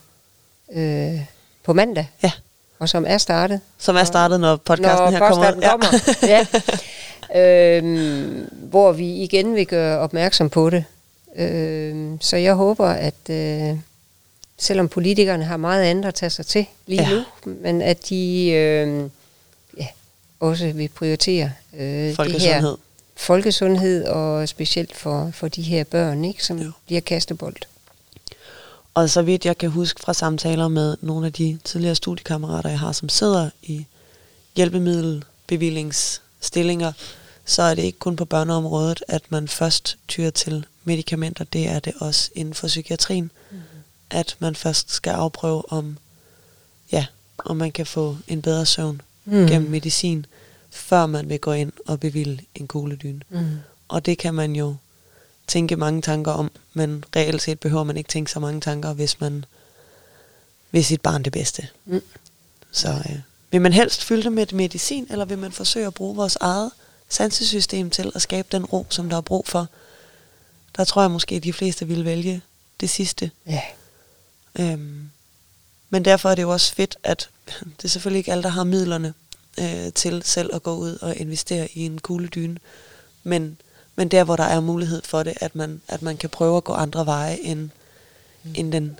øh, 0.73 1.21
på 1.63 1.73
mandag. 1.73 2.09
Ja. 2.23 2.31
Og 2.79 2.89
som 2.89 3.05
er 3.07 3.17
startet. 3.17 3.61
Som 3.77 3.95
er 3.95 4.03
startet, 4.03 4.39
når 4.39 4.55
podcasten 4.55 5.03
Når 5.03 5.11
her 5.11 5.19
kommer. 5.19 5.51
podcasten 5.51 5.69
kommer. 5.69 6.47
Ja. 7.35 7.77
øhm, 7.77 8.49
hvor 8.51 8.91
vi 8.91 9.15
igen 9.15 9.55
vil 9.55 9.67
gøre 9.67 9.99
opmærksom 9.99 10.49
på 10.49 10.69
det. 10.69 10.85
Øhm, 11.35 12.17
så 12.21 12.37
jeg 12.37 12.53
håber, 12.53 12.87
at 12.87 13.29
øh, 13.29 13.77
selvom 14.57 14.89
politikerne 14.89 15.43
har 15.43 15.57
meget 15.57 15.83
andet 15.83 16.05
at 16.05 16.15
tage 16.15 16.29
sig 16.29 16.45
til 16.45 16.65
lige 16.87 17.01
Ja. 17.01 17.09
nu, 17.45 17.53
men 17.61 17.81
at 17.81 18.09
de 18.09 18.47
øh, 18.49 19.09
ja, 19.77 19.87
også 20.39 20.71
vil 20.71 20.87
prioritere 20.89 21.51
øh, 21.73 22.17
det 22.17 22.41
her 22.41 22.75
Folkesundhed. 23.15 24.05
og 24.05 24.49
specielt 24.49 24.95
for, 24.95 25.31
for 25.33 25.47
de 25.47 25.61
her 25.61 25.83
børn, 25.83 26.25
ikke, 26.25 26.45
som 26.45 26.59
jo. 26.59 26.71
bliver 26.85 27.01
kastebold. 27.01 27.55
Og 28.93 29.09
så 29.09 29.21
vidt 29.21 29.45
jeg 29.45 29.57
kan 29.57 29.69
huske 29.69 29.99
fra 29.99 30.13
samtaler 30.13 30.67
med 30.67 30.97
nogle 31.01 31.25
af 31.27 31.33
de 31.33 31.57
tidligere 31.63 31.95
studiekammerater, 31.95 32.69
jeg 32.69 32.79
har, 32.79 32.91
som 32.91 33.09
sidder 33.09 33.49
i 33.63 33.85
hjælpemiddelbevillingsstillinger, 34.55 36.91
så 37.45 37.61
er 37.61 37.75
det 37.75 37.83
ikke 37.83 37.99
kun 37.99 38.15
på 38.15 38.25
børneområdet, 38.25 39.03
at 39.07 39.21
man 39.29 39.47
først 39.47 39.97
tyrer 40.07 40.29
til 40.29 40.65
medicamenter. 40.83 41.43
Det 41.43 41.67
er 41.67 41.79
det 41.79 41.93
også 41.99 42.29
inden 42.35 42.53
for 42.53 42.67
psykiatrien, 42.67 43.31
mm. 43.51 43.57
At 44.09 44.35
man 44.39 44.55
først 44.55 44.91
skal 44.91 45.11
afprøve, 45.11 45.71
om, 45.71 45.97
ja, 46.91 47.05
om 47.37 47.57
man 47.57 47.71
kan 47.71 47.85
få 47.85 48.17
en 48.27 48.41
bedre 48.41 48.65
søvn 48.65 49.01
Mm. 49.29 49.47
gennem 49.47 49.69
medicin, 49.69 50.25
før 50.69 51.05
man 51.05 51.29
vil 51.29 51.39
gå 51.39 51.51
ind 51.51 51.71
og 51.85 51.99
bevilge 51.99 52.45
en 52.55 52.67
kugledyne. 52.67 53.21
Mm. 53.29 53.57
Og 53.87 54.05
det 54.05 54.17
kan 54.17 54.33
man 54.33 54.55
jo 54.55 54.75
tænke 55.47 55.75
mange 55.75 56.01
tanker 56.01 56.31
om, 56.31 56.51
men 56.73 57.03
reelt 57.15 57.41
set 57.41 57.59
behøver 57.59 57.83
man 57.83 57.97
ikke 57.97 58.07
tænke 58.07 58.31
så 58.31 58.39
mange 58.39 58.61
tanker, 58.61 58.93
hvis 58.93 59.19
man 59.19 59.45
vil 60.71 60.85
sit 60.85 61.01
barn 61.01 61.23
det 61.23 61.33
bedste. 61.33 61.67
Mm. 61.85 62.01
Så 62.71 62.89
øh, 62.89 63.19
vil 63.51 63.61
man 63.61 63.73
helst 63.73 64.03
fylde 64.03 64.23
det 64.23 64.31
med 64.31 64.47
medicin, 64.53 65.07
eller 65.09 65.25
vil 65.25 65.37
man 65.37 65.51
forsøge 65.51 65.87
at 65.87 65.93
bruge 65.93 66.15
vores 66.15 66.35
eget 66.35 66.71
sansesystem 67.09 67.89
til 67.89 68.11
at 68.15 68.21
skabe 68.21 68.47
den 68.51 68.65
ro, 68.65 68.85
som 68.89 69.09
der 69.09 69.17
er 69.17 69.21
brug 69.21 69.47
for? 69.47 69.67
Der 70.77 70.83
tror 70.83 71.01
jeg 71.01 71.11
måske, 71.11 71.35
at 71.35 71.43
de 71.43 71.53
fleste 71.53 71.87
vil 71.87 72.05
vælge 72.05 72.41
det 72.79 72.89
sidste. 72.89 73.31
Ja. 73.45 73.61
Øhm, 74.59 75.09
men 75.89 76.05
derfor 76.05 76.29
er 76.29 76.35
det 76.35 76.41
jo 76.41 76.49
også 76.49 76.73
fedt, 76.73 76.97
at 77.03 77.29
det 77.77 77.85
er 77.85 77.87
selvfølgelig 77.87 78.17
ikke 78.17 78.31
alle, 78.31 78.43
der 78.43 78.49
har 78.49 78.63
midlerne 78.63 79.13
øh, 79.59 79.93
til 79.93 80.23
selv 80.23 80.55
at 80.55 80.63
gå 80.63 80.75
ud 80.75 80.97
og 81.01 81.15
investere 81.15 81.67
i 81.73 81.85
en 81.85 81.99
kugledyne. 81.99 82.57
Men, 83.23 83.57
men 83.95 84.07
der, 84.07 84.23
hvor 84.23 84.35
der 84.35 84.43
er 84.43 84.59
mulighed 84.59 85.01
for 85.03 85.23
det, 85.23 85.33
at 85.41 85.55
man, 85.55 85.81
at 85.87 86.01
man 86.01 86.17
kan 86.17 86.29
prøve 86.29 86.57
at 86.57 86.63
gå 86.63 86.73
andre 86.73 87.05
veje 87.05 87.37
end, 87.37 87.69
mm. 88.43 88.53
end 88.55 88.71
den 88.71 88.99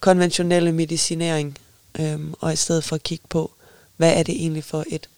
konventionelle 0.00 0.72
medicinering, 0.72 1.58
øhm, 2.00 2.34
og 2.40 2.52
i 2.52 2.56
stedet 2.56 2.84
for 2.84 2.96
at 2.96 3.02
kigge 3.02 3.24
på, 3.28 3.52
hvad 3.96 4.14
er 4.14 4.22
det 4.22 4.34
egentlig 4.34 4.64
for 4.64 4.84
et 4.88 5.08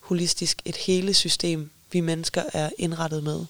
holistisk, 0.00 0.62
et 0.64 0.76
hele 0.76 1.14
system, 1.14 1.70
vi 1.92 2.00
mennesker 2.00 2.42
er 2.52 2.70
indrettet 2.78 3.22
med, 3.22 3.44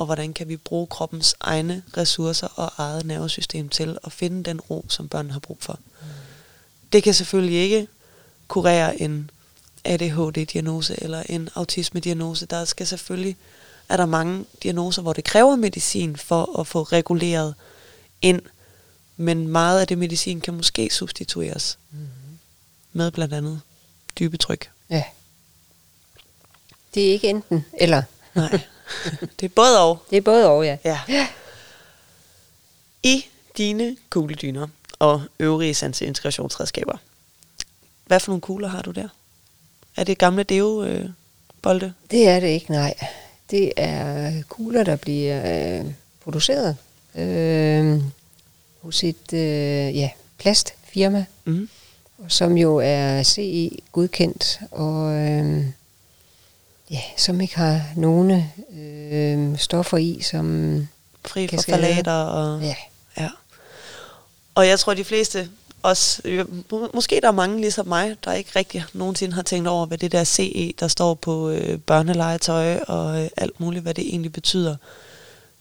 og 0.00 0.06
hvordan 0.06 0.32
kan 0.32 0.48
vi 0.48 0.56
bruge 0.56 0.86
kroppens 0.86 1.34
egne 1.40 1.82
ressourcer 1.96 2.46
og 2.46 2.72
eget 2.78 3.06
nervesystem 3.06 3.68
til 3.68 3.98
at 4.04 4.12
finde 4.12 4.42
den 4.44 4.60
ro, 4.60 4.84
som 4.88 5.08
børn 5.08 5.30
har 5.30 5.38
brug 5.38 5.56
for. 5.60 5.72
Mm. 5.72 6.06
Det 6.92 7.02
kan 7.02 7.14
selvfølgelig 7.14 7.58
ikke 7.62 7.88
kurere 8.48 9.00
en 9.02 9.30
ADHD-diagnose 9.84 11.02
eller 11.02 11.22
en 11.28 11.48
autisme-diagnose. 11.54 12.46
Der 12.46 12.64
skal 12.64 12.86
selvfølgelig, 12.86 13.36
er 13.88 13.96
der 13.96 14.06
mange 14.06 14.44
diagnoser, 14.62 15.02
hvor 15.02 15.12
det 15.12 15.24
kræver 15.24 15.56
medicin 15.56 16.16
for 16.16 16.60
at 16.60 16.66
få 16.66 16.82
reguleret 16.82 17.54
ind, 18.22 18.42
men 19.16 19.48
meget 19.48 19.80
af 19.80 19.86
det 19.86 19.98
medicin 19.98 20.40
kan 20.40 20.54
måske 20.54 20.90
substitueres 20.90 21.78
Mm-hmm. 21.90 22.08
med 22.92 23.10
blandt 23.10 23.34
andet 23.34 23.60
dybe 24.18 24.36
tryk. 24.36 24.70
ja. 24.90 25.04
Det 26.94 27.08
er 27.08 27.12
ikke 27.12 27.28
enten 27.28 27.64
eller. 27.78 28.02
Nej, 28.34 28.60
det 29.40 29.46
er 29.46 29.48
både 29.54 29.80
og. 29.80 29.98
Det 30.10 30.16
er 30.16 30.20
både 30.20 30.48
og, 30.48 30.64
ja. 30.64 30.76
Ja. 31.08 31.26
I 33.02 33.24
dine 33.56 33.96
kugledyner 34.10 34.66
og 34.98 35.22
øvrige 35.40 35.74
sanseintegrationsredskaber, 35.74 36.96
hvad 38.06 38.20
for 38.20 38.30
nogle 38.30 38.40
kugler 38.40 38.68
har 38.68 38.82
du 38.82 38.90
der? 38.90 39.08
Er 39.96 40.04
det 40.04 40.18
gamle 40.18 40.42
Deo 40.42 40.84
øh, 40.84 41.08
bolde? 41.62 41.92
Det 42.10 42.28
er 42.28 42.40
det 42.40 42.48
ikke, 42.48 42.70
nej. 42.70 42.94
Det 43.50 43.72
er 43.76 44.32
kugler, 44.48 44.84
der 44.84 44.96
bliver 44.96 45.42
øh, 45.80 45.86
produceret 46.24 46.76
øh, 47.14 48.02
hos 48.82 49.04
et 49.04 49.32
øh, 49.32 49.96
ja, 49.96 50.10
plastfirma, 50.38 51.24
Mm. 51.44 51.68
som 52.28 52.56
jo 52.56 52.76
er 52.84 53.22
CE-godkendt, 53.22 54.60
og 54.70 55.12
øh, 55.14 55.64
ja, 56.90 57.00
som 57.16 57.40
ikke 57.40 57.56
har 57.56 57.82
nogen 57.96 58.44
øh, 59.12 59.58
stoffer 59.58 59.96
i, 59.96 60.20
som... 60.22 60.88
Fri 61.24 61.46
Kan 61.46 61.58
for 61.58 61.62
skade. 61.62 61.76
falater 61.78 62.12
og... 62.12 62.62
Ja, 62.62 62.76
Ja. 63.18 63.28
Og 64.54 64.66
jeg 64.68 64.78
tror, 64.78 64.94
de 64.94 65.04
fleste, 65.04 65.50
også, 65.82 66.22
øh, 66.24 66.46
må- 66.70 66.90
måske 66.94 67.20
der 67.22 67.28
er 67.28 67.32
mange 67.32 67.60
ligesom 67.60 67.86
mig, 67.86 68.16
der 68.24 68.32
ikke 68.32 68.50
rigtig 68.56 68.84
nogensinde 68.92 69.34
har 69.34 69.42
tænkt 69.42 69.68
over, 69.68 69.86
hvad 69.86 69.98
det 69.98 70.12
der 70.12 70.24
CE, 70.24 70.72
der 70.80 70.88
står 70.88 71.14
på 71.14 71.50
øh, 71.50 71.78
børnelegetøj 71.78 72.76
og 72.78 73.22
øh, 73.24 73.30
alt 73.36 73.60
muligt, 73.60 73.82
hvad 73.82 73.94
det 73.94 74.08
egentlig 74.08 74.32
betyder. 74.32 74.76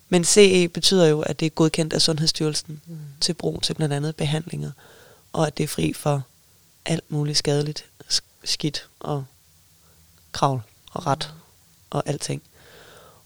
Men 0.10 0.24
CE 0.24 0.68
betyder 0.68 1.06
jo, 1.08 1.22
at 1.22 1.40
det 1.40 1.46
er 1.46 1.50
godkendt 1.50 1.94
af 1.94 2.02
Sundhedsstyrelsen 2.02 2.82
mm. 2.88 2.98
til 3.22 3.34
brug 3.34 3.64
til 3.64 3.74
blandt 3.74 3.94
andet 3.94 4.16
behandlinger, 4.16 4.72
og 5.34 5.48
at 5.48 5.58
det 5.58 5.64
er 5.64 5.68
fri 5.68 5.94
for 5.94 6.22
alt 6.86 7.12
muligt 7.12 7.38
skadeligt, 7.38 7.86
sk- 8.10 8.22
skidt 8.44 8.88
og 9.00 9.26
kravl 10.32 10.62
og 10.92 11.08
ret 11.08 11.34
og 11.90 12.04
alting. 12.06 12.42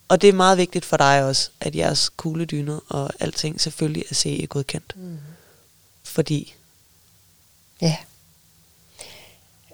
Og 0.08 0.22
det 0.22 0.30
er 0.30 0.34
meget 0.34 0.58
vigtigt 0.58 0.86
for 0.86 0.98
dig 0.98 1.24
også, 1.24 1.50
at 1.62 1.76
jeres 1.76 2.10
kugledyner 2.10 2.80
og 2.90 3.10
alting 3.20 3.62
selvfølgelig 3.62 4.04
er 4.10 4.16
CE 4.16 4.48
godkendt. 4.48 4.94
Mm. 4.96 5.18
Fordi, 6.04 6.54
ja. 7.82 7.96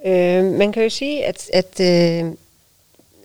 Øh, 0.06 0.46
man 0.46 0.72
kan 0.72 0.84
jo 0.84 0.90
sige, 0.90 1.26
at, 1.26 1.50
at 1.54 1.80
øh, 1.80 2.32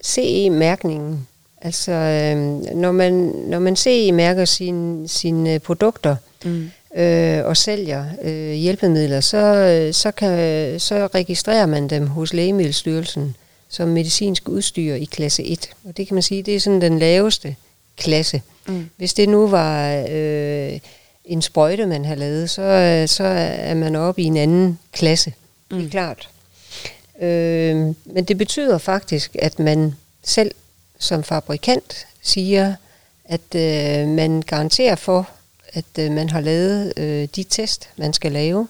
CE-mærkningen, 0.03 1.27
altså 1.61 1.91
øh, 1.91 2.37
når 2.75 2.91
man, 2.91 3.13
når 3.47 3.59
man 3.59 3.75
CE-mærker 3.75 4.45
sine 4.45 5.07
sine 5.07 5.59
produkter, 5.59 6.15
mm, 6.45 6.71
øh, 6.95 7.45
og 7.45 7.57
sælger 7.57 8.05
øh, 8.21 8.51
hjælpemidler, 8.51 9.21
så, 9.21 9.37
øh, 9.37 9.93
så, 9.93 10.11
kan, 10.11 10.79
så 10.79 11.07
registrerer 11.07 11.65
man 11.65 11.87
dem 11.87 12.07
hos 12.07 12.33
Lægemiddelstyrelsen 12.33 13.35
som 13.75 13.87
medicinsk 13.87 14.49
udstyr 14.49 14.93
i 14.93 15.03
klasse 15.05 15.43
1. 15.43 15.69
Og 15.83 15.97
det 15.97 16.07
kan 16.07 16.13
man 16.15 16.23
sige, 16.23 16.43
det 16.43 16.55
er 16.55 16.59
sådan 16.59 16.81
den 16.81 16.99
laveste 16.99 17.55
klasse. 17.97 18.41
mm, 18.67 18.89
Hvis 18.97 19.13
det 19.13 19.29
nu 19.29 19.47
var 19.47 20.05
øh, 20.09 20.79
en 21.25 21.41
sprøjte, 21.41 21.85
man 21.85 22.05
har 22.05 22.15
lavet, 22.15 22.49
så, 22.49 23.03
så 23.07 23.23
er 23.23 23.73
man 23.73 23.95
oppe 23.95 24.21
i 24.21 24.25
en 24.25 24.37
anden 24.37 24.79
klasse. 24.91 25.33
Det 25.71 25.77
er 25.77 25.81
Mm. 25.81 25.89
klart. 25.89 26.29
Øh, 27.21 27.75
men 28.05 28.23
det 28.27 28.37
betyder 28.37 28.77
faktisk, 28.77 29.35
at 29.39 29.59
man 29.59 29.95
selv 30.23 30.51
som 30.99 31.23
fabrikant 31.23 32.07
siger, 32.21 32.75
at 33.25 33.55
øh, 33.55 34.07
man 34.07 34.41
garanterer 34.41 34.95
for, 34.95 35.29
at 35.73 35.85
øh, 35.99 36.11
man 36.11 36.29
har 36.29 36.39
lavet 36.41 36.93
øh, 36.97 37.27
de 37.35 37.43
test, 37.43 37.89
man 37.97 38.13
skal 38.13 38.31
lave. 38.31 38.67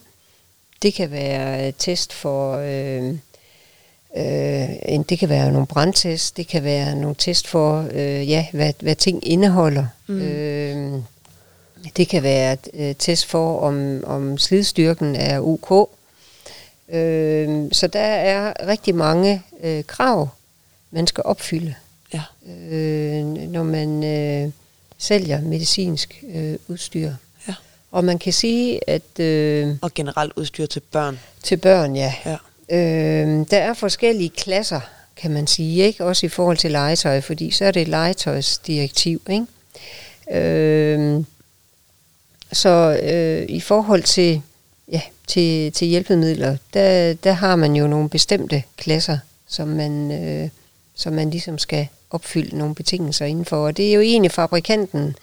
Det 0.81 0.93
kan 0.93 1.11
være 1.11 1.71
test 1.71 2.13
for... 2.13 2.57
Øh, 2.57 3.13
Øh, 4.17 4.99
det 5.09 5.19
kan 5.19 5.29
være 5.29 5.51
nogle 5.51 5.67
brandtest, 5.67 6.37
det 6.37 6.47
kan 6.47 6.63
være 6.63 6.95
nogle 6.95 7.15
test 7.19 7.47
for, 7.47 7.87
øh, 7.91 8.29
ja, 8.29 8.47
hvad, 8.53 8.73
hvad 8.79 8.95
ting 8.95 9.27
indeholder. 9.27 9.85
Mm. 10.07 10.21
Øh, 10.21 10.99
det 11.97 12.07
kan 12.07 12.23
være 12.23 12.57
øh, 12.73 12.95
test 12.99 13.25
for, 13.25 13.59
om, 13.59 14.03
om 14.05 14.37
slidstyrken 14.37 15.15
er 15.15 15.39
ok. 15.39 15.89
Øh, 16.89 17.65
så 17.71 17.87
der 17.87 17.99
er 17.99 18.67
rigtig 18.67 18.95
mange 18.95 19.41
øh, 19.63 19.83
krav, 19.83 20.29
man 20.91 21.07
skal 21.07 21.21
opfylde, 21.25 21.75
ja, 22.13 22.21
øh, 22.49 23.25
når 23.25 23.63
man 23.63 24.03
øh, 24.03 24.51
sælger 24.97 25.41
medicinsk 25.41 26.23
øh, 26.33 26.55
udstyr. 26.67 27.11
ja. 27.47 27.53
Og 27.91 28.03
man 28.03 28.19
kan 28.19 28.33
sige, 28.33 28.89
at 28.89 29.19
øh, 29.19 29.75
Og 29.81 29.93
generelt 29.93 30.33
udstyr 30.35 30.65
til 30.65 30.79
børn. 30.79 31.19
til 31.43 31.57
børn, 31.57 31.95
ja, 31.95 32.13
Ja. 32.25 32.35
Øh, 32.69 33.45
der 33.51 33.57
er 33.57 33.73
forskellige 33.73 34.29
klasser, 34.29 34.79
kan 35.15 35.31
man 35.31 35.47
sige, 35.47 35.83
ikke? 35.83 36.05
Også 36.05 36.25
i 36.25 36.29
forhold 36.29 36.57
til 36.57 36.71
legetøj, 36.71 37.21
fordi 37.21 37.51
så 37.51 37.65
er 37.65 37.71
det 37.71 37.81
et 37.81 37.87
legetøjsdirektiv, 37.87 39.21
ikke? 39.29 39.45
Øh, 40.31 41.23
så 42.51 42.99
øh, 43.03 43.45
i 43.49 43.59
forhold 43.59 44.03
til, 44.03 44.41
ja, 44.91 45.01
til, 45.27 45.71
til 45.71 45.87
hjælpemidler, 45.87 46.57
der, 46.73 47.13
der 47.13 47.31
har 47.31 47.55
man 47.55 47.75
jo 47.75 47.87
nogle 47.87 48.09
bestemte 48.09 48.63
klasser, 48.77 49.17
som 49.47 49.67
man, 49.67 50.11
øh, 50.11 50.49
som 50.95 51.13
man 51.13 51.29
ligesom 51.29 51.57
skal 51.57 51.87
opfylde 52.09 52.57
nogle 52.57 52.75
betingelser 52.75 53.25
indenfor. 53.25 53.57
Og 53.57 53.77
det 53.77 53.89
er 53.89 53.93
jo 53.93 54.01
egentlig 54.01 54.31
fabrikanten, 54.31 55.15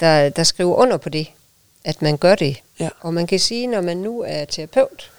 der, 0.00 0.28
der 0.28 0.42
skriver 0.42 0.74
under 0.74 0.96
på 0.96 1.08
det, 1.08 1.26
at 1.84 2.02
man 2.02 2.16
gør 2.16 2.34
det. 2.34 2.56
Ja. 2.80 2.88
Og 3.00 3.14
man 3.14 3.26
kan 3.26 3.38
sige, 3.38 3.66
når 3.66 3.80
man 3.80 3.96
nu 3.96 4.20
er 4.26 4.44
terapeut, 4.44 5.10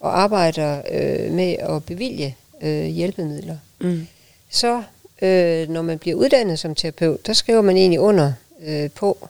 og 0.00 0.20
arbejder 0.20 0.82
øh, 0.90 1.32
med 1.32 1.52
at 1.58 1.84
bevilge 1.84 2.36
øh, 2.62 2.84
hjælpemidler, 2.86 3.56
Mm. 3.80 4.06
så 4.50 4.82
øh, 5.22 5.68
når 5.68 5.82
man 5.82 5.98
bliver 5.98 6.16
uddannet 6.16 6.58
som 6.58 6.74
terapeut, 6.74 7.26
der 7.26 7.32
skriver 7.32 7.60
man 7.62 7.76
egentlig 7.76 8.00
under 8.00 8.32
øh, 8.62 8.90
på, 8.90 9.28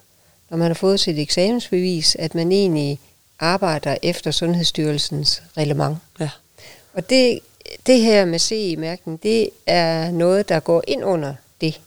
når 0.51 0.57
man 0.57 0.67
har 0.67 0.75
fået 0.75 1.01
sit 1.01 1.19
eksamensbevis, 1.19 2.17
at 2.19 2.35
man 2.35 2.53
egentlig 2.53 2.99
arbejder 3.41 3.97
efter 4.03 4.31
Sundhedsstyrelsens 4.31 5.43
reglement. 5.57 5.97
Ja. 6.21 6.31
Og 6.95 7.11
det, 7.11 7.39
det 7.87 8.01
her 8.01 8.25
med 8.25 8.39
CE-mærkning, 8.39 9.23
det 9.23 9.51
er 9.67 10.11
noget, 10.11 10.49
der 10.49 10.61
går 10.61 10.83
ind 10.87 11.05
under 11.05 11.35
det. 11.61 11.81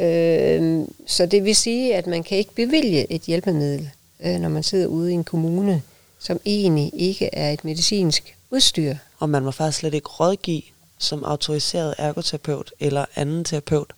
Øh, 0.00 0.84
så 1.06 1.26
det 1.26 1.44
vil 1.44 1.56
sige, 1.56 1.94
at 1.96 2.06
man 2.06 2.22
kan 2.22 2.38
ikke 2.38 2.54
bevilge 2.54 3.12
et 3.12 3.20
hjælpemiddel, 3.22 3.90
øh, 4.20 4.40
når 4.40 4.48
man 4.48 4.62
sidder 4.62 4.86
ude 4.86 5.10
i 5.10 5.14
en 5.14 5.24
kommune, 5.24 5.82
som 6.24 6.40
egentlig 6.44 6.90
ikke 6.94 7.30
er 7.34 7.50
et 7.52 7.64
medicinsk 7.64 8.36
udstyr. 8.50 8.94
Og 9.18 9.28
man 9.30 9.42
må 9.42 9.50
faktisk 9.50 9.78
slet 9.78 9.94
ikke 9.94 10.08
rådgive 10.08 10.62
som 10.98 11.24
autoriseret 11.24 11.94
ergoterapeut 11.98 12.72
eller 12.80 13.04
anden 13.16 13.44
terapeut 13.44 13.92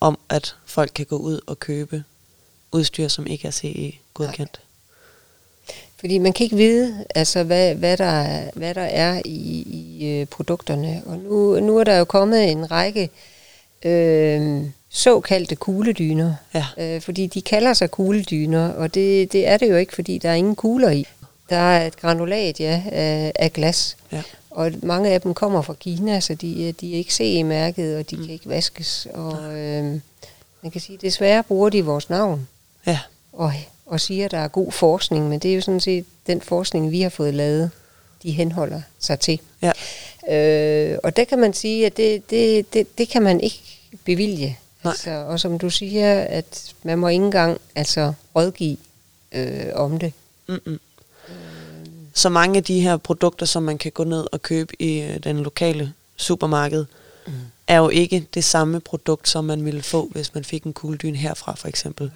om, 0.00 0.18
at 0.28 0.56
folk 0.66 0.90
kan 0.94 1.06
gå 1.06 1.16
ud 1.16 1.40
og 1.46 1.58
købe 1.58 2.04
udstyr, 2.72 3.08
som 3.08 3.26
ikke 3.26 3.48
er 3.48 3.52
CE 3.52 3.92
godkendt. 4.14 4.60
Fordi 5.96 6.18
man 6.18 6.32
kan 6.32 6.44
ikke 6.44 6.56
vide, 6.56 7.04
altså, 7.14 7.42
hvad, 7.42 7.74
hvad, 7.74 7.96
der, 7.96 8.04
er- 8.04 8.50
hvad 8.54 8.74
der 8.74 8.82
er 8.82 9.22
i, 9.24 9.62
i 9.66 10.06
øh, 10.06 10.26
produkterne. 10.26 11.02
Og 11.06 11.18
nu, 11.18 11.60
nu 11.60 11.78
er 11.78 11.84
der 11.84 11.96
jo 11.96 12.04
kommet 12.04 12.50
en 12.50 12.70
række 12.70 13.10
øh, 13.82 14.62
såkaldte 14.92 15.54
kugledyner. 15.56 16.34
Ja. 16.54 16.66
Øh, 16.78 17.00
fordi 17.00 17.26
de 17.26 17.42
kalder 17.42 17.72
sig 17.74 17.90
kugledyner, 17.90 18.68
og 18.68 18.94
det, 18.94 19.32
det 19.32 19.48
er 19.48 19.56
det 19.56 19.70
jo 19.70 19.76
ikke, 19.76 19.94
fordi 19.94 20.18
der 20.18 20.30
er 20.30 20.34
ingen 20.34 20.54
kugler 20.56 20.90
i. 20.90 21.06
Der 21.50 21.56
er 21.56 21.86
et 21.86 21.96
granulat 21.96 22.60
ja, 22.60 22.82
af, 22.92 23.32
af 23.34 23.52
glas. 23.52 23.96
Ja. 24.12 24.22
Og 24.50 24.72
mange 24.82 25.10
af 25.10 25.20
dem 25.20 25.34
kommer 25.34 25.62
fra 25.62 25.74
Kina, 25.74 26.20
så 26.20 26.34
de, 26.34 26.68
er- 26.68 26.72
de 26.72 26.92
er 26.94 26.98
ikke 26.98 27.14
CE-mærket, 27.14 27.96
og 27.98 28.10
de 28.10 28.16
mm. 28.16 28.22
kan 28.24 28.32
ikke 28.32 28.48
vaskes. 28.48 29.08
Og 29.14 29.58
øh, 29.58 29.84
man 30.62 30.70
kan 30.72 30.80
sige, 30.80 30.98
desværre 31.02 31.42
bruger 31.42 31.68
de 31.70 31.84
vores 31.84 32.10
navn 32.10 32.48
Ja. 32.86 32.98
og, 33.32 33.52
og 33.86 34.00
siger, 34.00 34.24
at 34.24 34.30
der 34.30 34.38
er 34.38 34.48
god 34.48 34.72
forskning, 34.72 35.28
men 35.28 35.38
det 35.38 35.50
er 35.50 35.54
jo 35.54 35.60
sådan 35.60 35.80
set 35.80 36.04
den 36.26 36.40
forskning, 36.40 36.90
vi 36.90 37.00
har 37.00 37.08
fået 37.08 37.34
lavet, 37.34 37.70
de 38.22 38.30
henholder 38.30 38.80
sig 38.98 39.20
til. 39.20 39.40
Ja. 39.62 39.72
Øh, 40.36 40.98
og 41.02 41.16
der 41.16 41.24
kan 41.24 41.38
man 41.38 41.52
sige, 41.52 41.86
at 41.86 41.96
det, 41.96 42.30
det, 42.30 42.74
det, 42.74 42.98
det 42.98 43.08
kan 43.08 43.22
man 43.22 43.40
ikke 43.40 43.60
bevilge. 44.04 44.58
Nej. 44.84 44.90
Altså, 44.90 45.10
og 45.10 45.40
som 45.40 45.58
du 45.58 45.70
siger, 45.70 46.20
at 46.20 46.74
man 46.82 46.98
må 46.98 47.08
ikke 47.08 47.24
engang 47.24 47.60
altså, 47.74 48.12
rådgive 48.36 48.76
øh, 49.32 49.66
om 49.74 49.98
det. 49.98 50.12
Mm-mm. 50.48 50.80
Så 52.14 52.28
mange 52.28 52.56
af 52.56 52.64
de 52.64 52.80
her 52.80 52.96
produkter, 52.96 53.46
som 53.46 53.62
man 53.62 53.78
kan 53.78 53.92
gå 53.92 54.04
ned 54.04 54.26
og 54.32 54.42
købe 54.42 54.82
i 54.82 55.00
øh, 55.00 55.18
den 55.24 55.40
lokale 55.40 55.92
supermarked, 56.16 56.84
mm. 57.26 57.32
er 57.66 57.76
jo 57.76 57.88
ikke 57.88 58.26
det 58.34 58.44
samme 58.44 58.80
produkt, 58.80 59.28
som 59.28 59.44
man 59.44 59.64
ville 59.64 59.82
få, 59.82 60.08
hvis 60.12 60.34
man 60.34 60.44
fik 60.44 60.64
en 60.64 60.72
kugledyn 60.72 61.14
herfra, 61.14 61.54
for 61.54 61.68
eksempel. 61.68 62.10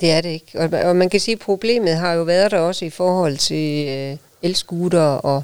Det 0.00 0.10
er 0.10 0.20
det 0.20 0.28
ikke. 0.28 0.60
Og, 0.60 0.68
og 0.88 0.96
man 0.96 1.10
kan 1.10 1.20
sige, 1.20 1.32
at 1.32 1.38
problemet 1.38 1.96
har 1.96 2.12
jo 2.12 2.22
været 2.22 2.50
der 2.50 2.58
også 2.58 2.84
i 2.84 2.90
forhold 2.90 3.36
til 3.36 3.88
øh, 3.88 4.16
elskuter 4.42 5.00
og 5.02 5.42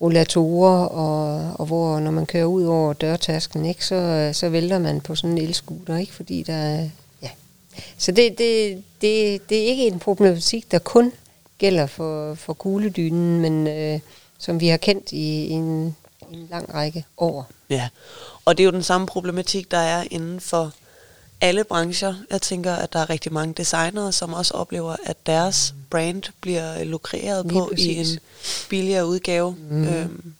rollatorer, 0.00 0.84
og, 0.84 1.52
og 1.58 1.66
hvor 1.66 2.00
når 2.00 2.10
man 2.10 2.26
kører 2.26 2.44
ud 2.44 2.64
over 2.64 2.92
dørtasken, 2.92 3.64
ikke, 3.64 3.86
så, 3.86 4.30
så 4.32 4.48
vælter 4.48 4.78
man 4.78 5.00
på 5.00 5.14
sådan 5.14 5.30
en 5.30 5.44
elskuter, 5.44 5.96
ikke, 5.96 6.12
fordi 6.12 6.42
der. 6.42 6.88
Ja. 7.22 7.30
Så 7.98 8.12
det, 8.12 8.38
det, 8.38 8.82
det, 9.00 9.48
det 9.48 9.62
er 9.62 9.66
ikke 9.66 9.86
en 9.86 9.98
problematik, 9.98 10.72
der 10.72 10.78
kun 10.78 11.12
gælder 11.58 11.86
for, 11.86 12.34
for 12.34 12.52
kugledynen, 12.52 13.40
men 13.40 13.66
øh, 13.66 14.00
som 14.38 14.60
vi 14.60 14.68
har 14.68 14.76
kendt 14.76 15.12
i 15.12 15.48
en, 15.50 15.96
en 16.32 16.46
lang 16.50 16.74
række 16.74 17.04
år. 17.18 17.46
Ja, 17.70 17.88
og 18.44 18.58
det 18.58 18.62
er 18.62 18.66
jo 18.66 18.72
den 18.72 18.82
samme 18.82 19.06
problematik, 19.06 19.70
der 19.70 19.78
er 19.78 20.04
inden 20.10 20.40
for 20.40 20.72
alle 21.40 21.64
brancher. 21.64 22.14
Jeg 22.30 22.42
tænker, 22.42 22.74
at 22.74 22.92
der 22.92 22.98
er 22.98 23.10
rigtig 23.10 23.32
mange 23.32 23.54
designere, 23.54 24.12
som 24.12 24.32
også 24.32 24.54
oplever, 24.54 24.96
at 25.04 25.26
deres 25.26 25.74
brand 25.90 26.22
bliver 26.40 26.84
lukreret 26.84 27.46
Lige 27.46 27.58
på 27.58 27.72
i 27.76 27.94
en 27.94 28.18
billigere 28.68 29.06
udgave. 29.06 29.56
Mhm. 29.70 29.88
Øhm, 29.88 30.34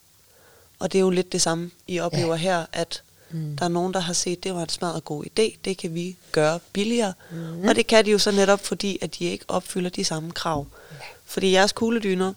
Og 0.79 0.93
det 0.93 0.99
er 0.99 1.03
jo 1.03 1.11
lidt 1.11 1.33
det 1.33 1.43
samme, 1.43 1.71
I 1.87 1.99
oplever 1.99 2.35
ja. 2.35 2.37
her, 2.37 2.67
at 2.73 3.03
mm. 3.31 3.57
der 3.57 3.65
er 3.65 3.69
nogen, 3.69 3.95
der 3.95 4.01
har 4.01 4.13
set, 4.13 4.45
det 4.45 4.55
var 4.55 4.63
en 4.63 4.87
og 4.95 5.05
god 5.05 5.25
idé, 5.25 5.57
det 5.65 5.77
kan 5.77 5.95
vi 5.95 6.17
gøre 6.33 6.61
billigere. 6.73 7.13
Mm. 7.31 7.69
Og 7.69 7.75
det 7.75 7.87
kan 7.87 8.05
de 8.05 8.11
jo 8.11 8.19
så 8.19 8.31
netop, 8.31 8.67
fordi 8.67 8.99
at 9.03 9.19
de 9.19 9.25
ikke 9.25 9.45
opfylder 9.49 9.91
de 9.91 10.05
samme 10.05 10.33
krav. 10.33 10.67
Ja. 10.91 10.97
Fordi 11.25 11.53
jeres 11.53 11.73
kugledyner 11.73 12.33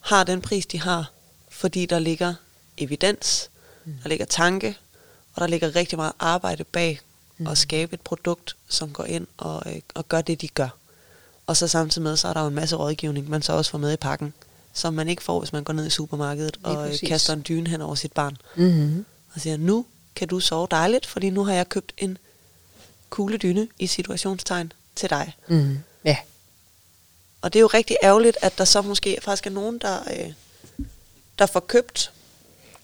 har 0.00 0.24
den 0.24 0.40
pris, 0.40 0.66
de 0.66 0.80
har, 0.80 1.10
fordi 1.48 1.86
der 1.86 1.98
ligger 1.98 2.34
evidens, 2.78 3.50
mm. 3.84 3.92
der 4.02 4.08
ligger 4.08 4.24
tanke, 4.26 4.76
og 5.34 5.40
der 5.40 5.46
ligger 5.46 5.76
rigtig 5.76 5.98
meget 5.98 6.12
arbejde 6.18 6.64
bag 6.64 7.00
mm. 7.38 7.46
at 7.46 7.58
skabe 7.58 7.94
et 7.94 8.00
produkt, 8.00 8.56
som 8.68 8.90
går 8.90 9.04
ind 9.04 9.26
og, 9.36 9.62
øh, 9.66 9.80
og 9.94 10.08
gør 10.08 10.20
det, 10.20 10.40
de 10.40 10.48
gør. 10.48 10.68
Og 11.46 11.56
så 11.56 11.68
samtidig 11.68 12.02
med, 12.02 12.16
så 12.16 12.28
er 12.28 12.32
der 12.32 12.40
jo 12.40 12.46
en 12.46 12.54
masse 12.54 12.76
rådgivning, 12.76 13.30
man 13.30 13.42
så 13.42 13.52
også 13.52 13.70
får 13.70 13.78
med 13.78 13.92
i 13.92 13.96
pakken, 13.96 14.34
som 14.72 14.94
man 14.94 15.08
ikke 15.08 15.22
får, 15.22 15.38
hvis 15.38 15.52
man 15.52 15.64
går 15.64 15.72
ned 15.72 15.86
i 15.86 15.90
supermarkedet 15.90 16.56
Lige 16.56 16.66
og 16.66 16.84
øh, 16.84 16.90
præcis. 16.90 17.08
kaster 17.08 17.32
en 17.32 17.44
dyne 17.48 17.70
hen 17.70 17.80
over 17.80 17.94
sit 17.94 18.12
barn. 18.12 18.36
Mm-hmm. 18.56 19.04
Og 19.34 19.40
siger, 19.40 19.56
nu 19.56 19.86
kan 20.16 20.28
du 20.28 20.40
sove 20.40 20.68
dejligt, 20.70 21.06
fordi 21.06 21.30
nu 21.30 21.44
har 21.44 21.54
jeg 21.54 21.68
købt 21.68 21.92
en 21.98 22.18
kugledyne 23.10 23.68
i 23.78 23.86
situationstegn 23.86 24.72
til 24.96 25.10
dig. 25.10 25.36
Mm-hmm. 25.48 25.78
Ja. 26.04 26.16
Og 27.40 27.52
det 27.52 27.58
er 27.58 27.60
jo 27.60 27.66
rigtig 27.66 27.96
ærgerligt, 28.02 28.36
at 28.42 28.58
der 28.58 28.64
så 28.64 28.82
måske 28.82 29.18
faktisk 29.22 29.46
er 29.46 29.50
nogen, 29.50 29.78
der, 29.78 29.98
øh, 30.16 30.32
der 31.38 31.46
får 31.46 31.60
købt 31.60 32.12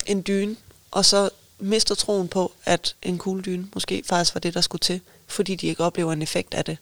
en 0.07 0.22
dyne, 0.26 0.57
og 0.90 1.05
så 1.05 1.30
mister 1.61 1.94
troen 1.94 2.28
på, 2.28 2.52
at 2.64 2.94
en 3.02 3.18
kugledyne 3.18 3.68
måske 3.74 4.02
faktisk 4.06 4.34
var 4.34 4.38
det, 4.38 4.54
der 4.54 4.61
skulle 4.61 4.80
til, 4.80 5.00
fordi 5.26 5.54
de 5.54 5.66
ikke 5.66 5.84
oplever 5.84 6.12
en 6.12 6.22
effekt 6.22 6.54
af 6.54 6.64
det. 6.64 6.78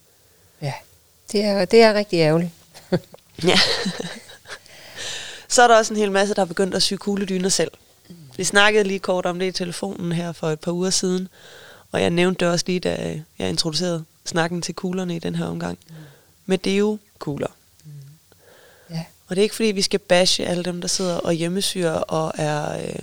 Ja, 0.62 0.72
det 1.32 1.44
er, 1.44 1.64
det 1.64 1.82
er 1.82 1.94
rigtig 1.94 2.18
ærgerligt. 2.18 2.50
ja. 3.44 3.58
så 5.48 5.62
er 5.62 5.68
der 5.68 5.76
også 5.76 5.94
en 5.94 6.00
hel 6.00 6.12
masse, 6.12 6.34
der 6.34 6.40
har 6.40 6.46
begyndt 6.46 6.74
at 6.74 6.82
sy 6.82 6.94
kugledyner 6.94 7.48
selv. 7.48 7.70
Vi 8.36 8.44
snakkede 8.44 8.84
lige 8.84 8.98
kort 8.98 9.26
om 9.26 9.38
det 9.38 9.46
i 9.46 9.52
telefonen 9.52 10.12
her 10.12 10.32
for 10.32 10.50
et 10.50 10.60
par 10.60 10.72
uger 10.72 10.90
siden, 10.90 11.28
og 11.92 12.02
jeg 12.02 12.10
nævnte 12.10 12.44
det 12.44 12.52
også 12.52 12.64
lige, 12.68 12.80
da 12.80 13.20
jeg 13.38 13.48
introducerede 13.48 14.04
snakken 14.24 14.62
til 14.62 14.74
kuglerne 14.74 15.16
i 15.16 15.18
den 15.18 15.34
her 15.34 15.46
omgang. 15.46 15.78
Mm. 15.88 15.94
Med 16.46 16.58
Deo-kugler. 16.58 17.48
Mm. 17.84 17.90
Ja. 18.90 19.04
Og 19.28 19.36
det 19.36 19.38
er 19.38 19.42
ikke 19.42 19.54
fordi, 19.54 19.68
vi 19.68 19.82
skal 19.82 19.98
bashe 20.00 20.46
alle 20.46 20.64
dem, 20.64 20.80
der 20.80 20.88
sidder 20.88 21.16
og 21.16 21.32
hjemmesyrer 21.32 21.92
og 21.92 22.32
er, 22.34 22.78
øh, 22.78 23.02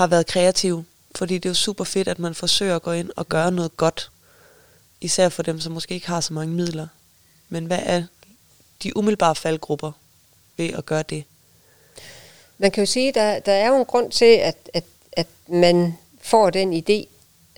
har 0.00 0.06
været 0.06 0.26
kreative. 0.26 0.84
Fordi 1.14 1.34
det 1.34 1.46
er 1.46 1.50
jo 1.50 1.54
super 1.54 1.84
fedt, 1.84 2.08
at 2.08 2.18
man 2.18 2.34
forsøger 2.34 2.76
at 2.76 2.82
gå 2.82 2.92
ind 2.92 3.10
og 3.16 3.28
gøre 3.28 3.52
noget 3.52 3.76
godt. 3.76 4.10
Især 5.00 5.28
for 5.28 5.42
dem, 5.42 5.60
som 5.60 5.72
måske 5.72 5.94
ikke 5.94 6.06
har 6.06 6.20
så 6.20 6.32
mange 6.32 6.54
midler. 6.54 6.86
Men 7.48 7.64
hvad 7.64 7.78
er 7.82 8.02
de 8.82 8.96
umiddelbare 8.96 9.34
faldgrupper 9.34 9.92
ved 10.56 10.70
at 10.72 10.86
gøre 10.86 11.02
det? 11.02 11.24
Man 12.58 12.70
kan 12.70 12.82
jo 12.82 12.86
sige, 12.86 13.08
at 13.08 13.14
der, 13.14 13.38
der 13.38 13.52
er 13.52 13.68
jo 13.68 13.76
en 13.76 13.84
grund 13.84 14.10
til, 14.10 14.24
at, 14.24 14.56
at, 14.74 14.84
at 15.12 15.26
man 15.46 15.94
får 16.20 16.50
den 16.50 16.72
idé, 16.72 17.06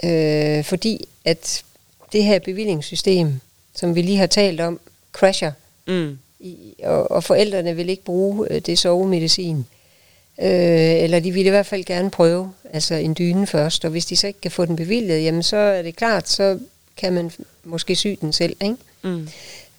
øh, 0.06 0.64
fordi 0.64 1.08
at 1.24 1.64
det 2.12 2.24
her 2.24 2.38
bevillingssystem, 2.38 3.40
som 3.74 3.94
vi 3.94 4.02
lige 4.02 4.18
har 4.18 4.26
talt 4.26 4.60
om, 4.60 4.80
crasher, 5.12 5.52
mm. 5.86 6.18
i, 6.40 6.74
og, 6.82 7.10
og 7.10 7.24
forældrene 7.24 7.76
vil 7.76 7.88
ikke 7.88 8.04
bruge 8.04 8.48
øh, 8.50 8.60
det 8.60 8.78
sovemedicin. 8.78 9.58
Øh, 9.58 9.64
eller 10.44 11.20
de 11.20 11.32
vil 11.32 11.46
i 11.46 11.48
hvert 11.48 11.66
fald 11.66 11.84
gerne 11.84 12.10
prøve 12.10 12.52
altså 12.72 12.94
en 12.94 13.14
dyne 13.18 13.46
først, 13.46 13.84
og 13.84 13.90
hvis 13.90 14.06
de 14.06 14.16
så 14.16 14.26
ikke 14.26 14.40
kan 14.40 14.50
få 14.50 14.64
den 14.64 14.76
bevilget, 14.76 15.24
jamen 15.24 15.42
så 15.42 15.56
er 15.56 15.82
det 15.82 15.96
klart, 15.96 16.28
så 16.28 16.58
kan 16.96 17.12
man 17.12 17.30
måske 17.64 17.96
sy 17.96 18.06
den 18.20 18.32
selv, 18.32 18.56
ikke? 18.60 18.76
Mm. 19.02 19.28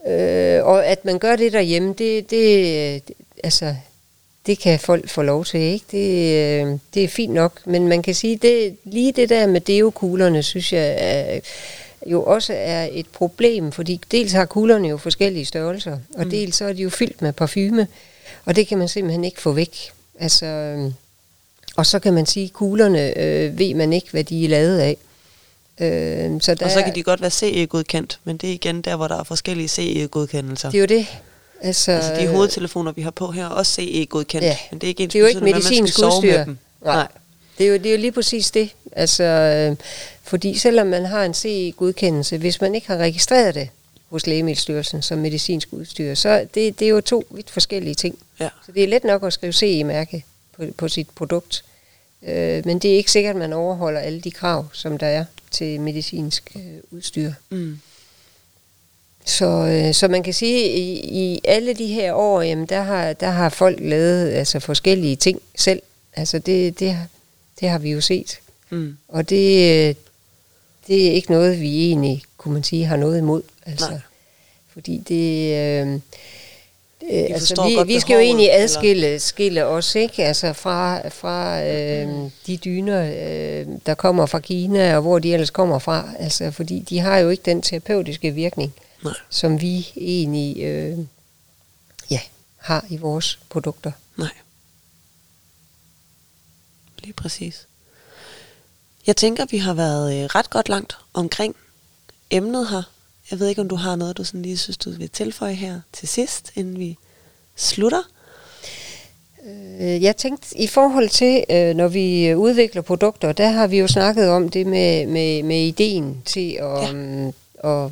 Øh, 0.07 0.65
og 0.65 0.85
at 0.85 1.05
man 1.05 1.19
gør 1.19 1.35
det 1.35 1.53
derhjemme, 1.53 1.93
det, 1.97 2.29
det, 2.29 3.07
det, 3.07 3.15
altså, 3.43 3.75
det 4.45 4.59
kan 4.59 4.79
folk 4.79 5.09
få 5.09 5.21
lov 5.21 5.45
til, 5.45 5.59
ikke? 5.59 5.85
Det, 5.91 6.35
øh, 6.63 6.79
det 6.93 7.03
er 7.03 7.07
fint 7.07 7.33
nok, 7.33 7.59
men 7.65 7.87
man 7.87 8.01
kan 8.01 8.15
sige, 8.15 8.37
det 8.37 8.77
lige 8.83 9.11
det 9.11 9.29
der 9.29 9.47
med 9.47 9.61
deokuglerne, 9.61 10.43
synes 10.43 10.73
jeg 10.73 10.95
er, 10.97 11.39
jo 12.07 12.23
også 12.23 12.53
er 12.53 12.87
et 12.91 13.07
problem, 13.13 13.71
fordi 13.71 14.01
dels 14.11 14.31
har 14.31 14.45
kuglerne 14.45 14.87
jo 14.87 14.97
forskellige 14.97 15.45
størrelser, 15.45 15.97
og 16.15 16.23
mm. 16.23 16.29
dels 16.29 16.55
så 16.55 16.65
er 16.65 16.73
de 16.73 16.81
jo 16.81 16.89
fyldt 16.89 17.21
med 17.21 17.33
parfume, 17.33 17.87
og 18.45 18.55
det 18.55 18.67
kan 18.67 18.77
man 18.77 18.87
simpelthen 18.87 19.23
ikke 19.23 19.41
få 19.41 19.51
væk. 19.51 19.91
Altså, 20.19 20.45
øh, 20.45 20.91
og 21.75 21.85
så 21.85 21.99
kan 21.99 22.13
man 22.13 22.25
sige, 22.25 22.45
at 22.45 22.53
kuglerne 22.53 23.17
øh, 23.17 23.59
ved 23.59 23.73
man 23.73 23.93
ikke, 23.93 24.07
hvad 24.11 24.23
de 24.23 24.45
er 24.45 24.49
lavet 24.49 24.79
af. 24.79 24.97
Øh, 25.79 26.41
så 26.41 26.55
der 26.55 26.65
og 26.65 26.71
så 26.71 26.83
kan 26.83 26.95
de 26.95 27.03
godt 27.03 27.21
være 27.21 27.31
CE-godkendt, 27.31 28.19
men 28.23 28.37
det 28.37 28.49
er 28.49 28.53
igen 28.53 28.81
der, 28.81 28.95
hvor 28.95 29.07
der 29.07 29.19
er 29.19 29.23
forskellige 29.23 29.67
CE-godkendelser. 29.67 30.69
Det 30.69 30.77
er 30.77 30.81
jo 30.81 30.99
det. 30.99 31.07
Altså, 31.61 31.91
altså 31.91 32.15
de 32.15 32.27
hovedtelefoner, 32.27 32.91
vi 32.91 33.01
har 33.01 33.11
på 33.11 33.31
her, 33.31 33.45
er 33.45 33.49
også 33.49 33.71
CE-godkendt, 33.71 34.45
ja. 34.45 34.57
men 34.71 34.79
det 34.79 34.87
er 34.87 34.89
ikke 34.89 35.03
ens 35.03 35.13
det 35.13 35.19
er 35.19 35.23
jo 35.23 35.27
ikke 35.27 35.41
medicinsk 35.41 35.99
udstyr. 35.99 36.45
Med 36.45 36.45
Nej. 36.45 36.55
Nej. 36.95 37.07
Det 37.57 37.65
er, 37.65 37.69
jo, 37.69 37.77
det 37.77 37.85
er 37.85 37.91
jo 37.91 37.97
lige 37.97 38.11
præcis 38.11 38.51
det. 38.51 38.69
Altså, 38.91 39.23
øh, 39.23 39.75
fordi 40.23 40.57
selvom 40.57 40.87
man 40.87 41.05
har 41.05 41.25
en 41.25 41.33
CE-godkendelse, 41.33 42.37
hvis 42.37 42.61
man 42.61 42.75
ikke 42.75 42.87
har 42.87 42.97
registreret 42.97 43.55
det 43.55 43.69
hos 44.13 44.27
Lægemiddelstyrelsen 44.27 45.01
som 45.01 45.17
medicinsk 45.17 45.67
udstyr, 45.71 46.13
så 46.13 46.47
det, 46.53 46.79
det 46.79 46.85
er 46.85 46.89
jo 46.89 47.01
to 47.01 47.25
vidt 47.31 47.49
forskellige 47.49 47.95
ting. 47.95 48.19
Ja. 48.39 48.49
Så 48.65 48.71
det 48.71 48.83
er 48.83 48.87
let 48.87 49.03
nok 49.03 49.23
at 49.23 49.33
skrive 49.33 49.53
CE-mærke 49.53 50.25
på, 50.57 50.63
på 50.77 50.87
sit 50.87 51.09
produkt, 51.09 51.63
øh, 52.23 52.65
men 52.65 52.79
det 52.79 52.91
er 52.91 52.95
ikke 52.95 53.11
sikkert, 53.11 53.35
at 53.35 53.39
man 53.39 53.53
overholder 53.53 53.99
alle 53.99 54.21
de 54.21 54.31
krav, 54.31 54.65
som 54.73 54.97
der 54.97 55.07
er 55.07 55.25
til 55.51 55.81
medicinsk 55.81 56.51
øh, 56.55 56.61
udstyr. 56.91 57.31
Mm. 57.49 57.79
Så, 59.25 59.45
øh, 59.45 59.93
så 59.93 60.07
man 60.07 60.23
kan 60.23 60.33
sige, 60.33 60.71
at 60.71 60.79
i, 60.79 60.93
i 61.33 61.41
alle 61.43 61.73
de 61.73 61.87
her 61.87 62.13
år, 62.13 62.41
jamen, 62.41 62.65
der, 62.65 62.81
har, 62.81 63.13
der 63.13 63.29
har 63.29 63.49
folk 63.49 63.79
lavet 63.81 64.31
altså, 64.31 64.59
forskellige 64.59 65.15
ting 65.15 65.41
selv. 65.55 65.81
Altså 66.15 66.39
det, 66.39 66.79
det, 66.79 66.97
det 67.59 67.69
har 67.69 67.77
vi 67.77 67.91
jo 67.91 68.01
set. 68.01 68.39
Mm. 68.69 68.97
Og 69.07 69.29
det, 69.29 69.97
det 70.87 71.07
er 71.07 71.11
ikke 71.11 71.31
noget, 71.31 71.61
vi 71.61 71.85
egentlig, 71.85 72.23
kunne 72.37 72.53
man 72.53 72.63
sige, 72.63 72.85
har 72.85 72.97
noget 72.97 73.17
imod. 73.17 73.41
Altså, 73.65 73.89
Nej. 73.89 73.99
Fordi 74.67 74.97
det... 74.97 75.55
Øh, 75.57 75.99
Øh, 77.11 77.23
altså, 77.29 77.63
vi, 77.63 77.93
vi 77.93 77.99
skal 77.99 78.13
jo 78.13 78.19
egentlig 78.19 78.53
adskille 78.53 79.19
skille 79.19 79.65
os 79.65 79.95
ikke? 79.95 80.25
Altså 80.25 80.53
fra, 80.53 81.09
fra 81.09 81.63
øh, 81.63 82.31
de 82.47 82.57
dyner, 82.57 83.03
øh, 83.03 83.67
der 83.85 83.93
kommer 83.93 84.25
fra 84.25 84.39
Kina, 84.39 84.95
og 84.95 85.01
hvor 85.01 85.19
de 85.19 85.33
ellers 85.33 85.49
kommer 85.49 85.79
fra. 85.79 86.09
Altså, 86.19 86.51
fordi 86.51 86.79
de 86.79 86.99
har 86.99 87.17
jo 87.17 87.29
ikke 87.29 87.43
den 87.45 87.61
terapeutiske 87.61 88.31
virkning, 88.31 88.73
Nej. 89.03 89.13
som 89.29 89.61
vi 89.61 89.91
egentlig 89.97 90.63
øh, 90.63 90.97
ja, 92.09 92.19
har 92.57 92.85
i 92.89 92.97
vores 92.97 93.39
produkter. 93.49 93.91
Nej. 94.17 94.31
Lige 96.99 97.13
præcis. 97.13 97.67
Jeg 99.07 99.15
tænker, 99.15 99.45
vi 99.45 99.57
har 99.57 99.73
været 99.73 100.23
øh, 100.23 100.25
ret 100.25 100.49
godt 100.49 100.69
langt 100.69 100.97
omkring 101.13 101.55
emnet 102.29 102.69
her. 102.69 102.83
Jeg 103.33 103.39
ved 103.39 103.47
ikke, 103.47 103.61
om 103.61 103.69
du 103.69 103.75
har 103.75 103.95
noget, 103.95 104.17
du 104.17 104.23
sådan 104.23 104.41
lige 104.41 104.57
synes, 104.57 104.77
du 104.77 104.89
vil 104.89 105.09
tilføje 105.09 105.53
her 105.53 105.79
til 105.93 106.07
sidst, 106.07 106.51
inden 106.55 106.79
vi 106.79 106.97
slutter? 107.55 108.01
Øh, 109.79 110.03
jeg 110.03 110.17
tænkte, 110.17 110.57
i 110.57 110.67
forhold 110.67 111.09
til, 111.09 111.43
øh, 111.49 111.75
når 111.75 111.87
vi 111.87 112.35
udvikler 112.35 112.81
produkter, 112.81 113.31
der 113.31 113.49
har 113.49 113.67
vi 113.67 113.79
jo 113.79 113.87
snakket 113.87 114.29
om 114.29 114.49
det 114.49 114.67
med, 114.67 115.07
med, 115.07 115.43
med 115.43 115.61
ideen 115.61 116.21
til 116.25 116.51
at, 116.51 116.81
ja. 116.81 116.91
Um, 116.91 117.33
at, 117.63 117.91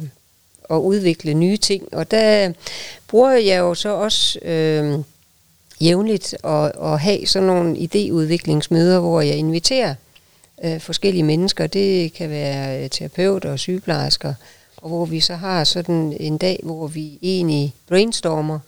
at 0.70 0.76
udvikle 0.76 1.34
nye 1.34 1.58
ting. 1.58 1.94
Og 1.94 2.12
der 2.12 2.54
bruger 3.08 3.32
jeg 3.32 3.60
jo 3.60 3.74
så 3.74 3.90
også 3.90 4.40
øh, 4.40 5.00
jævnligt 5.82 6.36
at, 6.44 6.72
at 6.84 7.00
have 7.00 7.28
sådan 7.28 7.48
nogle 7.48 7.78
idéudviklingsmøder, 7.78 9.00
hvor 9.00 9.22
jeg 9.22 9.36
inviterer 9.36 9.96
øh, 10.64 10.80
forskellige 10.80 11.24
mennesker. 11.24 11.68
Det 11.68 12.14
kan 12.14 12.30
være 12.30 12.88
terapeuter 12.88 13.52
og 13.52 13.60
sygeplejersker, 13.60 14.34
og 14.82 14.90
hvor 14.90 15.06
vi 15.06 15.20
så 15.20 15.36
har 15.36 15.64
sådan 15.64 16.18
en 16.20 16.38
dag, 16.38 16.60
hvor 16.64 16.88
vi 16.88 17.20
egentlig 17.22 17.74
brainstormer 17.88 18.60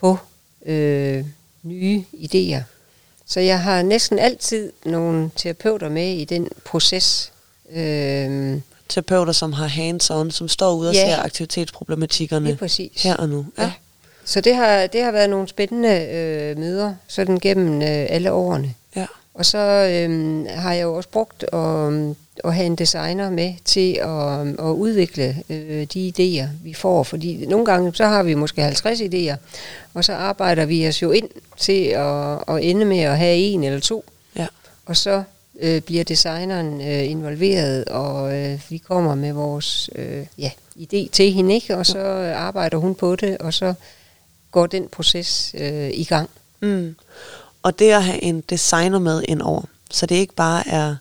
på 0.00 0.18
øh, 0.66 1.24
nye 1.62 2.04
idéer. 2.14 2.62
Så 3.26 3.40
jeg 3.40 3.62
har 3.62 3.82
næsten 3.82 4.18
altid 4.18 4.72
nogle 4.84 5.30
terapeuter 5.36 5.88
med 5.88 6.14
i 6.14 6.24
den 6.24 6.48
proces. 6.64 7.32
Øh, 7.72 8.60
terapeuter, 8.88 9.32
som 9.32 9.52
har 9.52 9.66
hands-on, 9.66 10.30
som 10.30 10.48
står 10.48 10.74
ude 10.74 10.88
og 10.88 10.94
ja, 10.94 11.06
ser 11.06 11.22
aktivitetsproblematikkerne 11.22 12.58
her 12.96 13.16
og 13.16 13.28
nu. 13.28 13.46
Ja. 13.58 13.62
ja. 13.62 13.72
Så 14.24 14.40
det 14.40 14.54
har, 14.54 14.86
det 14.86 15.02
har 15.02 15.12
været 15.12 15.30
nogle 15.30 15.48
spændende 15.48 16.08
øh, 16.12 16.58
møder, 16.58 16.94
sådan 17.06 17.38
gennem 17.38 17.82
øh, 17.82 18.06
alle 18.08 18.32
årene. 18.32 18.74
Ja. 18.96 19.06
Og 19.34 19.46
så 19.46 19.58
øh, 19.58 20.46
har 20.48 20.72
jeg 20.72 20.82
jo 20.82 20.94
også 20.94 21.08
brugt 21.08 21.42
at, 21.42 21.92
at 22.44 22.54
have 22.54 22.66
en 22.66 22.76
designer 22.76 23.30
med 23.30 23.54
til 23.64 23.94
at, 23.94 24.66
at 24.68 24.72
udvikle 24.72 25.36
øh, 25.48 25.86
de 25.94 26.12
idéer, 26.16 26.48
vi 26.64 26.74
får. 26.74 27.02
Fordi 27.02 27.46
nogle 27.46 27.66
gange, 27.66 27.94
så 27.94 28.04
har 28.04 28.22
vi 28.22 28.34
måske 28.34 28.62
50 28.62 29.00
idéer, 29.00 29.36
og 29.94 30.04
så 30.04 30.12
arbejder 30.12 30.64
vi 30.64 30.88
os 30.88 31.02
jo 31.02 31.10
ind 31.10 31.28
til 31.58 31.84
at, 31.84 32.38
at 32.48 32.62
ende 32.62 32.84
med 32.84 32.98
at 32.98 33.18
have 33.18 33.36
en 33.36 33.64
eller 33.64 33.80
to. 33.80 34.04
Ja. 34.36 34.46
Og 34.86 34.96
så 34.96 35.22
øh, 35.60 35.80
bliver 35.80 36.04
designeren 36.04 36.80
øh, 36.80 37.10
involveret, 37.10 37.84
og 37.84 38.38
øh, 38.38 38.60
vi 38.68 38.78
kommer 38.78 39.14
med 39.14 39.32
vores 39.32 39.90
øh, 39.94 40.26
ja, 40.38 40.50
idé 40.76 41.08
til 41.12 41.32
hende, 41.32 41.54
ikke? 41.54 41.76
og 41.76 41.86
så 41.86 41.98
arbejder 42.36 42.78
hun 42.78 42.94
på 42.94 43.16
det, 43.16 43.38
og 43.38 43.54
så 43.54 43.74
går 44.50 44.66
den 44.66 44.88
proces 44.88 45.54
øh, 45.58 45.90
i 45.90 46.04
gang. 46.04 46.30
Mm. 46.60 46.96
Og 47.62 47.78
det 47.78 47.90
at 47.90 48.02
have 48.02 48.22
en 48.22 48.40
designer 48.40 48.98
med 48.98 49.22
ind 49.28 49.42
over, 49.42 49.62
så 49.90 50.06
det 50.06 50.14
ikke 50.14 50.34
bare 50.34 50.68
er 50.68 50.96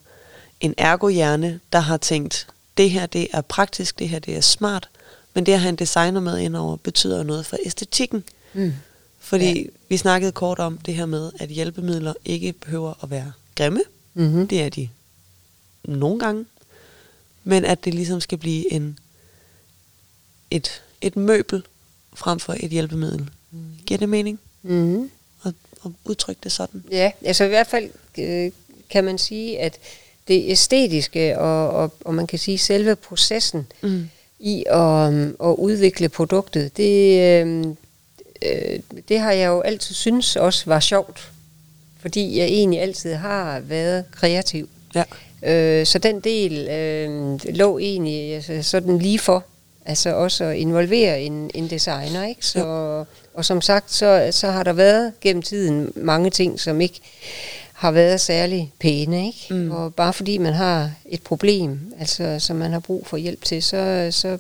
en 0.62 0.74
ergohjerne, 0.78 1.59
der 1.74 1.80
har 1.80 1.97
tænkt, 1.97 2.47
det 2.78 2.89
her 2.91 3.05
det 3.05 3.28
er 3.34 3.41
praktisk, 3.41 3.99
det 3.99 4.09
her 4.09 4.20
det 4.20 4.36
er 4.36 4.41
smart, 4.41 4.89
men 5.34 5.45
det 5.45 5.53
at 5.53 5.59
have 5.59 5.70
en 5.70 5.76
designer 5.76 6.20
med 6.20 6.38
ind 6.39 6.55
over, 6.55 6.76
betyder 6.78 7.24
noget 7.24 7.45
for 7.45 7.57
æstetikken. 7.66 8.24
Mm. 8.53 8.74
Fordi 9.20 9.59
Ja. 9.62 9.66
vi 9.89 9.97
snakkede 9.97 10.32
kort 10.32 10.59
om 10.59 10.78
det 10.78 10.93
her 10.95 11.05
med, 11.05 11.32
at 11.39 11.49
hjælpemidler 11.49 12.14
ikke 12.26 12.53
behøver 12.53 12.93
at 13.03 13.09
være 13.09 13.32
grimme. 13.55 13.82
Mm-hmm. 14.14 14.47
Det 14.47 14.62
er 14.62 14.70
de 14.70 14.89
nogle 15.86 16.20
gange. 16.20 16.45
Men 17.43 17.66
at 17.66 17.86
det 17.86 17.93
ligesom 17.93 18.22
skal 18.22 18.38
blive 18.38 18.74
en, 18.74 18.99
et, 20.51 20.82
et 21.01 21.16
møbel 21.16 21.64
frem 22.14 22.39
for 22.39 22.55
et 22.59 22.70
hjælpemiddel. 22.72 23.30
Mm. 23.51 23.59
Giver 23.86 23.97
det 23.97 24.09
mening 24.09 24.39
Mm-hmm. 24.64 25.12
at, 25.45 25.53
at 25.86 25.91
udtrykke 26.05 26.39
det 26.43 26.51
sådan? 26.51 26.84
Ja, 26.91 27.12
altså 27.26 27.43
i 27.43 27.47
hvert 27.47 27.68
fald 27.68 27.89
øh, 28.18 28.51
kan 28.89 29.03
man 29.03 29.18
sige, 29.18 29.59
at 29.59 29.78
det 30.32 30.43
æstetiske 30.51 31.39
og, 31.39 31.69
og, 31.69 31.93
og 32.05 32.13
man 32.13 32.27
kan 32.27 32.39
sige 32.39 32.57
selve 32.57 32.95
processen 32.95 33.67
Mm. 33.82 34.09
i 34.39 34.63
at, 34.67 35.13
øhm, 35.13 35.36
at 35.43 35.55
udvikle 35.57 36.09
produktet, 36.09 36.77
det, 36.77 37.19
øh, 37.19 37.65
øh, 38.41 38.79
det 39.09 39.19
har 39.19 39.32
jeg 39.32 39.47
jo 39.47 39.61
altid 39.61 39.95
synes 39.95 40.36
også 40.36 40.63
var 40.65 40.79
sjovt, 40.79 41.32
fordi 42.01 42.38
jeg 42.38 42.45
egentlig 42.45 42.82
altid 42.82 43.13
har 43.13 43.59
været 43.59 44.05
kreativ. 44.11 44.69
Ja. 44.95 45.03
Øh, 45.43 45.86
så 45.86 45.99
den 45.99 46.19
del 46.19 46.67
øh, 46.69 47.39
lå 47.55 47.79
egentlig 47.79 48.36
altså, 48.36 48.63
sådan 48.63 48.97
lige 48.97 49.19
for. 49.19 49.43
Altså 49.86 50.15
også 50.15 50.43
at 50.43 50.57
involvere 50.57 51.21
en, 51.21 51.51
en 51.53 51.69
designer, 51.69 52.27
ikke? 52.27 52.45
Så, 52.45 52.65
og 53.34 53.45
som 53.45 53.61
sagt, 53.61 53.93
så, 53.93 54.27
så 54.32 54.47
har 54.47 54.63
der 54.63 54.73
været 54.73 55.13
gennem 55.21 55.41
tiden 55.41 55.91
mange 55.95 56.29
ting, 56.29 56.59
som 56.59 56.82
ikke 56.82 57.01
har 57.82 57.91
været 57.91 58.21
særlig 58.21 58.73
pæne, 58.79 59.27
ikke? 59.27 59.53
Mm. 59.53 59.71
Og 59.71 59.95
bare 59.95 60.13
fordi 60.13 60.38
man 60.38 60.53
har 60.53 60.91
et 61.05 61.21
problem, 61.23 61.93
altså 61.99 62.39
som 62.39 62.55
man 62.55 62.71
har 62.71 62.79
brug 62.79 63.07
for 63.07 63.17
hjælp 63.17 63.43
til, 63.45 63.63
så, 63.63 64.07
så 64.11 64.38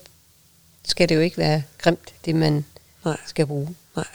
skal 0.83 1.09
det 1.09 1.15
jo 1.15 1.19
ikke 1.19 1.37
være 1.37 1.63
grimt, 1.77 2.13
det 2.25 2.35
man 2.35 2.65
Nej, 3.05 3.17
skal 3.27 3.45
bruge. 3.47 3.75
nej. 3.95 4.05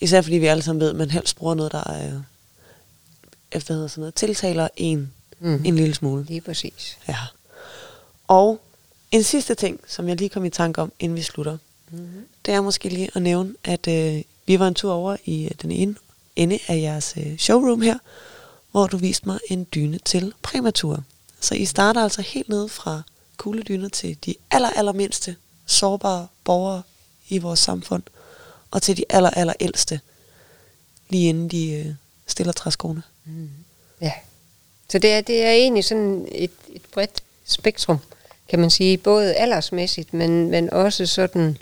Især 0.00 0.20
fordi 0.22 0.36
vi 0.36 0.46
alle 0.46 0.62
sammen 0.62 0.80
ved, 0.80 0.90
at 0.90 0.96
man 0.96 1.10
helst 1.10 1.36
bruger 1.36 1.54
noget, 1.54 1.72
der 1.72 1.90
er, 1.90 2.22
efter 3.52 3.74
hedder 3.74 3.88
sådan 3.88 4.00
noget, 4.00 4.14
tiltaler 4.14 4.68
en 4.76 5.12
Mm. 5.38 5.62
en 5.64 5.76
lille 5.76 5.94
smule. 5.94 6.24
Lige 6.24 6.40
præcis. 6.40 6.98
Ja. 7.08 7.16
Og 8.28 8.60
en 9.10 9.22
sidste 9.22 9.54
ting, 9.54 9.80
som 9.88 10.08
jeg 10.08 10.16
lige 10.16 10.28
kom 10.28 10.44
i 10.44 10.50
tanke 10.50 10.82
om, 10.82 10.92
inden 10.98 11.16
vi 11.16 11.22
slutter, 11.22 11.58
Mm-hmm. 11.90 12.26
det 12.46 12.54
er 12.54 12.60
måske 12.60 12.88
lige 12.88 13.10
at 13.14 13.22
nævne, 13.22 13.54
at 13.64 13.88
øh, 13.88 14.22
vi 14.46 14.58
var 14.58 14.68
en 14.68 14.74
tur 14.74 14.92
over 14.92 15.16
i 15.24 15.44
øh, 15.44 15.50
den 15.62 15.70
ene 15.70 15.94
ende 16.36 16.58
af 16.68 16.76
jeres 16.80 17.14
øh, 17.16 17.38
showroom 17.38 17.80
her, 17.82 17.98
hvor 18.74 18.86
du 18.86 18.96
viste 18.96 19.26
mig 19.26 19.38
en 19.48 19.66
dyne 19.74 19.98
til 20.04 20.34
præmatur. 20.42 21.04
Så 21.40 21.54
I 21.54 21.64
starter 21.64 22.02
altså 22.02 22.22
helt 22.22 22.48
ned 22.48 22.68
fra 22.68 23.02
kugledyner 23.36 23.88
til 23.88 24.16
de 24.26 24.34
aller, 24.50 24.70
aller 24.70 24.92
mindste 24.92 25.36
sårbare 25.66 26.26
borgere 26.44 26.82
i 27.28 27.38
vores 27.38 27.60
samfund, 27.60 28.02
og 28.70 28.82
til 28.82 28.96
de 28.96 29.04
aller, 29.10 29.30
aller 29.30 29.52
ældste, 29.60 30.00
lige 31.08 31.28
inden 31.28 31.48
de 31.48 31.70
øh, 31.70 31.94
stiller 32.26 32.52
træskoene. 32.52 33.02
Mm. 33.24 33.50
Ja. 34.00 34.12
Så 34.90 34.98
det 34.98 35.12
er, 35.12 35.20
det 35.20 35.42
er 35.42 35.50
egentlig 35.50 35.84
sådan 35.84 36.28
et, 36.32 36.50
et 36.68 36.82
bredt 36.92 37.22
spektrum, 37.44 37.98
kan 38.48 38.58
man 38.58 38.70
sige, 38.70 38.98
både 38.98 39.34
aldersmæssigt, 39.34 40.14
men, 40.14 40.50
men 40.50 40.70
også 40.70 41.06
sådan, 41.06 41.58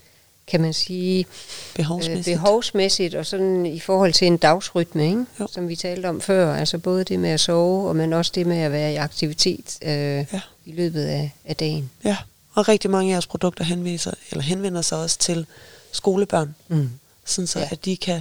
kan 0.47 0.61
man 0.61 0.73
sige, 0.73 1.27
Behovsmæssigt. 1.75 2.29
Øh, 2.29 2.35
behovsmæssigt 2.35 3.15
og 3.15 3.27
sådan 3.27 3.67
i 3.67 3.81
forhold 3.81 4.13
til 4.13 4.27
en 4.27 4.37
dagsrytme, 4.37 5.05
ikke? 5.07 5.25
Jo. 5.41 5.47
som 5.53 5.69
vi 5.69 5.77
talte 5.77 6.07
om 6.09 6.21
før. 6.21 6.55
Altså 6.55 6.79
både 6.79 7.05
det 7.05 7.19
med 7.21 7.31
at 7.31 7.41
sove, 7.41 7.89
og 7.89 7.97
men 7.97 8.13
også 8.13 8.33
det 8.35 8.47
med 8.47 8.57
at 8.59 8.73
være 8.73 8.93
i 8.93 8.97
aktivitet 8.97 9.79
øh, 9.83 9.91
Ja. 9.91 10.41
i 10.65 10.73
løbet 10.73 11.05
af, 11.05 11.31
af 11.45 11.57
dagen. 11.57 11.91
Ja, 12.05 12.17
og 12.55 12.69
rigtig 12.69 12.91
mange 12.91 13.11
af 13.11 13.15
jeres 13.15 13.27
produkter 13.27 13.65
henviser, 13.65 14.13
eller 14.31 14.43
henvender 14.43 14.83
sig 14.83 14.99
også 14.99 15.19
til 15.19 15.47
skolebørn, 15.93 16.55
Mm. 16.69 16.91
sådan 17.25 17.47
så 17.47 17.59
Ja. 17.59 17.65
ja. 17.65 17.69
at 17.73 17.85
de 17.85 17.97
kan 17.97 18.21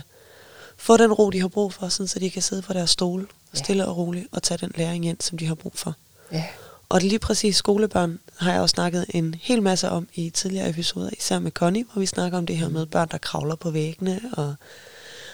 få 0.78 0.97
den 0.97 1.13
ro, 1.13 1.30
de 1.30 1.41
har 1.41 1.47
brug 1.47 1.74
for, 1.74 1.89
sådan 1.89 2.07
så 2.07 2.19
de 2.19 2.30
kan 2.30 2.41
sidde 2.41 2.61
på 2.61 2.74
deres 2.74 2.89
stole, 2.89 3.26
Ja. 3.53 3.59
stille 3.59 3.86
og 3.86 3.97
roligt, 3.97 4.28
og 4.32 4.43
tage 4.43 4.57
den 4.57 4.72
læring 4.76 5.05
ind, 5.05 5.17
som 5.19 5.38
de 5.38 5.45
har 5.47 5.55
brug 5.55 5.74
for. 5.76 5.93
Ja. 6.32 6.43
Og 6.92 7.02
lige 7.02 7.20
præcis 7.20 7.56
skolebørn 7.56 8.20
har 8.38 8.52
jeg 8.52 8.62
også 8.62 8.74
snakket 8.74 9.06
en 9.10 9.36
hel 9.42 9.62
masse 9.62 9.89
om 9.89 10.08
i 10.14 10.30
tidligere 10.30 10.70
episoder, 10.70 11.10
især 11.18 11.39
med 11.39 11.52
Connie, 11.52 11.86
hvor 11.94 12.00
vi 12.00 12.06
snakker 12.06 12.38
om 12.38 12.46
det 12.46 12.58
her 12.58 12.70
med 12.70 12.86
børn, 12.86 13.08
der 13.12 13.18
kravler 13.18 13.56
på 13.56 13.72
væggene, 13.72 14.22
og 14.34 14.56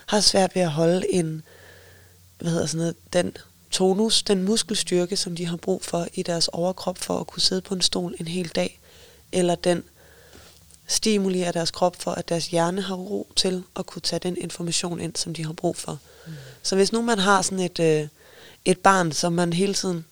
har 0.05 0.20
svært 0.20 0.55
ved 0.55 0.62
at 0.62 0.72
holde 0.72 1.14
en, 1.14 1.43
hvad 2.39 2.51
hedder 2.51 2.66
sådan 2.66 2.78
noget, 2.78 2.95
den 3.14 3.38
tonus, 3.72 4.24
den 4.24 4.43
muskelstyrke, 4.43 5.18
som 5.18 5.36
de 5.36 5.45
har 5.45 5.58
brug 5.58 5.84
for 5.84 6.08
i 6.14 6.24
deres 6.24 6.47
overkrop 6.47 6.97
for 6.97 7.20
at 7.20 7.28
kunne 7.28 7.41
sidde 7.41 7.62
på 7.62 7.74
en 7.74 7.82
stol 7.82 8.16
en 8.20 8.28
hel 8.28 8.47
dag, 8.47 8.80
eller 9.32 9.55
den 9.55 9.84
stimuli 10.88 11.41
af 11.41 11.53
deres 11.53 11.72
krop 11.72 12.01
for, 12.01 12.12
at 12.12 12.30
deres 12.30 12.47
hjerne 12.47 12.82
har 12.82 12.95
ro 12.95 13.32
til 13.36 13.64
at 13.76 13.86
kunne 13.86 14.01
tage 14.01 14.20
den 14.20 14.38
information 14.38 14.99
ind, 14.99 15.16
som 15.16 15.34
de 15.34 15.45
har 15.45 15.53
brug 15.53 15.76
for. 15.76 15.99
Mm. 16.28 16.34
Så 16.64 16.76
hvis 16.76 16.91
nu 16.91 17.01
man 17.01 17.20
har 17.20 17.41
sådan 17.41 17.60
et, 17.60 17.80
øh, 17.80 18.08
et 18.66 18.80
barn, 18.80 19.12
som 19.12 19.34
man 19.34 19.53
hele 19.53 19.74
tiden 19.74 20.05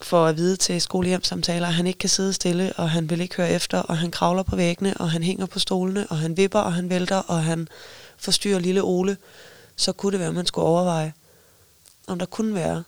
får 0.00 0.26
at 0.26 0.36
vide 0.36 0.56
til 0.56 0.80
skolehjemsamtaler, 0.80 1.66
at 1.68 1.74
han 1.74 1.86
ikke 1.86 1.98
kan 1.98 2.08
sidde 2.08 2.32
stille, 2.32 2.72
og 2.76 2.90
han 2.90 3.10
vil 3.10 3.20
ikke 3.20 3.36
høre 3.36 3.50
efter, 3.50 3.78
og 3.78 3.98
han 3.98 4.10
kravler 4.10 4.42
på 4.42 4.56
væggene, 4.56 4.96
og 4.96 5.10
han 5.10 5.22
hænger 5.22 5.46
på 5.46 5.58
stolene, 5.58 6.06
og 6.06 6.18
han 6.18 6.36
vipper, 6.36 6.58
og 6.58 6.74
han 6.74 6.90
vælter, 6.90 7.16
og 7.16 7.44
han 7.44 7.68
forstyrrer 8.16 8.58
lille 8.58 8.82
Ole, 8.82 9.16
så 9.76 9.92
kunne 9.92 10.12
det 10.12 10.18
være, 10.20 10.28
at 10.28 10.34
man 10.34 10.46
skulle 10.46 10.66
overveje, 10.66 11.12
om 12.06 12.18
der 12.18 12.26
kunne 12.26 12.54
være 12.54 12.84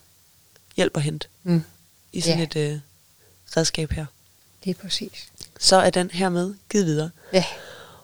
hjælp 0.76 0.96
at 0.96 1.02
hente 1.02 1.28
Mm. 1.42 1.62
i 2.12 2.20
sådan 2.20 2.38
Ja. 2.38 2.44
et 2.44 2.56
øh, 2.56 2.78
redskab 3.56 3.90
her. 3.92 4.06
Det 4.64 4.70
er 4.70 4.74
præcis. 4.82 5.28
Så 5.58 5.76
er 5.76 5.90
den 5.90 6.10
hermed 6.10 6.54
givet 6.70 6.86
videre. 6.86 7.10
Ja. 7.32 7.44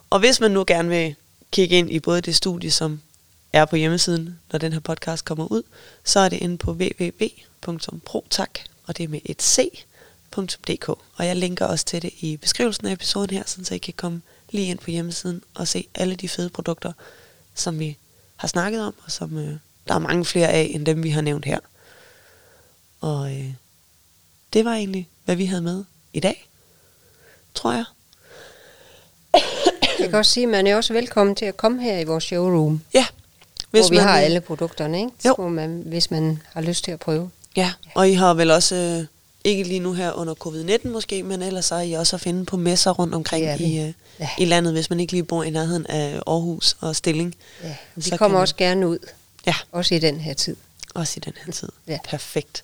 Og 0.09 0.19
hvis 0.19 0.39
man 0.39 0.51
nu 0.51 0.63
gerne 0.67 0.89
vil 0.89 1.15
kigge 1.51 1.75
ind 1.77 1.91
i 1.91 1.99
både 1.99 2.21
det 2.21 2.35
studie, 2.35 2.71
som 2.71 3.01
er 3.53 3.65
på 3.65 3.75
hjemmesiden, 3.75 4.39
når 4.51 4.59
den 4.59 4.73
her 4.73 4.79
podcast 4.79 5.25
kommer 5.25 5.51
ud, 5.51 5.63
så 6.03 6.19
er 6.19 6.29
det 6.29 6.37
inde 6.37 6.57
på 6.57 6.71
www.protak, 6.71 8.49
og 8.87 8.97
det 8.97 9.03
er 9.03 9.07
med 9.07 9.19
et 9.25 9.41
c.dk. 9.41 10.89
Og 10.89 11.25
jeg 11.25 11.35
linker 11.35 11.65
også 11.65 11.85
til 11.85 12.01
det 12.01 12.13
i 12.19 12.37
beskrivelsen 12.37 12.87
af 12.87 12.91
episoden 12.91 13.29
her, 13.29 13.43
så 13.45 13.75
I 13.75 13.77
kan 13.77 13.93
komme 13.97 14.21
lige 14.49 14.67
ind 14.67 14.79
på 14.79 14.91
hjemmesiden 14.91 15.43
og 15.53 15.67
se 15.67 15.87
alle 15.95 16.15
de 16.15 16.29
fede 16.29 16.49
produkter, 16.49 16.93
som 17.55 17.79
vi 17.79 17.97
har 18.35 18.47
snakket 18.47 18.81
om, 18.81 18.93
og 19.05 19.11
som 19.11 19.37
øh, 19.37 19.55
der 19.87 19.93
er 19.93 19.99
mange 19.99 20.25
flere 20.25 20.47
af, 20.49 20.71
end 20.73 20.85
dem 20.85 21.03
vi 21.03 21.09
har 21.09 21.21
nævnt 21.21 21.45
her. 21.45 21.59
Og 23.01 23.31
øh, 23.35 23.53
det 24.53 24.65
var 24.65 24.73
egentlig, 24.73 25.09
hvad 25.25 25.35
vi 25.35 25.45
havde 25.45 25.61
med 25.61 25.83
i 26.13 26.19
dag, 26.19 26.47
tror 27.53 27.73
jeg. 27.73 27.85
Jeg 29.99 30.09
kan 30.09 30.15
også 30.15 30.31
sige, 30.31 30.43
at 30.43 30.49
man 30.49 30.67
er 30.67 30.75
også 30.75 30.93
velkommen 30.93 31.35
til 31.35 31.45
at 31.45 31.57
komme 31.57 31.81
her 31.81 31.99
i 31.99 32.03
vores 32.03 32.23
showroom, 32.23 32.81
Ja, 32.93 33.05
hvis 33.71 33.87
hvor 33.87 33.89
vi 33.89 33.97
har 33.97 34.17
øh, 34.17 34.23
alle 34.23 34.41
produkterne, 34.41 34.99
ikke? 34.99 35.11
Jo. 35.25 35.33
Hvor 35.35 35.49
man, 35.49 35.83
hvis 35.85 36.11
man 36.11 36.41
har 36.53 36.61
lyst 36.61 36.83
til 36.83 36.91
at 36.91 36.99
prøve. 36.99 37.31
Ja, 37.57 37.73
og 37.95 38.09
I 38.09 38.13
har 38.13 38.33
vel 38.33 38.51
også, 38.51 38.75
øh, 38.75 39.05
ikke 39.43 39.63
lige 39.63 39.79
nu 39.79 39.93
her 39.93 40.11
under 40.13 40.33
covid-19 40.45 40.87
måske, 40.87 41.23
men 41.23 41.41
ellers 41.41 41.71
er 41.71 41.79
I 41.79 41.93
også 41.93 42.15
at 42.15 42.21
finde 42.21 42.45
på 42.45 42.57
messer 42.57 42.91
rundt 42.91 43.15
omkring 43.15 43.59
vi. 43.59 43.63
i, 43.65 43.79
øh, 43.79 43.93
Ja. 44.19 44.29
i 44.39 44.45
landet, 44.45 44.73
hvis 44.73 44.89
man 44.89 44.99
ikke 44.99 45.13
lige 45.13 45.23
bor 45.23 45.43
i 45.43 45.49
nærheden 45.49 45.85
af 45.87 46.21
Aarhus 46.27 46.77
og 46.79 46.95
Stilling. 46.95 47.35
Ja. 47.63 47.75
Vi 47.95 48.01
Så 48.01 48.17
kommer 48.17 48.39
også 48.39 48.55
gerne 48.55 48.87
ud, 48.87 48.97
Ja, 49.45 49.55
også 49.71 49.95
i 49.95 49.99
den 49.99 50.19
her 50.19 50.33
tid. 50.33 50.55
også 50.93 51.13
i 51.17 51.19
den 51.19 51.33
her 51.45 51.51
tid. 51.53 51.69
Ja. 51.87 51.99
Perfekt. 52.03 52.63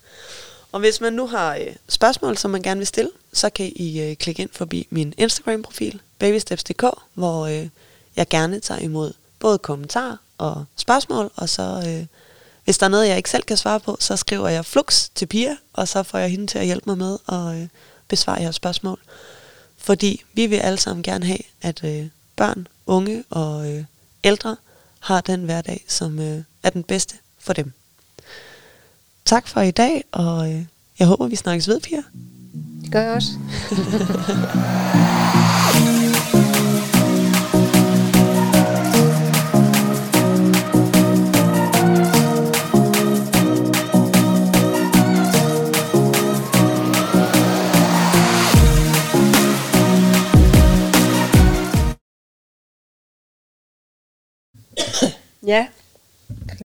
Og 0.72 0.80
hvis 0.80 1.02
man 1.02 1.14
nu 1.14 1.28
har 1.28 1.56
øh, 1.56 1.68
spørgsmål, 1.89 2.38
som 2.38 2.52
man 2.52 2.62
gerne 2.62 2.78
vil 2.78 2.88
stille, 2.88 3.10
så 3.34 3.50
kan 3.50 3.72
I 3.76 4.02
øh, 4.02 4.16
klikke 4.16 4.41
ind 4.41 4.50
forbi 4.54 4.88
min 4.89 5.14
Instagram-profil, 5.18 6.02
babysteps.dk, 6.20 6.84
hvor 7.14 7.46
øh, 7.46 7.68
jeg 8.16 8.28
gerne 8.30 8.60
tager 8.60 8.80
imod 8.80 9.14
både 9.39 9.58
kommentarer 9.58 10.18
og 10.38 10.66
spørgsmål, 10.76 11.32
og 11.36 11.50
så 11.50 11.84
øh, 11.88 12.06
hvis 12.64 12.78
der 12.78 12.86
er 12.86 12.89
noget, 12.89 13.07
jeg 13.07 13.18
ikke 13.18 13.30
selv 13.30 13.43
kan 13.43 13.57
svare 13.57 13.80
på, 13.80 13.97
så 13.99 14.16
skriver 14.16 14.49
jeg 14.49 14.66
flux 14.66 15.09
til 15.16 15.26
Pia, 15.26 15.57
og 15.74 15.88
så 15.88 16.03
får 16.03 16.18
jeg 16.18 16.30
hende 16.30 16.47
til 16.47 16.57
at 16.57 16.66
hjælpe 16.66 16.89
mig 16.89 16.97
med 16.97 17.18
at 17.30 17.61
øh, 17.61 17.68
besvare 18.07 18.41
jeres 18.41 18.55
spørgsmål. 18.55 18.99
Fordi 19.78 20.24
vi 20.34 20.45
vil 20.45 20.57
alle 20.57 20.80
sammen 20.80 21.03
gerne 21.03 21.26
have, 21.26 21.39
at 21.61 21.84
øh, 21.84 22.07
børn, 22.36 22.68
unge 22.86 23.24
og 23.30 23.72
øh, 23.72 23.84
ældre 24.24 24.55
har 24.99 25.22
den 25.22 25.43
hverdag, 25.43 25.86
som 25.88 26.20
øh, 26.20 26.43
er 26.64 26.70
den 26.70 26.84
bedste 26.84 27.16
for 27.39 27.53
dem. 27.53 27.72
Tak 29.26 29.47
for 29.47 29.61
i 29.61 29.72
dag, 29.72 30.03
og 30.11 30.53
øh, 30.53 30.66
jeg 30.99 31.07
håber, 31.07 31.28
vi 31.28 31.36
snakkes 31.36 31.68
ved, 31.68 31.80
Pia. 31.80 32.03
Det 32.82 32.91
gør 32.91 33.01
jeg 33.01 33.11
også. 33.11 33.32
ja. 55.42 55.68